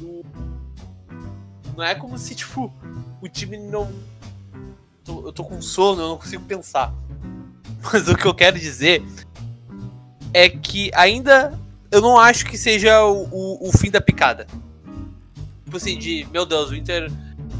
não- 0.00 0.22
Não 1.76 1.84
é 1.84 1.94
como 1.94 2.16
se, 2.16 2.34
tipo, 2.34 2.72
o 3.20 3.28
time 3.28 3.58
não. 3.58 3.90
eu 5.08 5.32
tô 5.32 5.42
com 5.42 5.60
sono, 5.60 6.00
eu 6.02 6.08
não 6.08 6.16
consigo 6.16 6.44
pensar. 6.44 6.94
Mas 7.92 8.08
o 8.08 8.14
que 8.16 8.26
eu 8.26 8.34
quero 8.34 8.58
dizer 8.58 9.02
é 10.32 10.48
que 10.48 10.90
ainda 10.94 11.58
eu 11.90 12.00
não 12.00 12.18
acho 12.18 12.46
que 12.46 12.56
seja 12.56 13.04
o, 13.04 13.24
o, 13.30 13.68
o 13.68 13.72
fim 13.78 13.90
da 13.90 14.00
picada. 14.00 14.46
Tipo 15.64 15.76
assim, 15.76 15.98
de 15.98 16.26
meu 16.32 16.44
Deus, 16.46 16.70
o 16.70 16.74
Inter 16.74 17.10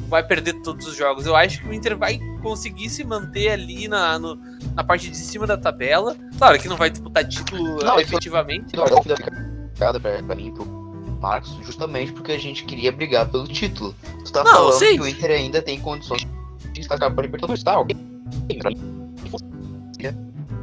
vai 0.09 0.23
perder 0.25 0.55
todos 0.63 0.87
os 0.87 0.97
jogos. 0.97 1.27
Eu 1.27 1.35
acho 1.37 1.61
que 1.61 1.69
o 1.69 1.73
Inter 1.73 1.97
vai 1.97 2.19
conseguir 2.43 2.89
se 2.91 3.05
manter 3.05 3.51
ali 3.51 3.87
na, 3.89 4.19
no- 4.19 4.37
na 4.75 4.83
parte 4.85 5.09
de 5.11 5.17
cima 5.17 5.47
da 5.47 5.57
tabela. 5.57 6.17
Claro 6.39 6.59
que 6.59 6.69
não 6.69 6.77
vai 6.77 6.91
disputar 6.91 7.25
título 7.27 7.79
Não, 7.83 7.99
efetivamente. 8.01 8.75
Não, 8.77 8.85
é 8.85 8.93
o 8.95 9.03
fim 9.03 9.09
da 9.09 9.17
picada 9.73 10.01
pra, 10.01 10.23
pra 10.23 10.35
mim 10.35 10.53
pro 10.53 10.67
Marcos, 11.21 11.51
justamente 11.65 12.13
porque 12.13 12.33
a 12.33 12.39
gente 12.39 12.65
queria 12.65 12.91
brigar 12.91 13.29
pelo 13.31 13.47
título. 13.47 13.95
Tu 14.25 14.33
tá 14.33 14.43
Não, 14.43 14.53
falando 14.53 14.79
sim. 14.79 14.95
que 14.97 15.01
o 15.01 15.07
Inter 15.09 15.31
ainda 15.33 15.61
tem 15.63 15.79
condições 15.81 16.27
de 16.73 16.81
escapar 16.81 17.11
para 17.13 17.23
Libertadores, 17.23 17.63
tá? 17.63 17.79
Ok. 17.79 17.97
Pra 18.59 18.71
mim, 18.71 19.00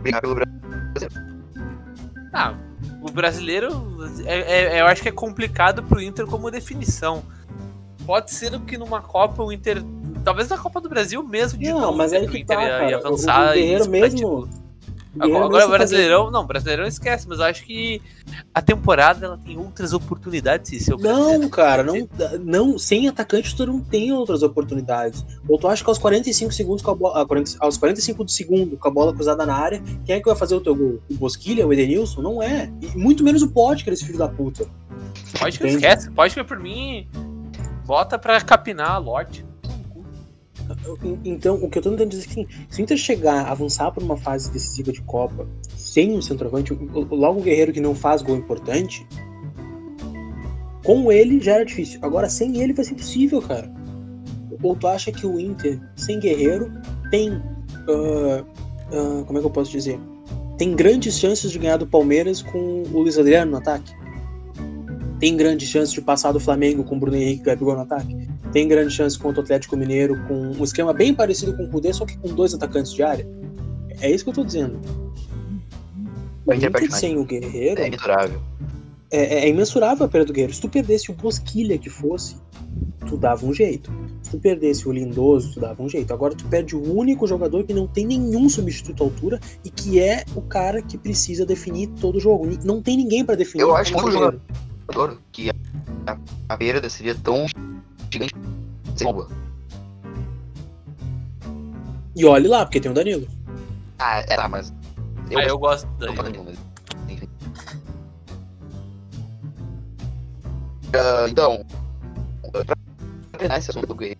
brigar 0.07 0.21
pelo 0.21 0.35
Brasil. 0.35 1.09
Ah, 2.33 2.53
o 3.01 3.11
brasileiro, 3.11 3.69
é- 4.25 4.75
é- 4.77 4.81
eu 4.81 4.85
acho 4.85 5.01
que 5.01 5.09
é 5.09 5.11
complicado 5.11 5.83
pro 5.83 6.01
Inter 6.01 6.25
como 6.25 6.49
definição. 6.51 7.23
Pode 8.05 8.31
ser 8.31 8.57
que 8.61 8.77
numa 8.77 9.01
Copa 9.01 9.43
o 9.43 9.51
Inter. 9.51 9.83
Talvez 10.23 10.47
na 10.49 10.57
Copa 10.57 10.79
do 10.79 10.87
Brasil 10.89 11.21
mesmo, 11.23 11.59
de 11.59 11.69
Não, 11.71 11.79
novo, 11.81 11.97
mas 11.97 12.11
né, 12.11 12.19
aí 12.19 12.25
o 12.25 12.29
que 12.29 12.39
Inter 12.39 12.57
tá, 12.57 12.63
ia, 12.63 12.69
ia 12.69 12.79
cara. 12.79 12.97
O- 13.03 13.07
avançar 13.07 13.39
o 13.49 13.51
e 13.51 13.53
Guerreiro 13.59 13.77
disputar 13.83 14.01
mesmo-. 14.01 14.27
O 14.43 14.49
Agora, 15.19 15.45
agora 15.45 15.67
Brasileirão, 15.67 16.31
não, 16.31 16.45
Brasileirão 16.45 16.85
esquece, 16.85 17.27
mas 17.27 17.39
eu 17.39 17.45
acho 17.45 17.65
que 17.65 18.01
a 18.53 18.61
temporada 18.61 19.25
ela 19.25 19.37
tem 19.37 19.57
outras 19.57 19.93
oportunidades, 19.93 20.83
se 20.83 20.91
eu 20.91 20.97
quero 20.97 21.15
dizer. 21.15 21.37
Não, 21.37 21.49
cara, 21.49 21.83
não, 21.83 22.07
não, 22.43 22.77
sem 22.77 23.07
atacante 23.07 23.55
tu 23.55 23.65
não 23.65 23.79
tem 23.79 24.11
outras 24.11 24.43
oportunidades. 24.43 25.25
Ou 25.47 25.57
tu 25.57 25.67
acha 25.67 25.83
que 25.83 25.89
aos 25.89 25.97
45 25.97 26.53
segundos 26.53 26.81
com 26.81 26.91
a 26.91 26.95
bola, 26.95 27.21
ah, 27.21 27.25
40 27.25 27.57
aos 27.59 27.77
45 27.77 28.23
do 28.23 28.31
segundo 28.31 28.77
com 28.77 28.87
a 28.87 28.91
bola 28.91 29.13
cruzada 29.13 29.45
na 29.45 29.55
área, 29.55 29.81
quem 30.05 30.15
é 30.15 30.19
que 30.19 30.25
vai 30.25 30.35
fazer 30.35 30.55
o 30.55 30.61
teu 30.61 30.75
gol? 30.75 31.01
O 31.09 31.15
Bosquilha, 31.15 31.65
o 31.65 31.73
Edenilson? 31.73 32.21
Não 32.21 32.41
é. 32.41 32.71
E 32.81 32.97
muito 32.97 33.23
menos 33.23 33.41
o 33.41 33.49
Potker, 33.49 33.93
esse 33.93 34.05
filho 34.05 34.17
da 34.19 34.27
puta. 34.27 34.67
Pode 35.39 35.57
que 35.57 35.65
Entende? 35.65 35.85
esquece, 35.85 36.11
pode 36.11 36.33
que 36.33 36.43
por 36.43 36.59
mim 36.59 37.07
bota 37.85 38.19
pra 38.19 38.39
capinar 38.41 38.91
a 38.91 38.97
lote. 38.97 39.46
Então, 41.25 41.55
o 41.55 41.69
que 41.69 41.77
eu 41.77 41.81
tô 41.81 41.91
tentando 41.91 42.09
dizer 42.09 42.23
é 42.23 42.25
que 42.25 42.31
assim, 42.41 42.47
se 42.69 42.81
o 42.81 42.83
Inter 42.83 42.97
chegar, 42.97 43.45
avançar 43.47 43.91
por 43.91 44.01
uma 44.03 44.15
fase 44.17 44.51
decisiva 44.51 44.91
de 44.91 45.01
Copa, 45.01 45.47
sem 45.75 46.15
um 46.15 46.21
centroavante, 46.21 46.73
o- 46.73 46.77
o- 46.93 47.15
logo 47.15 47.39
o 47.39 47.43
Guerreiro 47.43 47.73
que 47.73 47.81
não 47.81 47.93
faz 47.95 48.21
gol 48.21 48.35
importante, 48.37 49.05
com 50.83 51.11
ele 51.11 51.39
já 51.41 51.53
era 51.55 51.65
difícil. 51.65 51.99
Agora, 52.01 52.29
sem 52.29 52.57
ele 52.61 52.73
vai 52.73 52.85
ser 52.85 52.95
possível, 52.95 53.41
cara. 53.41 53.69
Ou 54.63 54.75
tu 54.75 54.87
acha 54.87 55.11
que 55.11 55.25
o 55.27 55.39
Inter, 55.39 55.79
sem 55.95 56.19
Guerreiro, 56.19 56.71
tem. 57.11 57.31
ah, 57.89 58.43
ah, 58.91 59.23
como 59.25 59.37
é 59.37 59.41
que 59.41 59.47
eu 59.47 59.51
posso 59.51 59.71
dizer? 59.71 59.99
Tem 60.57 60.75
grandes 60.75 61.19
chances 61.19 61.51
de 61.51 61.59
ganhar 61.59 61.77
do 61.77 61.85
Palmeiras 61.85 62.41
com 62.41 62.83
o 62.83 62.99
Luiz 63.01 63.17
Adriano 63.19 63.51
no 63.51 63.57
ataque? 63.57 63.93
Tem 65.19 65.35
grandes 65.35 65.67
chances 65.67 65.93
de 65.93 66.01
passar 66.01 66.31
do 66.31 66.39
Flamengo 66.39 66.83
com 66.83 66.95
o 66.95 66.99
Bruno 66.99 67.17
Henrique 67.17 67.41
e 67.41 67.45
Gabigol 67.45 67.75
no 67.75 67.81
ataque? 67.81 68.15
Tem 68.51 68.67
grande 68.67 68.93
chance 68.93 69.17
contra 69.17 69.41
o 69.41 69.43
Atlético 69.43 69.75
Mineiro 69.77 70.19
com 70.27 70.33
um 70.33 70.63
esquema 70.63 70.93
bem 70.93 71.13
parecido 71.13 71.55
com 71.55 71.63
o 71.63 71.69
Kudê, 71.69 71.93
só 71.93 72.05
que 72.05 72.17
com 72.17 72.29
dois 72.33 72.53
atacantes 72.53 72.93
de 72.93 73.03
área. 73.03 73.27
É 73.99 74.09
isso 74.11 74.23
que 74.23 74.29
eu 74.29 74.33
tô 74.35 74.43
dizendo. 74.43 74.79
O 76.45 76.53
Inter 76.53 76.91
sem 76.91 77.17
o 77.17 77.25
Guerreiro 77.25 77.81
É 77.81 77.87
imensurável. 77.87 78.39
é, 79.11 79.39
é 79.45 79.49
imensurável 79.49 80.05
a 80.05 80.09
perda 80.09 80.27
do 80.27 80.33
Guerreiro. 80.33 80.53
Se 80.53 80.61
tu 80.61 80.69
perdesse 80.69 81.11
o 81.11 81.13
Bosquilha 81.13 81.77
que 81.77 81.89
fosse, 81.89 82.37
tu 83.05 83.17
dava 83.17 83.45
um 83.45 83.53
jeito. 83.53 83.91
Se 84.21 84.31
tu 84.31 84.39
perdesse 84.39 84.87
o 84.87 84.91
Lindoso, 84.91 85.53
tu 85.53 85.59
dava 85.59 85.81
um 85.81 85.89
jeito. 85.89 86.13
Agora 86.13 86.33
tu 86.35 86.45
perde 86.45 86.75
o 86.75 86.95
único 86.95 87.27
jogador 87.27 87.63
que 87.65 87.73
não 87.73 87.87
tem 87.87 88.05
nenhum 88.05 88.47
substituto 88.49 89.03
à 89.03 89.05
altura 89.05 89.39
e 89.63 89.69
que 89.69 89.99
é 89.99 90.23
o 90.35 90.41
cara 90.41 90.81
que 90.81 90.97
precisa 90.97 91.45
definir 91.45 91.87
todo 91.99 92.15
o 92.17 92.19
jogo. 92.19 92.47
Não 92.63 92.81
tem 92.81 92.95
ninguém 92.97 93.25
pra 93.25 93.35
definir. 93.35 93.63
Eu 93.63 93.75
acho 93.75 93.93
que 93.93 94.01
o 94.01 94.11
jogador 94.11 95.21
que 95.31 95.49
a, 95.49 96.17
a 96.47 96.57
perda 96.57 96.89
seria 96.89 97.15
tão 97.15 97.45
gigante. 98.11 98.33
seria 98.95 99.13
boa. 99.13 99.29
E 102.15 102.25
olhe 102.25 102.47
lá, 102.47 102.65
porque 102.65 102.79
tem 102.79 102.91
o 102.91 102.93
Danilo. 102.93 103.27
Ah, 103.99 104.19
é, 104.19 104.23
tá, 104.23 104.47
mas. 104.47 104.73
Ah, 105.35 105.43
eu 105.43 105.57
gosto 105.57 105.87
da. 105.97 106.11
Danilo, 106.11 106.45
mas, 106.45 106.57
enfim. 107.09 107.29
Ah, 110.93 111.27
então, 111.29 111.65
pra 112.51 112.75
terminar 113.33 113.59
esse 113.59 113.69
assunto 113.69 113.87
do 113.87 113.95
Guerreiro, 113.95 114.19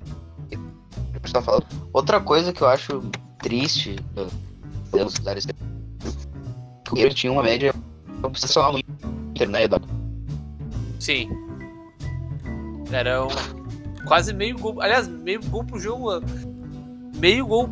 que 1.23 1.33
tá 1.33 1.41
falando, 1.41 1.65
outra 1.91 2.21
coisa 2.21 2.53
que 2.53 2.61
eu 2.61 2.67
acho 2.67 3.01
triste, 3.39 3.95
podemos 4.91 5.17
usar 5.19 5.37
esse 5.37 5.47
que 5.47 6.91
o 6.91 6.95
Guerreiro 6.95 7.15
tinha 7.15 7.33
uma 7.33 7.43
média 7.43 7.73
sensacional 8.33 8.73
no 8.73 8.79
Inter, 8.79 9.49
né, 9.49 9.63
Eduardo? 9.63 9.87
Sim. 10.99 11.29
Era 12.91 13.25
um, 13.25 13.27
quase 14.07 14.33
meio 14.33 14.57
gol. 14.57 14.81
Aliás, 14.81 15.07
meio 15.07 15.41
gol 15.49 15.63
pro 15.63 15.79
jogo. 15.79 16.21
Meio 17.17 17.45
gol. 17.45 17.69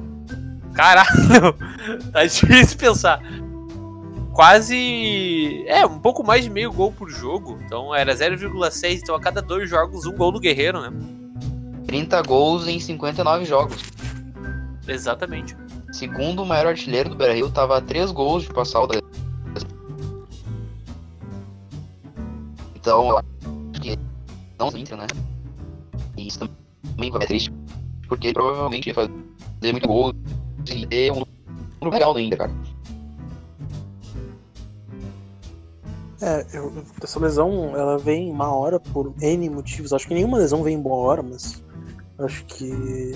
Caralho! 0.73 1.55
tá 2.11 2.23
difícil 2.25 2.77
pensar. 2.77 3.21
Quase. 4.33 5.63
É, 5.67 5.86
um 5.86 5.99
pouco 5.99 6.23
mais 6.23 6.43
de 6.43 6.49
meio 6.49 6.71
gol 6.71 6.91
por 6.91 7.09
jogo. 7.09 7.57
Então 7.65 7.95
era 7.95 8.13
0,6. 8.13 8.99
Então 9.01 9.15
a 9.15 9.19
cada 9.19 9.41
dois 9.41 9.69
jogos, 9.69 10.05
um 10.05 10.15
gol 10.15 10.31
do 10.31 10.39
Guerreiro, 10.39 10.81
né? 10.81 10.91
30 11.88 12.21
gols 12.23 12.67
em 12.67 12.79
59 12.79 13.45
jogos. 13.45 13.81
Exatamente. 14.88 15.55
Segundo 15.91 16.43
o 16.43 16.45
maior 16.45 16.67
artilheiro 16.67 17.09
do 17.09 17.15
Brasil, 17.15 17.49
tava 17.49 17.77
a 17.77 17.81
3 17.81 18.11
gols 18.11 18.43
de 18.43 18.53
passar 18.53 18.81
o 18.81 18.88
da... 18.88 18.99
Então, 22.75 23.09
eu 23.09 23.17
acho 23.17 23.81
que 23.81 23.97
não 24.59 24.67
Inter, 24.77 24.97
né? 24.97 25.07
Isso 26.28 26.39
também 26.39 27.11
vai 27.11 27.21
ser 27.21 27.28
triste, 27.28 27.53
porque 28.07 28.34
provavelmente 28.34 28.88
ia 28.88 28.93
fazer 28.93 29.71
muito 29.71 29.88
gol 29.88 30.13
e 30.67 30.86
ter 30.88 31.11
um 31.11 31.23
número 31.82 31.91
legal 31.91 32.19
Inter, 32.19 32.38
cara. 32.38 32.51
É, 36.21 36.45
eu, 36.53 36.73
essa 37.03 37.19
lesão 37.19 37.76
ela 37.76 37.97
vem 37.97 38.32
uma 38.32 38.53
hora 38.53 38.80
por 38.80 39.13
N 39.21 39.49
motivos. 39.49 39.93
Acho 39.93 40.07
que 40.07 40.13
nenhuma 40.13 40.38
lesão 40.38 40.63
vem 40.63 40.76
em 40.76 40.82
boa 40.82 40.95
hora, 40.95 41.21
mas 41.21 41.63
acho 42.17 42.45
que 42.45 43.13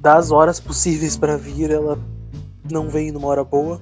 das 0.00 0.30
horas 0.30 0.60
possíveis 0.60 1.16
para 1.16 1.36
vir, 1.36 1.70
ela 1.70 1.98
não 2.70 2.88
vem 2.88 3.12
numa 3.12 3.28
hora 3.28 3.44
boa. 3.44 3.80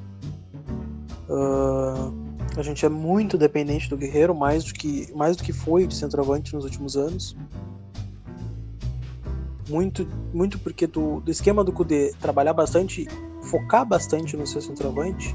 Uh, 1.29 2.24
a 2.57 2.63
gente 2.63 2.85
é 2.85 2.89
muito 2.89 3.37
dependente 3.37 3.89
do 3.89 3.97
Guerreiro, 3.97 4.35
mais 4.35 4.65
do 4.65 4.73
que, 4.73 5.13
mais 5.15 5.37
do 5.37 5.43
que 5.43 5.53
foi 5.53 5.87
de 5.87 5.95
centroavante 5.95 6.55
nos 6.55 6.65
últimos 6.65 6.97
anos. 6.97 7.37
Muito, 9.69 10.07
muito 10.33 10.59
porque 10.59 10.87
do, 10.87 11.21
do 11.21 11.31
esquema 11.31 11.65
do 11.65 11.73
Kudê 11.73 12.13
trabalhar 12.21 12.53
bastante, 12.53 13.09
focar 13.43 13.87
bastante 13.87 14.37
no 14.37 14.47
seu 14.47 14.61
centroavante 14.61 15.35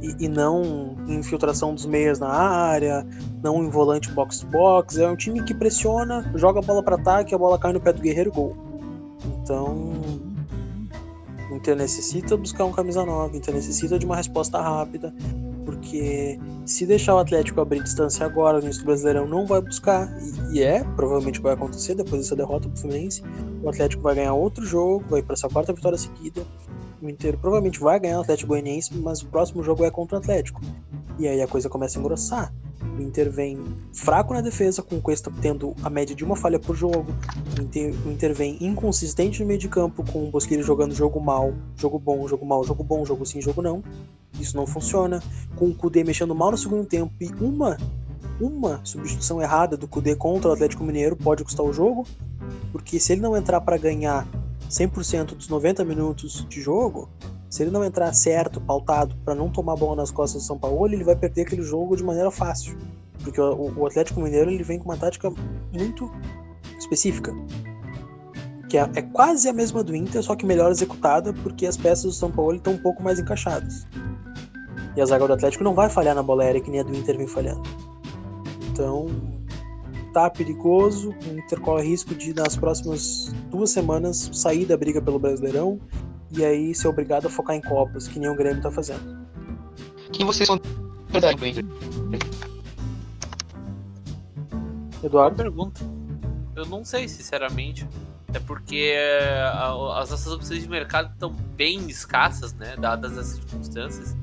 e, 0.00 0.24
e 0.24 0.28
não 0.28 0.96
em 1.06 1.16
infiltração 1.16 1.74
dos 1.74 1.86
meias 1.86 2.18
na 2.18 2.28
área, 2.28 3.06
não 3.42 3.62
em 3.62 3.68
volante 3.68 4.10
box 4.10 4.40
to 4.40 4.46
box. 4.46 4.98
É 4.98 5.08
um 5.08 5.16
time 5.16 5.42
que 5.42 5.54
pressiona, 5.54 6.30
joga 6.34 6.60
a 6.60 6.62
bola 6.62 6.82
para 6.82 6.96
ataque, 6.96 7.34
a 7.34 7.38
bola 7.38 7.58
cai 7.58 7.72
no 7.72 7.80
pé 7.80 7.92
do 7.92 8.00
Guerreiro 8.00 8.32
gol. 8.32 8.56
Então, 9.42 9.92
o 11.50 11.54
Inter 11.54 11.76
necessita 11.76 12.36
buscar 12.36 12.64
um 12.64 12.72
camisa 12.72 13.04
9, 13.04 13.34
o 13.34 13.36
Inter 13.36 13.54
necessita 13.54 13.98
de 13.98 14.06
uma 14.06 14.16
resposta 14.16 14.60
rápida, 14.60 15.14
porque 15.66 16.38
se 16.64 16.86
deixar 16.86 17.16
o 17.16 17.18
Atlético 17.18 17.60
abrir 17.60 17.82
distância 17.82 18.24
agora 18.24 18.58
no 18.58 18.64
início 18.64 18.82
do 18.82 18.86
Brasileirão, 18.86 19.26
não 19.26 19.44
vai 19.44 19.60
buscar, 19.60 20.08
e, 20.52 20.62
é, 20.62 20.82
provavelmente 20.94 21.40
vai 21.40 21.52
acontecer 21.52 21.94
depois 21.94 22.22
dessa 22.22 22.36
derrota 22.36 22.68
pro 22.68 22.78
Fluminense. 22.78 23.22
O 23.62 23.68
Atlético 23.68 24.02
vai 24.02 24.14
ganhar 24.14 24.32
outro 24.32 24.64
jogo, 24.64 25.04
vai 25.10 25.20
para 25.20 25.34
essa 25.34 25.48
quarta 25.48 25.72
vitória 25.72 25.98
seguida. 25.98 26.46
O 27.02 27.10
Inter 27.10 27.36
provavelmente 27.36 27.78
vai 27.78 28.00
ganhar 28.00 28.18
o 28.18 28.22
Atlético 28.22 28.48
Goianiense, 28.48 28.96
mas 28.96 29.20
o 29.20 29.26
próximo 29.26 29.62
jogo 29.62 29.84
é 29.84 29.90
contra 29.90 30.16
o 30.16 30.18
Atlético. 30.18 30.62
E 31.18 31.28
aí 31.28 31.42
a 31.42 31.46
coisa 31.46 31.68
começa 31.68 31.98
a 31.98 32.00
engrossar. 32.00 32.54
O 32.98 33.02
Inter 33.02 33.30
vem 33.30 33.62
fraco 33.92 34.32
na 34.32 34.40
defesa, 34.40 34.82
com 34.82 34.96
o 34.96 35.02
Cuesta 35.02 35.30
tendo 35.42 35.74
a 35.82 35.90
média 35.90 36.16
de 36.16 36.24
uma 36.24 36.36
falha 36.36 36.58
por 36.58 36.74
jogo. 36.74 37.06
O 37.58 37.62
Inter, 37.62 37.94
o 38.06 38.10
Inter 38.10 38.34
vem 38.34 38.56
inconsistente 38.60 39.40
no 39.40 39.46
meio 39.46 39.58
de 39.58 39.68
campo, 39.68 40.04
com 40.10 40.26
o 40.26 40.30
Bosquilha 40.30 40.62
jogando 40.62 40.94
jogo 40.94 41.20
mal, 41.20 41.52
jogo 41.76 41.98
bom, 41.98 42.26
jogo 42.26 42.46
mal, 42.46 42.64
jogo 42.64 42.82
bom, 42.82 43.04
jogo 43.04 43.26
sim, 43.26 43.40
jogo 43.40 43.60
não. 43.60 43.82
Isso 44.38 44.56
não 44.56 44.66
funciona. 44.66 45.22
Com 45.54 45.68
o 45.68 45.74
Kudê 45.74 46.04
mexendo 46.04 46.34
mal 46.34 46.50
no 46.50 46.58
segundo 46.58 46.84
tempo 46.84 47.12
e 47.20 47.26
uma 47.40 47.76
uma 48.40 48.80
substituição 48.84 49.40
errada 49.40 49.76
do 49.76 49.88
Kudê 49.88 50.14
contra 50.14 50.50
o 50.50 50.52
Atlético 50.52 50.84
Mineiro 50.84 51.16
pode 51.16 51.42
custar 51.42 51.64
o 51.64 51.72
jogo, 51.72 52.06
porque 52.70 53.00
se 53.00 53.12
ele 53.12 53.22
não 53.22 53.36
entrar 53.36 53.60
para 53.62 53.78
ganhar 53.78 54.28
100% 54.68 55.34
dos 55.34 55.48
90 55.48 55.84
minutos 55.84 56.46
de 56.48 56.60
jogo, 56.60 57.08
se 57.48 57.62
ele 57.62 57.70
não 57.70 57.84
entrar 57.84 58.12
certo, 58.12 58.60
pautado, 58.60 59.16
para 59.24 59.34
não 59.34 59.48
tomar 59.48 59.76
bola 59.76 59.96
nas 59.96 60.10
costas 60.10 60.42
do 60.42 60.46
São 60.46 60.58
Paulo, 60.58 60.86
ele 60.86 61.04
vai 61.04 61.16
perder 61.16 61.42
aquele 61.42 61.62
jogo 61.62 61.96
de 61.96 62.04
maneira 62.04 62.30
fácil. 62.30 62.76
Porque 63.22 63.40
o, 63.40 63.86
Atlético 63.86 64.20
Mineiro 64.20 64.50
ele 64.50 64.62
vem 64.62 64.78
com 64.78 64.84
uma 64.84 64.96
tática 64.96 65.32
muito 65.72 66.12
específica. 66.78 67.32
Que 68.68 68.76
é, 68.76 68.90
é, 68.94 69.02
quase 69.02 69.48
a 69.48 69.52
mesma 69.52 69.82
do 69.82 69.94
Inter, 69.94 70.22
só 70.22 70.34
que 70.34 70.44
melhor 70.44 70.70
executada, 70.70 71.32
porque 71.32 71.66
as 71.66 71.76
peças 71.76 72.04
do 72.04 72.12
São 72.12 72.30
Paulo 72.30 72.56
estão 72.56 72.74
um 72.74 72.78
pouco 72.78 73.02
mais 73.02 73.18
encaixadas. 73.18 73.86
E 74.96 75.00
a 75.00 75.04
zaga 75.04 75.26
do 75.26 75.32
Atlético 75.34 75.62
não 75.62 75.74
vai 75.74 75.90
falhar 75.90 76.14
na 76.14 76.22
bola 76.22 76.42
aérea 76.42 76.60
que 76.60 76.70
nem 76.70 76.80
a 76.80 76.82
do 76.82 76.94
Inter 76.94 77.16
vem 77.18 77.26
falhando. 77.26 77.62
Então, 78.70 79.06
tá 80.12 80.30
perigoso. 80.30 81.14
O 81.26 81.38
Inter 81.38 81.60
corre 81.60 81.86
risco 81.86 82.14
de, 82.14 82.32
nas 82.32 82.56
próximas 82.56 83.32
duas 83.50 83.70
semanas, 83.70 84.30
sair 84.32 84.64
da 84.64 84.76
briga 84.76 85.02
pelo 85.02 85.18
Brasileirão 85.18 85.78
e 86.30 86.44
aí 86.44 86.74
ser 86.74 86.88
obrigado 86.88 87.26
a 87.26 87.30
focar 87.30 87.56
em 87.56 87.60
Copas, 87.60 88.08
que 88.08 88.18
nem 88.18 88.28
o 88.28 88.34
Grêmio 88.34 88.62
tá 88.62 88.70
fazendo. 88.70 89.26
Quem 90.12 90.24
vocês 90.24 90.46
são 90.46 90.58
verdade 91.08 91.64
Eduardo? 95.02 95.36
pergunta. 95.36 95.80
Eu 96.54 96.66
não 96.66 96.84
sei, 96.84 97.08
sinceramente. 97.08 97.86
É 98.32 98.38
porque 98.40 98.92
é, 98.94 99.42
as 99.94 100.10
nossas 100.10 100.26
opções 100.26 100.62
de 100.62 100.68
mercado 100.68 101.12
estão 101.12 101.30
bem 101.30 101.88
escassas, 101.88 102.52
né? 102.54 102.76
Dadas 102.76 103.16
as 103.16 103.26
circunstâncias. 103.26 104.16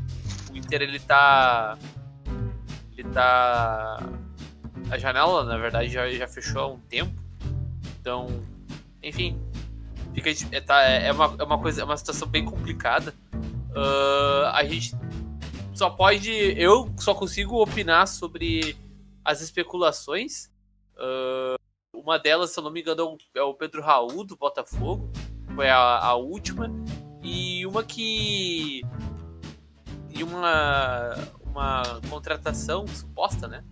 Inter 0.64 0.82
ele 0.82 1.00
tá. 1.00 1.78
Ele 2.96 3.10
tá 3.10 4.00
a 4.90 4.98
janela, 4.98 5.44
na 5.44 5.58
verdade, 5.58 5.90
já, 5.90 6.10
já 6.10 6.28
fechou 6.28 6.62
há 6.62 6.68
um 6.68 6.80
tempo. 6.80 7.14
Então, 8.00 8.28
enfim, 9.02 9.40
fica, 10.14 10.30
é, 10.52 10.62
tá, 10.62 10.82
é, 10.82 11.12
uma, 11.12 11.36
é 11.40 11.44
uma 11.44 11.60
coisa, 11.60 11.82
é 11.82 11.84
uma 11.84 11.98
situação 11.98 12.28
bem 12.28 12.46
complicada. 12.46 13.14
Uh, 13.72 14.46
a 14.54 14.64
gente 14.66 14.96
só 15.74 15.90
pode, 15.90 16.32
eu 16.32 16.94
só 17.00 17.16
consigo 17.16 17.62
opinar 17.62 18.08
sobre 18.08 18.78
as 19.26 19.42
especulações. 19.42 20.52
Uh, 20.96 21.58
uma 21.94 22.20
delas, 22.20 22.52
se 22.52 22.60
eu 22.60 22.64
não 22.64 22.72
me 22.72 22.82
engano, 22.82 23.18
é 23.34 23.42
o 23.42 23.54
Pedro 23.54 23.82
Raul 23.82 24.24
do 24.24 24.36
Botafogo, 24.36 25.10
foi 25.56 25.70
a, 25.70 25.78
a 25.78 26.16
última. 26.16 26.70
E 27.24 27.66
uma 27.66 27.84
que 27.84 28.82
uma 30.24 31.16
uma 31.46 32.02
contratação 32.10 32.88
suposta, 32.88 33.48
né? 33.48 33.64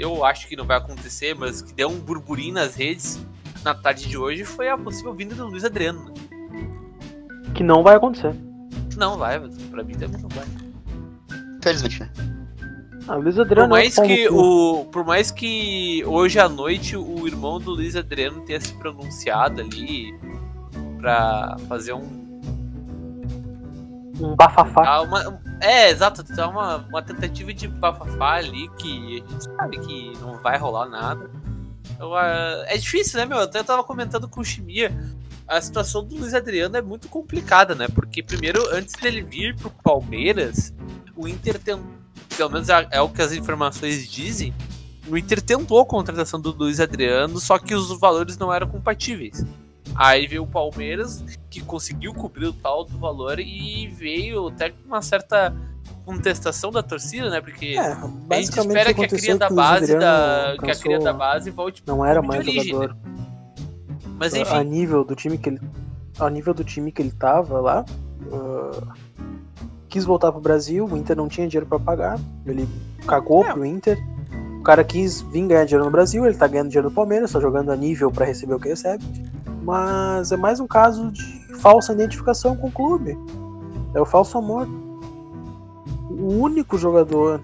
eu 0.00 0.24
acho 0.24 0.48
que 0.48 0.56
não 0.56 0.64
vai 0.64 0.78
acontecer, 0.78 1.34
mas 1.34 1.60
que 1.60 1.74
deu 1.74 1.90
um 1.90 1.98
burburinho 1.98 2.54
nas 2.54 2.74
redes 2.74 3.20
na 3.62 3.74
tarde 3.74 4.08
de 4.08 4.16
hoje 4.16 4.44
foi 4.44 4.70
a 4.70 4.78
possível 4.78 5.12
vinda 5.12 5.34
do 5.34 5.46
Luiz 5.46 5.62
Adriano. 5.62 6.06
Né? 6.06 6.14
Que 7.54 7.62
não 7.62 7.82
vai 7.82 7.96
acontecer. 7.96 8.34
Não 8.96 9.18
vai, 9.18 9.38
pra 9.70 9.84
mim 9.84 9.92
também 9.92 10.20
não 10.22 10.28
vai. 10.30 10.46
Infelizmente, 11.58 12.00
né? 12.00 12.10
Ah, 13.06 13.16
Luiz 13.16 13.38
Adriano 13.38 13.68
por 13.68 13.76
mais, 13.76 13.98
é 13.98 14.06
que 14.06 14.28
o, 14.30 14.84
por 14.86 15.04
mais 15.04 15.30
que 15.30 16.02
hoje 16.06 16.38
à 16.38 16.48
noite 16.48 16.96
o 16.96 17.26
irmão 17.26 17.58
do 17.58 17.72
Luiz 17.72 17.94
Adriano 17.96 18.40
tenha 18.42 18.60
se 18.60 18.72
pronunciado 18.74 19.60
ali 19.60 20.18
pra 20.98 21.56
fazer 21.68 21.92
um. 21.92 22.20
Um 24.20 24.36
bafafá. 24.36 24.82
Ah, 24.86 25.02
uma, 25.02 25.40
é, 25.60 25.90
exato, 25.90 26.24
é 26.38 26.46
uma, 26.46 26.76
uma 26.76 27.02
tentativa 27.02 27.52
de 27.52 27.68
bafafá 27.68 28.34
ali 28.34 28.68
que 28.78 29.22
a 29.22 29.30
gente 29.30 29.44
sabe 29.44 29.78
que 29.80 30.12
não 30.18 30.40
vai 30.42 30.58
rolar 30.58 30.88
nada. 30.88 31.30
Então, 31.90 32.12
uh, 32.12 32.64
é 32.66 32.76
difícil, 32.78 33.20
né, 33.20 33.26
meu? 33.26 33.38
Eu 33.38 33.44
até 33.44 33.62
tava 33.62 33.84
comentando 33.84 34.26
com 34.26 34.40
o 34.40 34.44
Chimia. 34.44 34.90
A 35.46 35.60
situação 35.60 36.04
do 36.04 36.16
Luiz 36.16 36.32
Adriano 36.32 36.76
é 36.76 36.82
muito 36.82 37.08
complicada, 37.08 37.74
né? 37.74 37.88
Porque, 37.88 38.22
primeiro, 38.22 38.62
antes 38.74 38.94
dele 38.94 39.20
vir 39.20 39.54
pro 39.56 39.70
Palmeiras, 39.70 40.72
o 41.16 41.28
Inter 41.28 41.58
tentou, 41.58 41.84
pelo 42.36 42.50
menos 42.50 42.68
é, 42.68 42.88
é 42.92 43.00
o 43.00 43.08
que 43.08 43.20
as 43.20 43.32
informações 43.32 44.08
dizem, 44.08 44.54
o 45.08 45.18
Inter 45.18 45.42
tentou 45.42 45.80
a 45.80 45.84
contratação 45.84 46.40
do 46.40 46.52
Luiz 46.52 46.80
Adriano, 46.80 47.38
só 47.38 47.58
que 47.58 47.74
os 47.74 47.98
valores 47.98 48.38
não 48.38 48.52
eram 48.52 48.68
compatíveis. 48.68 49.44
Aí 49.94 50.26
veio 50.26 50.44
o 50.44 50.46
Palmeiras, 50.46 51.24
que 51.48 51.60
conseguiu 51.60 52.14
cobrir 52.14 52.46
o 52.46 52.52
tal 52.52 52.84
do 52.84 52.98
valor 52.98 53.38
e 53.38 53.86
veio 53.88 54.48
até 54.48 54.70
com 54.70 54.86
uma 54.86 55.02
certa 55.02 55.54
contestação 56.04 56.70
da 56.70 56.82
torcida, 56.82 57.30
né? 57.30 57.40
Porque 57.40 57.76
é, 57.76 57.80
a 57.80 58.40
gente 58.40 58.58
espera 58.58 58.94
que 58.94 59.04
a 59.04 59.08
cria 59.08 59.36
da 59.36 59.50
base 59.50 59.98
da 59.98 60.56
que 60.58 60.70
a 60.70 60.76
cria 60.76 60.98
da 60.98 61.12
base 61.12 61.50
volte 61.50 61.82
não 61.86 62.04
era 62.04 62.22
mais 62.22 62.40
origem, 62.40 62.72
jogador. 62.72 62.94
Né? 62.94 63.00
Mas 64.18 64.34
enfim, 64.34 64.54
a 64.54 64.64
nível 64.64 65.04
do 65.04 65.14
time 65.14 65.38
que 65.38 65.50
ele 65.50 65.60
a 66.18 66.28
nível 66.28 66.52
do 66.52 66.64
time 66.64 66.92
que 66.92 67.00
ele 67.00 67.12
tava 67.12 67.60
lá, 67.60 67.84
uh, 68.26 68.86
quis 69.88 70.04
voltar 70.04 70.30
pro 70.32 70.40
Brasil, 70.40 70.86
o 70.86 70.96
Inter 70.96 71.16
não 71.16 71.28
tinha 71.28 71.48
dinheiro 71.48 71.66
para 71.66 71.78
pagar, 71.78 72.18
ele 72.46 72.68
cagou 73.06 73.44
é. 73.44 73.52
pro 73.52 73.64
Inter. 73.64 73.98
O 74.58 74.62
cara 74.62 74.84
quis 74.84 75.22
vir 75.22 75.46
ganhar 75.46 75.64
dinheiro 75.64 75.86
no 75.86 75.90
Brasil, 75.90 76.26
ele 76.26 76.36
tá 76.36 76.46
ganhando 76.46 76.68
dinheiro 76.68 76.90
no 76.90 76.94
Palmeiras, 76.94 77.32
tá 77.32 77.40
jogando 77.40 77.72
a 77.72 77.76
nível 77.76 78.10
para 78.10 78.26
receber 78.26 78.52
o 78.52 78.60
que 78.60 78.68
recebe 78.68 79.02
mas 79.62 80.32
é 80.32 80.36
mais 80.36 80.60
um 80.60 80.66
caso 80.66 81.10
de 81.10 81.22
falsa 81.60 81.92
identificação 81.92 82.56
com 82.56 82.68
o 82.68 82.72
clube. 82.72 83.16
É 83.94 84.00
o 84.00 84.06
falso 84.06 84.38
amor. 84.38 84.68
O 86.10 86.34
único 86.34 86.78
jogador 86.78 87.40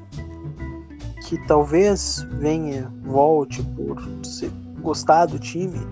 que 1.27 1.39
talvez 1.47 2.27
venha, 2.39 2.93
volte 3.05 3.63
por 3.63 4.01
gostar 4.81 5.27
do 5.27 5.39
time, 5.39 5.87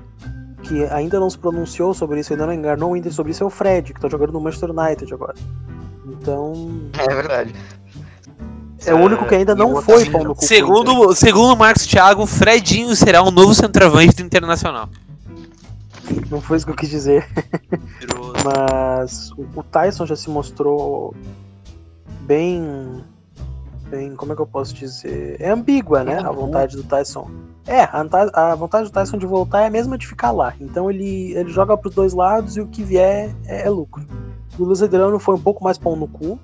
que 0.62 0.84
ainda 0.86 1.18
não 1.18 1.28
se 1.28 1.38
pronunciou 1.38 1.92
sobre 1.92 2.20
isso, 2.20 2.32
ainda 2.32 2.46
não 2.46 2.52
enganou 2.52 2.94
ainda 2.94 3.10
sobre 3.10 3.32
isso, 3.32 3.42
é 3.42 3.46
o 3.46 3.50
Fred, 3.50 3.92
que 3.92 4.00
tá 4.00 4.08
jogando 4.08 4.32
no 4.32 4.40
Manchester 4.40 4.70
United 4.70 5.12
agora. 5.12 5.34
Então. 6.06 6.52
É 6.98 7.14
verdade. 7.14 7.54
É 8.86 8.94
o 8.94 8.98
único 8.98 9.26
que 9.26 9.34
ainda 9.34 9.54
não 9.54 9.80
foi 9.82 10.08
pau 10.10 10.24
no 10.24 10.34
cu. 10.34 10.44
Segundo, 10.44 11.14
segundo 11.14 11.56
Marcos 11.56 11.86
Thiago, 11.86 12.26
Fredinho 12.26 12.94
será 12.94 13.22
um 13.22 13.30
novo 13.30 13.54
centroavante 13.54 14.16
do 14.16 14.22
Internacional. 14.22 14.88
Não 16.30 16.40
foi 16.40 16.56
isso 16.56 16.66
que 16.66 16.72
eu 16.72 16.76
quis 16.76 16.90
dizer. 16.90 17.26
Mas 18.44 19.30
o, 19.32 19.62
Tyson 19.62 20.06
já 20.06 20.16
se 20.16 20.28
mostrou 20.28 21.14
bem. 22.22 23.02
Bem, 23.88 24.14
como 24.16 24.32
é 24.32 24.34
que 24.34 24.42
eu 24.42 24.46
posso 24.46 24.74
dizer? 24.74 25.36
É 25.40 25.50
ambígua, 25.50 26.02
né? 26.02 26.18
A 26.18 26.30
vontade 26.30 26.76
do 26.76 26.82
Tyson. 26.82 27.30
É, 27.66 27.82
a, 27.82 28.54
vontade 28.54 28.84
do 28.84 28.92
Tyson 28.92 29.18
de 29.18 29.26
voltar 29.26 29.62
é 29.62 29.66
a 29.66 29.70
mesma 29.70 29.96
de 29.96 30.06
ficar 30.06 30.30
lá. 30.32 30.54
Então 30.60 30.90
ele, 30.90 31.32
ele 31.32 31.50
joga 31.50 31.76
pros 31.76 31.94
dois 31.94 32.12
lados 32.12 32.56
e 32.56 32.60
o 32.60 32.66
que 32.66 32.82
vier 32.82 33.34
é, 33.46 33.66
é 33.66 33.70
lucro. 33.70 34.04
O 34.58 34.64
Luiz 34.64 34.82
Adriano 34.82 35.18
foi 35.18 35.34
um 35.34 35.40
pouco 35.40 35.64
mais 35.64 35.78
pão 35.78 35.96
no 35.96 36.06
cu. 36.06 36.38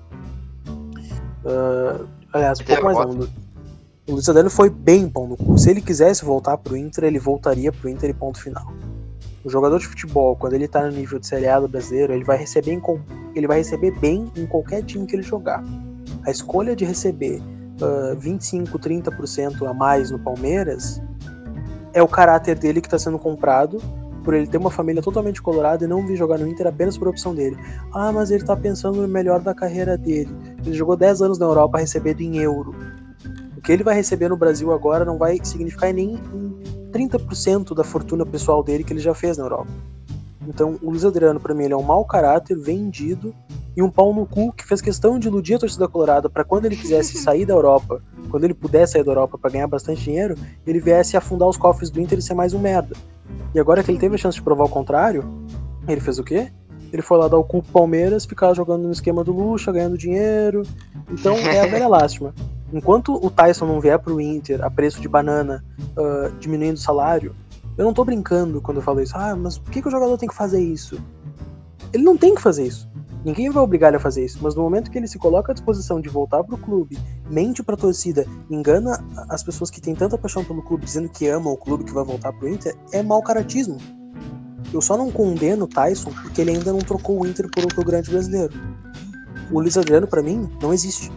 Uh, 1.43 2.07
Aliás, 2.33 2.59
um 2.59 2.63
pouco 2.63 2.83
mais 2.83 2.97
não. 2.97 3.27
O 4.07 4.13
Luiz 4.13 4.27
Adriano 4.27 4.49
foi 4.49 4.69
bem 4.69 5.07
pão 5.07 5.27
no 5.27 5.37
cu. 5.37 5.57
Se 5.57 5.69
ele 5.69 5.81
quisesse 5.81 6.25
voltar 6.25 6.57
pro 6.57 6.75
Inter, 6.75 7.03
ele 7.03 7.19
voltaria 7.19 7.71
pro 7.71 7.89
Inter 7.89 8.09
e 8.09 8.13
ponto 8.13 8.41
final. 8.41 8.71
O 9.43 9.49
jogador 9.49 9.79
de 9.79 9.87
futebol, 9.87 10.35
quando 10.35 10.53
ele 10.53 10.67
tá 10.67 10.85
no 10.85 10.91
nível 10.91 11.17
de 11.19 11.25
Série 11.25 11.47
A 11.47 11.59
do 11.59 11.67
brasileiro, 11.67 12.13
ele 12.13 12.23
vai 12.23 12.37
receber, 12.37 12.73
em, 12.73 12.81
ele 13.35 13.47
vai 13.47 13.57
receber 13.57 13.91
bem 13.99 14.31
em 14.35 14.45
qualquer 14.45 14.83
time 14.83 15.07
que 15.07 15.15
ele 15.15 15.23
jogar. 15.23 15.63
A 16.25 16.31
escolha 16.31 16.75
de 16.75 16.85
receber 16.85 17.41
ah, 17.81 18.15
25, 18.17 18.77
30% 18.77 19.67
a 19.67 19.73
mais 19.73 20.11
no 20.11 20.19
Palmeiras 20.19 21.01
é 21.93 22.01
o 22.01 22.07
caráter 22.07 22.57
dele 22.57 22.79
que 22.79 22.87
está 22.87 22.99
sendo 22.99 23.17
comprado 23.17 23.81
por 24.23 24.35
ele 24.35 24.45
ter 24.45 24.57
uma 24.57 24.69
família 24.69 25.01
totalmente 25.01 25.41
colorada 25.41 25.83
e 25.83 25.87
não 25.87 26.05
vir 26.05 26.15
jogar 26.15 26.37
no 26.37 26.47
Inter 26.47 26.67
apenas 26.67 26.95
por 26.95 27.07
opção 27.07 27.33
dele. 27.33 27.57
Ah, 27.91 28.11
mas 28.11 28.29
ele 28.29 28.43
tá 28.43 28.55
pensando 28.55 29.01
no 29.01 29.07
melhor 29.07 29.41
da 29.41 29.53
carreira 29.53 29.97
dele. 29.97 30.29
Ele 30.63 30.75
jogou 30.75 30.95
10 30.95 31.23
anos 31.23 31.39
na 31.39 31.47
Europa 31.47 31.79
recebendo 31.79 32.21
em 32.21 32.37
euro. 32.37 32.75
O 33.57 33.61
que 33.61 33.71
ele 33.71 33.83
vai 33.83 33.95
receber 33.95 34.29
no 34.29 34.37
Brasil 34.37 34.71
agora 34.71 35.03
não 35.03 35.17
vai 35.17 35.39
significar 35.43 35.91
nem 35.91 36.13
em 36.13 36.80
30% 36.91 37.73
da 37.73 37.83
fortuna 37.83 38.25
pessoal 38.25 38.63
dele 38.63 38.83
que 38.83 38.93
ele 38.93 38.99
já 38.99 39.13
fez 39.13 39.37
na 39.37 39.45
Europa. 39.45 39.67
Então, 40.47 40.77
o 40.81 40.89
Luiz 40.89 41.05
Adriano, 41.05 41.39
pra 41.39 41.53
mim, 41.53 41.65
ele 41.65 41.73
é 41.73 41.77
um 41.77 41.83
mau 41.83 42.03
caráter, 42.03 42.57
vendido 42.57 43.33
e 43.75 43.81
um 43.81 43.89
pau 43.89 44.13
no 44.13 44.25
cu 44.25 44.51
que 44.51 44.65
fez 44.65 44.81
questão 44.81 45.17
de 45.17 45.27
iludir 45.27 45.55
a 45.55 45.59
torcida 45.59 45.87
colorada 45.87 46.29
para 46.29 46.43
quando 46.43 46.65
ele 46.65 46.75
quisesse 46.75 47.17
sair 47.21 47.45
da 47.45 47.53
Europa, 47.53 48.01
quando 48.29 48.43
ele 48.43 48.53
pudesse 48.53 48.93
sair 48.93 49.03
da 49.03 49.11
Europa 49.11 49.37
para 49.37 49.51
ganhar 49.51 49.67
bastante 49.67 50.03
dinheiro, 50.03 50.35
ele 50.65 50.79
viesse 50.79 51.15
afundar 51.15 51.47
os 51.47 51.57
cofres 51.57 51.89
do 51.89 52.01
Inter 52.01 52.19
e 52.19 52.21
ser 52.21 52.33
mais 52.33 52.53
um 52.53 52.59
merda. 52.59 52.95
E 53.53 53.59
agora 53.59 53.83
que 53.83 53.91
ele 53.91 53.99
teve 53.99 54.15
a 54.15 54.17
chance 54.17 54.35
de 54.35 54.41
provar 54.41 54.65
o 54.65 54.69
contrário, 54.69 55.23
ele 55.87 56.01
fez 56.01 56.19
o 56.19 56.23
quê? 56.23 56.51
Ele 56.91 57.01
foi 57.01 57.17
lá 57.17 57.27
dar 57.27 57.37
o 57.37 57.43
cu 57.43 57.61
pro 57.61 57.71
Palmeiras, 57.71 58.25
ficar 58.25 58.53
jogando 58.53 58.83
no 58.83 58.91
esquema 58.91 59.23
do 59.23 59.31
Lucha, 59.31 59.71
ganhando 59.71 59.97
dinheiro. 59.97 60.63
Então 61.09 61.35
é 61.37 61.61
a 61.61 61.65
velha 61.65 61.87
lástima. 61.89 62.33
Enquanto 62.73 63.13
o 63.13 63.29
Tyson 63.29 63.65
não 63.65 63.79
vier 63.79 63.99
pro 63.99 64.21
Inter 64.21 64.63
a 64.63 64.69
preço 64.69 65.01
de 65.01 65.07
banana, 65.07 65.63
ah, 65.97 66.31
diminuindo 66.39 66.77
o 66.77 66.79
salário, 66.79 67.35
eu 67.77 67.85
não 67.85 67.93
tô 67.93 68.03
brincando 68.03 68.61
quando 68.61 68.77
eu 68.77 68.83
falo 68.83 69.01
isso. 69.01 69.13
Ah, 69.15 69.35
mas 69.35 69.57
por 69.57 69.71
que, 69.71 69.81
que 69.81 69.87
o 69.87 69.91
jogador 69.91 70.17
tem 70.17 70.29
que 70.29 70.35
fazer 70.35 70.61
isso? 70.61 71.01
Ele 71.93 72.03
não 72.03 72.15
tem 72.15 72.35
que 72.35 72.41
fazer 72.41 72.65
isso. 72.65 72.89
Ninguém 73.23 73.49
vai 73.49 73.61
obrigar 73.61 73.89
ele 73.89 73.97
a 73.97 73.99
fazer 73.99 74.25
isso. 74.25 74.39
Mas 74.41 74.55
no 74.55 74.63
momento 74.63 74.89
que 74.89 74.97
ele 74.97 75.07
se 75.07 75.19
coloca 75.19 75.51
à 75.51 75.53
disposição 75.53 76.01
de 76.01 76.09
voltar 76.09 76.43
pro 76.43 76.57
clube, 76.57 76.97
mente 77.29 77.61
pra 77.61 77.77
torcida, 77.77 78.25
engana 78.49 79.03
as 79.29 79.43
pessoas 79.43 79.69
que 79.69 79.81
têm 79.81 79.93
tanta 79.93 80.17
paixão 80.17 80.43
pelo 80.43 80.61
clube, 80.61 80.85
dizendo 80.85 81.09
que 81.09 81.27
amam 81.27 81.53
o 81.53 81.57
clube 81.57 81.83
que 81.83 81.93
vai 81.93 82.03
voltar 82.03 82.33
pro 82.33 82.47
Inter, 82.47 82.75
é 82.91 83.03
mau 83.03 83.21
caratismo. 83.21 83.77
Eu 84.73 84.81
só 84.81 84.95
não 84.97 85.11
condeno 85.11 85.65
o 85.65 85.67
Tyson 85.67 86.11
porque 86.21 86.41
ele 86.41 86.51
ainda 86.51 86.71
não 86.71 86.79
trocou 86.79 87.21
o 87.21 87.27
Inter 87.27 87.49
por 87.49 87.63
outro 87.63 87.83
grande 87.83 88.09
brasileiro. 88.09 88.53
O 89.51 89.59
Luiz 89.59 89.77
Adriano, 89.77 90.07
pra 90.07 90.23
mim, 90.23 90.49
não 90.61 90.73
existe. 90.73 91.11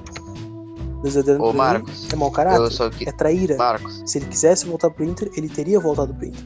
O 1.39 1.51
Ô, 1.51 1.53
Marcos, 1.53 2.09
é 2.11 2.17
mau 2.17 2.31
caráter. 2.31 2.91
Que. 2.91 3.09
É 3.09 3.13
traíra. 3.13 3.57
Marcos, 3.57 4.03
Se 4.07 4.19
ele 4.19 4.27
quisesse 4.27 4.67
voltar 4.67 4.91
pro 4.91 5.05
Inter, 5.05 5.31
ele 5.37 5.49
teria 5.49 5.79
voltado 5.79 6.15
pro 6.15 6.27
Inter. 6.27 6.45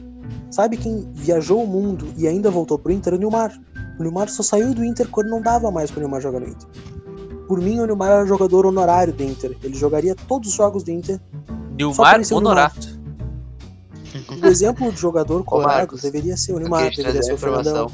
Sabe 0.51 0.77
quem 0.77 1.07
viajou 1.13 1.63
o 1.63 1.67
mundo 1.67 2.07
e 2.17 2.27
ainda 2.27 2.49
voltou 2.49 2.77
pro 2.77 2.91
Inter? 2.91 3.13
O 3.13 3.17
Nilmar. 3.17 3.57
O 3.99 4.03
Nilmar 4.03 4.29
só 4.29 4.43
saiu 4.43 4.73
do 4.73 4.83
Inter 4.83 5.07
quando 5.09 5.29
não 5.29 5.41
dava 5.41 5.71
mais 5.71 5.91
pro 5.91 5.99
Nilmar 5.99 6.21
jogar 6.21 6.39
no 6.39 6.47
Inter. 6.47 6.67
Por 7.47 7.61
mim, 7.61 7.79
o 7.79 7.85
Nilmar 7.85 8.11
era 8.11 8.25
jogador 8.25 8.65
honorário 8.65 9.13
do 9.13 9.23
Inter. 9.23 9.55
Ele 9.63 9.75
jogaria 9.75 10.15
todos 10.15 10.49
os 10.49 10.55
jogos 10.55 10.83
do 10.83 10.91
Inter. 10.91 11.19
Só 11.47 11.53
Nilmar 11.77 12.15
por 12.15 12.25
ser 12.25 12.33
o 12.33 12.37
Nilmar. 12.37 12.71
Honorato. 12.71 12.99
O 14.41 14.45
exemplo 14.47 14.91
de 14.91 14.99
jogador 14.99 15.43
colorado 15.45 15.77
Marcos, 15.77 16.01
deveria 16.01 16.35
ser 16.35 16.53
o 16.53 16.59
Nilmar, 16.59 16.89
te 16.89 16.97
deveria 16.97 17.21
ser 17.21 17.31
uma 17.31 17.35
o 17.35 17.39
Fernandão. 17.39 17.91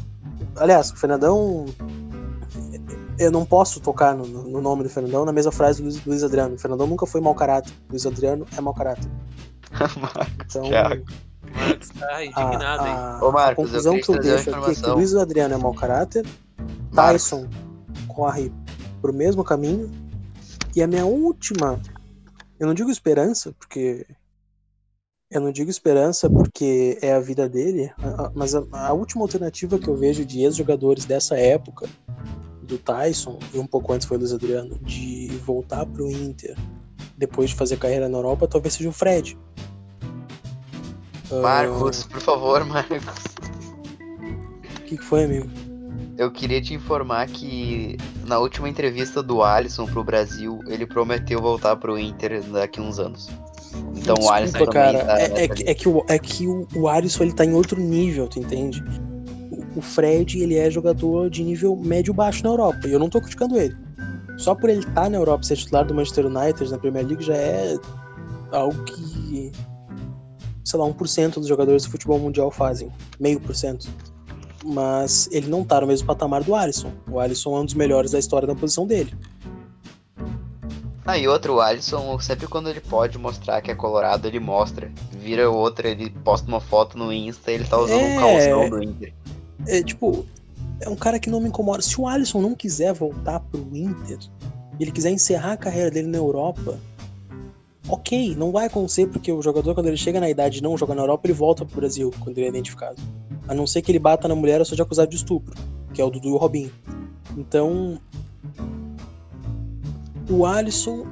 Aliás, 0.56 0.92
o 0.92 0.96
Fernandão. 0.96 1.66
Eu 3.18 3.32
não 3.32 3.46
posso 3.46 3.80
tocar 3.80 4.16
no, 4.16 4.26
no 4.26 4.45
nome 4.62 4.84
do 4.84 4.90
Fernandão 4.90 5.26
na 5.26 5.32
mesma 5.32 5.52
frase 5.52 5.82
do 5.82 5.86
Luiz, 5.86 6.06
Luiz 6.06 6.24
Adriano. 6.24 6.56
O 6.56 6.58
Fernandão 6.60 6.88
nunca 6.88 7.06
foi 7.06 7.22
mau 7.22 7.34
caráter. 7.36 7.74
Luiz 7.90 8.06
Adriano 8.06 8.46
é 8.58 8.62
mau 8.62 8.74
caráter. 8.74 9.10
Marcos, 10.00 10.28
Então, 10.46 10.64
Thiago. 10.64 11.06
Marcos 11.54 11.90
tá 11.90 12.26
indignado, 12.26 12.86
hein? 12.88 12.94
a, 12.94 13.20
Ô, 13.24 13.32
Marcos, 13.32 13.52
a 13.52 13.56
conclusão 13.68 13.96
eu 13.96 14.02
que 14.02 14.10
eu 14.12 14.20
deixo 14.20 14.50
aqui 14.56 14.72
é 14.72 14.76
que. 14.76 14.90
Luiz 14.90 15.16
Adriano 15.16 15.54
é 15.54 15.58
mau 15.58 15.74
caráter, 15.74 16.26
Marcos, 16.92 17.30
Tyson 17.30 17.48
corre 18.08 18.52
pro 19.02 19.14
mesmo 19.14 19.44
caminho. 19.44 19.92
E 20.76 20.82
a 20.84 20.88
minha 20.88 21.06
última, 21.06 21.80
eu 22.60 22.68
não 22.68 22.74
digo 22.74 22.90
esperança, 22.92 23.54
porque 23.58 24.06
eu 25.32 25.40
não 25.42 25.52
digo 25.52 25.70
esperança 25.70 26.30
porque 26.30 26.98
é 27.02 27.14
a 27.14 27.20
vida 27.20 27.48
dele, 27.50 27.92
a- 27.98 28.26
a- 28.26 28.32
mas 28.36 28.54
a, 28.56 28.64
a 28.72 28.94
última 28.94 29.24
alternativa 29.24 29.80
que 29.80 29.88
eu 29.88 29.96
vejo 29.96 30.26
de 30.26 30.42
ex-jogadores 30.42 31.06
dessa 31.06 31.38
época, 31.38 31.88
do 32.66 32.78
Tyson, 32.78 33.40
e 33.54 33.60
um 33.60 33.68
pouco 33.68 33.94
antes 33.94 34.08
foi 34.08 34.18
o 34.18 34.20
Luiz 34.20 34.34
Adriano, 34.34 34.78
de 34.82 35.28
voltar 35.46 35.86
pro 35.86 36.10
Inter 36.10 36.56
depois 37.18 37.52
de 37.52 37.56
fazer 37.56 37.78
carreira 37.78 38.10
na 38.10 38.18
Europa, 38.18 38.48
talvez 38.48 38.74
seja 38.74 38.90
o 38.90 38.92
Fred. 38.92 39.38
Ah, 41.32 41.42
Marcos, 41.42 42.04
por 42.04 42.20
favor, 42.20 42.64
Marcos. 42.66 43.00
O 44.78 44.82
que, 44.84 44.98
que 44.98 45.04
foi, 45.04 45.24
amigo? 45.24 45.50
Eu 46.18 46.32
queria 46.32 46.62
te 46.62 46.74
informar 46.74 47.28
que 47.28 47.98
na 48.26 48.40
última 48.40 48.70
entrevista 48.70 49.22
do 49.22 49.44
Alisson 49.44 49.86
pro 49.86 50.04
Brasil, 50.04 50.60
ele 50.68 50.86
prometeu 50.86 51.42
voltar 51.42 51.76
pro 51.76 51.98
Inter 51.98 52.42
daqui 52.44 52.80
uns 52.80 53.00
anos. 53.00 53.30
Então 53.96 54.16
o 54.22 54.30
Alisson 54.30 54.58
Desculpa, 54.58 54.72
também 54.72 55.02
cara, 55.02 55.06
tá 55.06 55.20
é, 55.20 55.26
é 55.26 55.28
nessa 55.30 55.54
que, 55.54 55.64
é 55.64 55.74
que, 55.74 55.90
o, 55.90 56.06
é 56.08 56.20
que 56.20 56.48
o, 56.48 56.68
o 56.76 56.88
Alisson 56.88 57.24
ele 57.24 57.34
tá 57.34 57.44
em 57.44 57.54
outro 57.54 57.80
nível, 57.80 58.28
tu 58.28 58.40
entende? 58.40 58.84
O, 59.76 59.82
Fred, 59.82 60.40
ele 60.42 60.56
é 60.56 60.70
jogador 60.72 61.30
de 61.30 61.44
nível 61.44 61.76
médio-baixo 61.76 62.44
na 62.44 62.50
Europa, 62.50 62.88
e 62.88 62.94
eu 62.94 63.00
não 63.00 63.10
tô 63.10 63.20
criticando 63.20 63.58
ele. 63.58 63.76
Só 64.38 64.54
por 64.56 64.70
ele 64.70 64.80
estar 64.80 65.10
na 65.10 65.18
Europa 65.18 65.44
e 65.44 65.48
ser 65.48 65.58
titular 65.58 65.86
do 65.86 65.94
Manchester 65.94 66.26
United 66.26 66.70
na 66.72 66.78
Premier 66.78 67.06
League 67.06 67.24
já 67.24 67.36
é 67.36 67.78
algo 68.52 68.84
que, 68.84 69.52
sei 70.64 70.80
lá, 70.80 70.86
1% 70.88 71.34
dos 71.36 71.48
jogadores 71.48 71.84
do 71.84 71.92
futebol 71.92 72.20
mundial 72.20 72.52
fazem, 72.52 72.92
meio 73.20 73.40
por 73.40 73.56
cento. 73.56 73.88
Mas 74.64 75.30
ele 75.32 75.48
não 75.48 75.64
tá 75.64 75.80
no 75.80 75.88
mesmo 75.88 76.08
patamar 76.08 76.44
do 76.44 76.56
Alisson. 76.56 76.92
O 77.10 77.20
Alisson 77.20 77.56
é 77.56 77.60
um 77.62 77.66
dos 77.66 77.76
melhores 77.76 78.12
da 78.12 78.20
história 78.20 78.48
da 78.48 78.56
posição 78.56 78.88
dele. 78.88 79.14
Ah, 81.06 81.20
e 81.20 81.28
outro, 81.28 81.56
o 81.56 81.62
Alisson, 81.62 82.18
sempre 82.20 82.48
quando 82.48 82.68
ele 82.68 82.82
pode 82.82 83.18
mostrar 83.20 83.62
que 83.62 83.70
é 83.70 83.76
colorado, 83.76 84.28
ele 84.28 84.40
mostra. 84.40 84.92
Vira 85.12 85.50
outra, 85.52 85.88
ele 85.88 86.10
posta 86.10 86.48
uma 86.48 86.60
foto 86.60 86.98
no 86.98 87.14
Insta 87.14 87.52
e 87.52 87.56
ele 87.56 87.64
tá 87.66 87.78
usando 87.78 88.02
É. 88.02 88.18
um 88.18 88.20
calção 88.20 88.70
do 88.72 88.84
Inter. 88.84 89.14
É 89.68 89.84
tipo, 89.84 90.26
é 90.80 90.90
um 90.90 90.96
cara 90.96 91.20
que 91.20 91.30
não 91.30 91.40
me 91.40 91.48
incomoda. 91.48 91.82
Se 91.82 92.00
o 92.00 92.08
Alisson 92.08 92.42
não 92.42 92.56
quiser 92.56 92.94
voltar 92.94 93.40
pro 93.40 93.76
Inter, 93.76 94.20
e 94.80 94.84
ele 94.84 94.92
quiser 94.92 95.12
encerrar 95.12 95.54
a 95.54 95.58
carreira 95.58 95.90
dele 95.90 96.08
na 96.08 96.18
Europa, 96.18 96.80
ok, 97.88 98.36
não 98.36 98.52
vai 98.52 98.68
acontecer 98.68 99.08
porque 99.08 99.32
o 99.32 99.42
jogador, 99.42 99.74
quando 99.74 99.88
ele 99.88 99.98
chega 99.98 100.20
na 100.20 100.30
idade 100.30 100.56
de 100.56 100.64
não 100.64 100.78
jogar 100.78 100.96
na 100.96 101.02
Europa, 101.02 101.28
ele 101.28 101.34
volta 101.34 101.66
pro 101.66 101.78
Brasil 101.78 102.12
quando 102.20 102.38
ele 102.38 102.48
é 102.48 102.50
identificado. 102.50 103.02
A 103.48 103.54
não 103.54 103.66
ser 103.66 103.82
que 103.82 103.92
ele 103.92 104.00
bata 104.00 104.28
na 104.28 104.36
mulher 104.36 104.66
só 104.66 104.76
de 104.76 104.82
acusado 104.82 105.10
de 105.10 105.16
estupro, 105.16 105.56
que 105.94 106.02
é 106.02 106.06
o 106.06 106.10
Dudu 106.10 106.30
e 106.30 106.32
o 106.32 106.38
Robinho. 106.38 106.72
Então, 107.38 108.00
o 110.30 110.46
Alisson, 110.46 111.06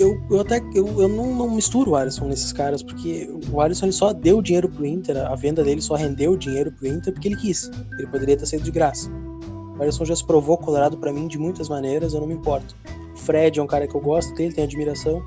eu, 0.00 0.18
eu 0.30 0.40
até 0.40 0.60
eu, 0.74 1.00
eu 1.00 1.08
não, 1.08 1.34
não 1.34 1.50
misturo 1.54 1.90
o 1.90 1.96
Alisson 1.96 2.26
nesses 2.26 2.52
caras, 2.52 2.82
porque 2.82 3.30
o 3.52 3.60
Alisson 3.60 3.86
ele 3.86 3.92
só 3.92 4.14
deu 4.14 4.40
dinheiro 4.40 4.68
pro 4.68 4.86
Inter, 4.86 5.18
a 5.18 5.34
venda 5.34 5.62
dele 5.62 5.82
só 5.82 5.94
rendeu 5.94 6.36
dinheiro 6.38 6.72
pro 6.72 6.88
Inter 6.88 7.12
porque 7.12 7.28
ele 7.28 7.36
quis. 7.36 7.70
Ele 7.98 8.06
poderia 8.06 8.36
ter 8.36 8.46
saído 8.46 8.64
de 8.64 8.70
graça. 8.70 9.10
O 9.78 9.82
Alisson 9.82 10.06
já 10.06 10.16
se 10.16 10.24
provou 10.26 10.56
colorado 10.56 10.96
pra 10.96 11.12
mim 11.12 11.28
de 11.28 11.38
muitas 11.38 11.68
maneiras, 11.68 12.14
eu 12.14 12.20
não 12.20 12.26
me 12.26 12.34
importo. 12.34 12.74
O 13.14 13.18
Fred 13.18 13.60
é 13.60 13.62
um 13.62 13.66
cara 13.66 13.86
que 13.86 13.94
eu 13.94 14.00
gosto 14.00 14.34
dele, 14.34 14.54
tenho 14.54 14.66
admiração. 14.66 15.22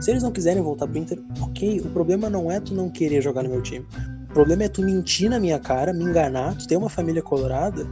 Se 0.00 0.10
eles 0.10 0.22
não 0.22 0.30
quiserem 0.30 0.62
voltar 0.62 0.86
pro 0.86 0.98
Inter, 0.98 1.18
ok. 1.40 1.80
O 1.80 1.90
problema 1.90 2.30
não 2.30 2.50
é 2.50 2.60
tu 2.60 2.74
não 2.74 2.88
querer 2.88 3.20
jogar 3.20 3.42
no 3.42 3.50
meu 3.50 3.60
time. 3.60 3.84
O 4.30 4.32
problema 4.32 4.64
é 4.64 4.68
tu 4.68 4.82
mentir 4.82 5.28
na 5.28 5.40
minha 5.40 5.58
cara, 5.58 5.92
me 5.92 6.04
enganar, 6.04 6.56
tu 6.56 6.66
ter 6.68 6.76
uma 6.76 6.88
família 6.88 7.22
colorada 7.22 7.86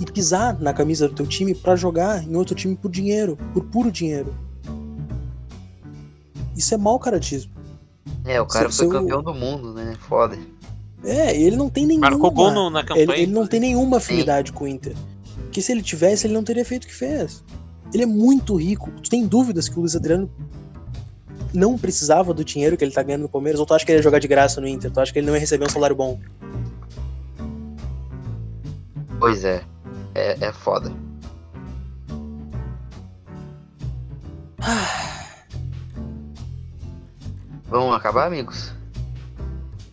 e 0.00 0.10
pisar 0.10 0.58
na 0.60 0.72
camisa 0.72 1.08
do 1.08 1.14
teu 1.14 1.26
time 1.26 1.54
pra 1.54 1.74
jogar 1.76 2.24
em 2.24 2.36
outro 2.36 2.54
time 2.54 2.76
por 2.76 2.90
dinheiro, 2.90 3.36
por 3.52 3.64
puro 3.64 3.90
dinheiro. 3.90 4.34
Isso 6.60 6.74
é 6.74 6.76
mau 6.76 6.98
caratismo. 6.98 7.50
É, 8.26 8.38
o 8.38 8.44
cara 8.46 8.70
Seu- 8.70 8.86
foi 8.88 8.94
seu- 8.94 9.00
campeão 9.00 9.22
do 9.22 9.32
mundo, 9.32 9.72
né? 9.72 9.96
Foda. 10.06 10.38
É, 11.02 11.34
ele 11.34 11.56
não 11.56 11.70
tem 11.70 11.86
nenhuma. 11.86 12.10
Marcou 12.10 12.30
gol 12.30 12.50
no- 12.50 12.68
na 12.68 12.84
campanha. 12.84 13.02
Ele, 13.14 13.22
ele 13.22 13.32
não 13.32 13.46
tem 13.46 13.58
nenhuma 13.60 13.96
afinidade 13.96 14.52
com 14.52 14.64
o 14.64 14.68
Inter. 14.68 14.94
Porque 15.44 15.62
se 15.62 15.72
ele 15.72 15.82
tivesse, 15.82 16.26
ele 16.26 16.34
não 16.34 16.44
teria 16.44 16.62
feito 16.64 16.84
o 16.84 16.86
que 16.86 16.94
fez. 16.94 17.42
Ele 17.94 18.02
é 18.02 18.06
muito 18.06 18.54
rico. 18.56 18.90
Tu 19.02 19.08
tem 19.08 19.26
dúvidas 19.26 19.70
que 19.70 19.76
o 19.78 19.80
Luiz 19.80 19.96
Adriano 19.96 20.30
não 21.54 21.78
precisava 21.78 22.34
do 22.34 22.44
dinheiro 22.44 22.76
que 22.76 22.84
ele 22.84 22.92
tá 22.92 23.02
ganhando 23.02 23.22
no 23.22 23.28
Palmeiras? 23.30 23.58
Ou 23.58 23.64
tu 23.64 23.72
acha 23.72 23.84
que 23.86 23.90
ele 23.90 23.98
ia 24.00 24.02
jogar 24.02 24.18
de 24.18 24.28
graça 24.28 24.60
no 24.60 24.68
Inter? 24.68 24.90
Tu 24.90 25.00
acha 25.00 25.10
que 25.12 25.18
ele 25.18 25.26
não 25.26 25.34
ia 25.34 25.40
receber 25.40 25.64
um 25.64 25.70
salário 25.70 25.96
bom? 25.96 26.20
Pois 29.18 29.44
é. 29.46 29.62
É, 30.14 30.48
é 30.48 30.52
foda. 30.52 30.92
Vamos 37.70 37.94
acabar, 37.94 38.26
amigos? 38.26 38.72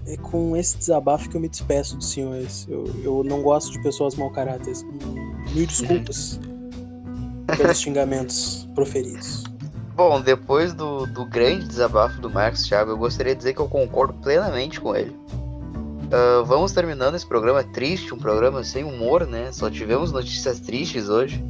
É 0.07 0.17
com 0.17 0.57
esse 0.57 0.77
desabafo 0.77 1.29
que 1.29 1.37
eu 1.37 1.41
me 1.41 1.47
despeço 1.47 1.95
dos 1.95 2.09
senhores. 2.09 2.65
Eu, 2.67 2.85
eu 3.03 3.23
não 3.23 3.43
gosto 3.43 3.71
de 3.71 3.81
pessoas 3.83 4.15
mau 4.15 4.31
caráteres. 4.31 4.83
Mil 5.53 5.67
desculpas 5.67 6.39
pelos 7.55 7.77
xingamentos 7.79 8.67
proferidos. 8.73 9.43
Bom, 9.95 10.21
depois 10.21 10.73
do, 10.73 11.05
do 11.07 11.25
grande 11.25 11.67
desabafo 11.67 12.19
do 12.19 12.29
Marcos 12.29 12.63
Thiago, 12.67 12.91
eu 12.91 12.97
gostaria 12.97 13.33
de 13.33 13.39
dizer 13.39 13.53
que 13.53 13.59
eu 13.59 13.67
concordo 13.67 14.13
plenamente 14.15 14.81
com 14.81 14.95
ele. 14.95 15.15
Uh, 16.07 16.45
vamos 16.45 16.71
terminando 16.71 17.15
esse 17.15 17.27
programa 17.27 17.63
triste, 17.63 18.13
um 18.13 18.17
programa 18.17 18.63
sem 18.63 18.83
humor, 18.83 19.27
né? 19.27 19.51
Só 19.51 19.69
tivemos 19.69 20.11
notícias 20.11 20.59
tristes 20.59 21.09
hoje. 21.09 21.43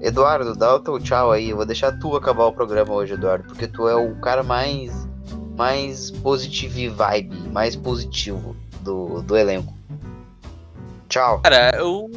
Eduardo, 0.00 0.54
dá 0.54 0.74
o 0.74 0.80
teu 0.80 0.98
tchau 1.00 1.32
aí. 1.32 1.50
Eu 1.50 1.56
vou 1.56 1.66
deixar 1.66 1.92
tu 1.98 2.14
acabar 2.16 2.46
o 2.46 2.52
programa 2.52 2.94
hoje, 2.94 3.14
Eduardo, 3.14 3.44
porque 3.48 3.66
tu 3.66 3.88
é 3.88 3.96
o 3.96 4.14
cara 4.20 4.42
mais 4.42 5.08
mais 5.56 6.10
positivo 6.10 6.78
e 6.78 6.88
vibe, 6.88 7.36
mais 7.50 7.74
positivo 7.74 8.54
do, 8.82 9.22
do 9.22 9.36
elenco. 9.36 9.74
Tchau. 11.08 11.40
Cara, 11.40 11.76
eu, 11.76 12.10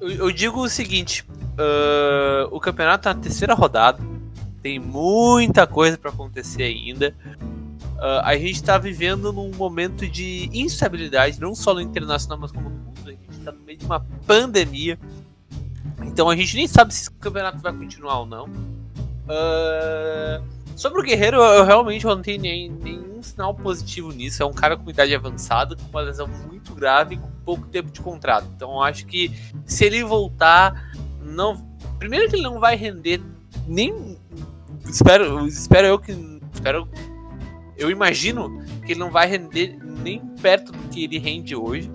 eu, 0.00 0.10
eu 0.10 0.32
digo 0.32 0.60
o 0.60 0.68
seguinte: 0.68 1.22
uh, 1.22 2.48
o 2.50 2.60
campeonato 2.60 3.04
tá 3.04 3.14
na 3.14 3.20
terceira 3.20 3.54
rodada, 3.54 4.02
tem 4.62 4.78
muita 4.78 5.66
coisa 5.66 5.96
para 5.96 6.10
acontecer 6.10 6.64
ainda. 6.64 7.14
Uh, 7.96 8.20
a 8.24 8.36
gente 8.36 8.62
tá 8.62 8.76
vivendo 8.76 9.32
num 9.32 9.50
momento 9.52 10.06
de 10.06 10.50
instabilidade, 10.52 11.40
não 11.40 11.54
só 11.54 11.72
no 11.72 11.80
internacional, 11.80 12.38
mas 12.38 12.52
como 12.52 12.68
no 12.68 12.76
mundo. 12.76 13.00
A 13.06 13.10
gente 13.10 13.40
tá 13.44 13.52
no 13.52 13.60
meio 13.60 13.78
de 13.78 13.86
uma 13.86 14.00
pandemia. 14.26 14.98
Então 16.02 16.28
a 16.28 16.36
gente 16.36 16.56
nem 16.56 16.66
sabe 16.66 16.92
se 16.92 17.08
o 17.08 17.12
campeonato 17.12 17.58
vai 17.58 17.72
continuar 17.72 18.20
ou 18.20 18.26
não. 18.26 18.44
Uh, 18.44 20.55
sobre 20.76 21.00
o 21.00 21.02
Guerreiro, 21.02 21.38
eu 21.38 21.64
realmente 21.64 22.04
não 22.04 22.20
tenho 22.20 22.40
nem, 22.40 22.70
nenhum 22.70 23.22
sinal 23.22 23.54
positivo 23.54 24.12
nisso. 24.12 24.42
É 24.42 24.46
um 24.46 24.52
cara 24.52 24.76
com 24.76 24.88
idade 24.88 25.14
avançada, 25.14 25.74
com 25.74 25.88
uma 25.88 26.02
lesão 26.02 26.28
muito 26.28 26.74
grave 26.74 27.14
e 27.14 27.18
com 27.18 27.30
pouco 27.44 27.66
tempo 27.66 27.90
de 27.90 28.00
contrato. 28.00 28.46
Então 28.54 28.72
eu 28.72 28.82
acho 28.82 29.06
que 29.06 29.32
se 29.64 29.84
ele 29.84 30.04
voltar, 30.04 30.92
não. 31.20 31.66
Primeiro 31.98 32.28
que 32.28 32.36
ele 32.36 32.42
não 32.42 32.60
vai 32.60 32.76
render 32.76 33.22
nem. 33.66 34.18
Espero, 34.84 35.46
espero 35.46 35.86
eu 35.86 35.98
que. 35.98 36.12
Espero 36.52 36.88
eu 37.76 37.90
imagino 37.90 38.64
que 38.84 38.92
ele 38.92 39.00
não 39.00 39.10
vai 39.10 39.26
render 39.26 39.78
nem 40.02 40.20
perto 40.40 40.72
do 40.72 40.88
que 40.88 41.04
ele 41.04 41.18
rende 41.18 41.54
hoje. 41.54 41.90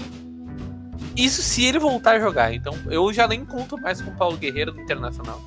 Isso 1.15 1.41
se 1.41 1.65
ele 1.65 1.79
voltar 1.79 2.15
a 2.15 2.19
jogar. 2.19 2.53
Então 2.53 2.73
eu 2.89 3.11
já 3.11 3.27
nem 3.27 3.45
conto 3.45 3.79
mais 3.79 4.01
com 4.01 4.11
o 4.11 4.15
Paulo 4.15 4.37
Guerreiro 4.37 4.71
do 4.71 4.81
Internacional. 4.81 5.41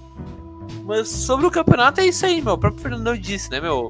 Mas 0.84 1.08
sobre 1.08 1.46
o 1.46 1.50
campeonato 1.50 2.00
é 2.00 2.06
isso 2.06 2.24
aí, 2.24 2.40
meu. 2.40 2.54
O 2.54 2.58
próprio 2.58 2.82
Fernando 2.82 3.18
disse, 3.18 3.50
né, 3.50 3.60
meu? 3.60 3.86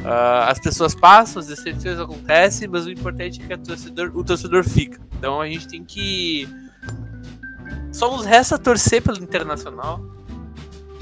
Uh, 0.00 0.44
as 0.46 0.58
pessoas 0.58 0.94
passam, 0.94 1.40
as 1.40 1.48
decepções 1.48 1.98
acontecem, 1.98 2.68
mas 2.68 2.86
o 2.86 2.90
importante 2.90 3.42
é 3.42 3.56
que 3.56 3.62
torcedor, 3.64 4.12
o 4.14 4.22
torcedor 4.22 4.64
fica. 4.64 5.00
Então 5.18 5.40
a 5.40 5.46
gente 5.46 5.66
tem 5.66 5.84
que. 5.84 6.48
Só 7.90 8.14
nos 8.14 8.24
resta 8.24 8.58
torcer 8.58 9.02
pelo 9.02 9.18
Internacional 9.18 10.00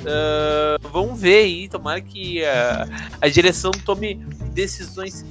Uh, 0.06 0.88
vamos 0.92 1.20
ver 1.20 1.38
aí, 1.38 1.68
tomara 1.68 2.00
que 2.00 2.44
a, 2.44 2.86
a 3.20 3.28
direção 3.28 3.72
tome 3.72 4.14
decisões 4.52 5.24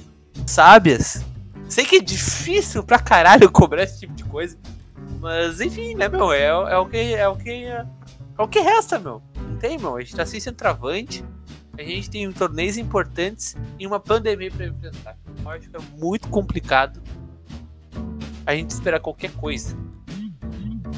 sábias. 0.45 1.23
Sei 1.69 1.85
que 1.85 1.95
é 1.95 2.01
difícil 2.01 2.83
pra 2.83 2.99
caralho 2.99 3.49
cobrar 3.49 3.83
esse 3.83 4.01
tipo 4.01 4.13
de 4.13 4.25
coisa. 4.25 4.57
Mas 5.21 5.61
enfim, 5.61 5.95
né, 5.95 6.09
meu? 6.09 6.31
É, 6.33 6.47
é, 6.47 6.77
o, 6.77 6.85
que, 6.85 6.97
é, 6.97 7.27
o, 7.27 7.35
que, 7.37 7.49
é, 7.49 7.85
o 8.37 8.47
que 8.47 8.59
resta, 8.59 8.99
meu. 8.99 9.21
Tem, 9.68 9.80
meu. 9.80 9.95
A 9.95 9.99
gente 9.99 10.16
tá 10.16 10.24
sem 10.28 10.39
centroavante. 10.39 11.26
A 11.76 11.82
gente 11.82 12.07
tem 12.07 12.32
torneios 12.32 12.78
importantes 12.78 13.55
e 13.80 13.88
uma 13.88 13.99
pandemia 13.99 14.51
pra 14.51 14.68
enfrentar. 14.68 15.18
Eu 15.43 15.49
acho 15.49 15.68
que 15.72 15.76
é 15.76 15.80
muito 15.97 16.30
complicado 16.30 17.01
a 18.45 18.53
gente 18.53 18.70
esperar 18.70 18.99
qualquer 18.99 19.32
coisa. 19.32 19.76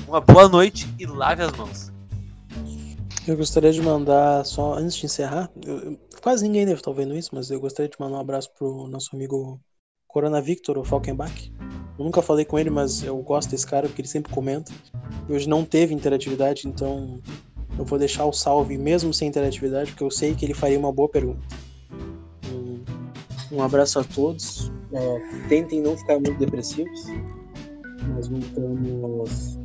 Uma 0.06 0.20
boa 0.20 0.50
noite 0.50 0.86
e 1.00 1.06
lave 1.06 1.44
as 1.44 1.52
mãos. 1.54 1.94
Eu 3.26 3.38
gostaria 3.38 3.72
de 3.72 3.82
mandar, 3.82 4.46
só 4.46 4.74
antes 4.74 4.98
de 4.98 5.06
encerrar, 5.06 5.50
eu, 5.66 5.98
quase 6.22 6.44
ninguém 6.44 6.66
deve 6.66 6.82
estar 6.82 6.92
vendo 6.92 7.16
isso, 7.16 7.30
mas 7.34 7.50
eu 7.50 7.62
gostaria 7.62 7.90
de 7.90 7.96
mandar 7.98 8.18
um 8.18 8.20
abraço 8.20 8.52
pro 8.54 8.86
nosso 8.88 9.16
amigo 9.16 9.62
Corona 10.06 10.42
Victor, 10.42 10.78
o 10.78 10.84
Falkenbach. 10.84 11.54
Eu 11.98 12.04
nunca 12.04 12.22
falei 12.22 12.44
com 12.44 12.60
ele, 12.60 12.70
mas 12.70 13.02
eu 13.02 13.18
gosto 13.20 13.50
desse 13.50 13.66
cara 13.66 13.88
porque 13.88 14.02
ele 14.02 14.10
sempre 14.10 14.34
comenta. 14.34 14.74
E 15.30 15.32
hoje 15.32 15.48
não 15.48 15.64
teve 15.64 15.94
interatividade, 15.94 16.68
então 16.68 17.22
eu 17.78 17.86
vou 17.86 18.00
deixar 18.00 18.26
o 18.26 18.34
salve 18.34 18.78
mesmo 18.78 19.14
sem 19.14 19.28
interatividade, 19.28 19.92
porque 19.92 20.04
eu 20.04 20.12
sei 20.12 20.34
que 20.36 20.46
ele 20.46 20.54
faria 20.54 20.80
uma 20.80 20.92
boa 20.92 21.08
pergunta. 21.08 21.42
Um, 23.52 23.62
abraço 23.62 24.00
a 24.00 24.04
todos. 24.04 24.72
É, 24.92 25.48
tentem 25.48 25.82
não 25.82 25.96
ficar 25.96 26.16
muito 26.16 26.38
depressivos. 26.38 27.06
Nós 28.16 28.28
voltamos 28.28 29.60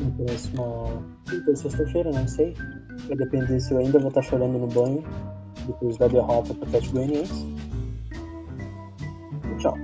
na 0.00 0.24
próxima 0.24 1.04
quinta 1.28 1.56
sexta-feira, 1.56 2.10
não 2.10 2.26
sei. 2.26 2.54
Vai 3.06 3.16
depender 3.16 3.60
se 3.60 3.72
eu 3.72 3.78
ainda 3.78 3.98
vou 3.98 4.08
estar 4.08 4.22
chorando 4.22 4.58
no 4.58 4.66
banho 4.66 5.04
depois 5.66 5.96
da 5.98 6.08
derrota 6.08 6.54
para 6.54 6.64
o 6.64 6.68
Atlético 6.68 6.94
Goianiense. 6.94 7.46
Tchau. 9.58 9.76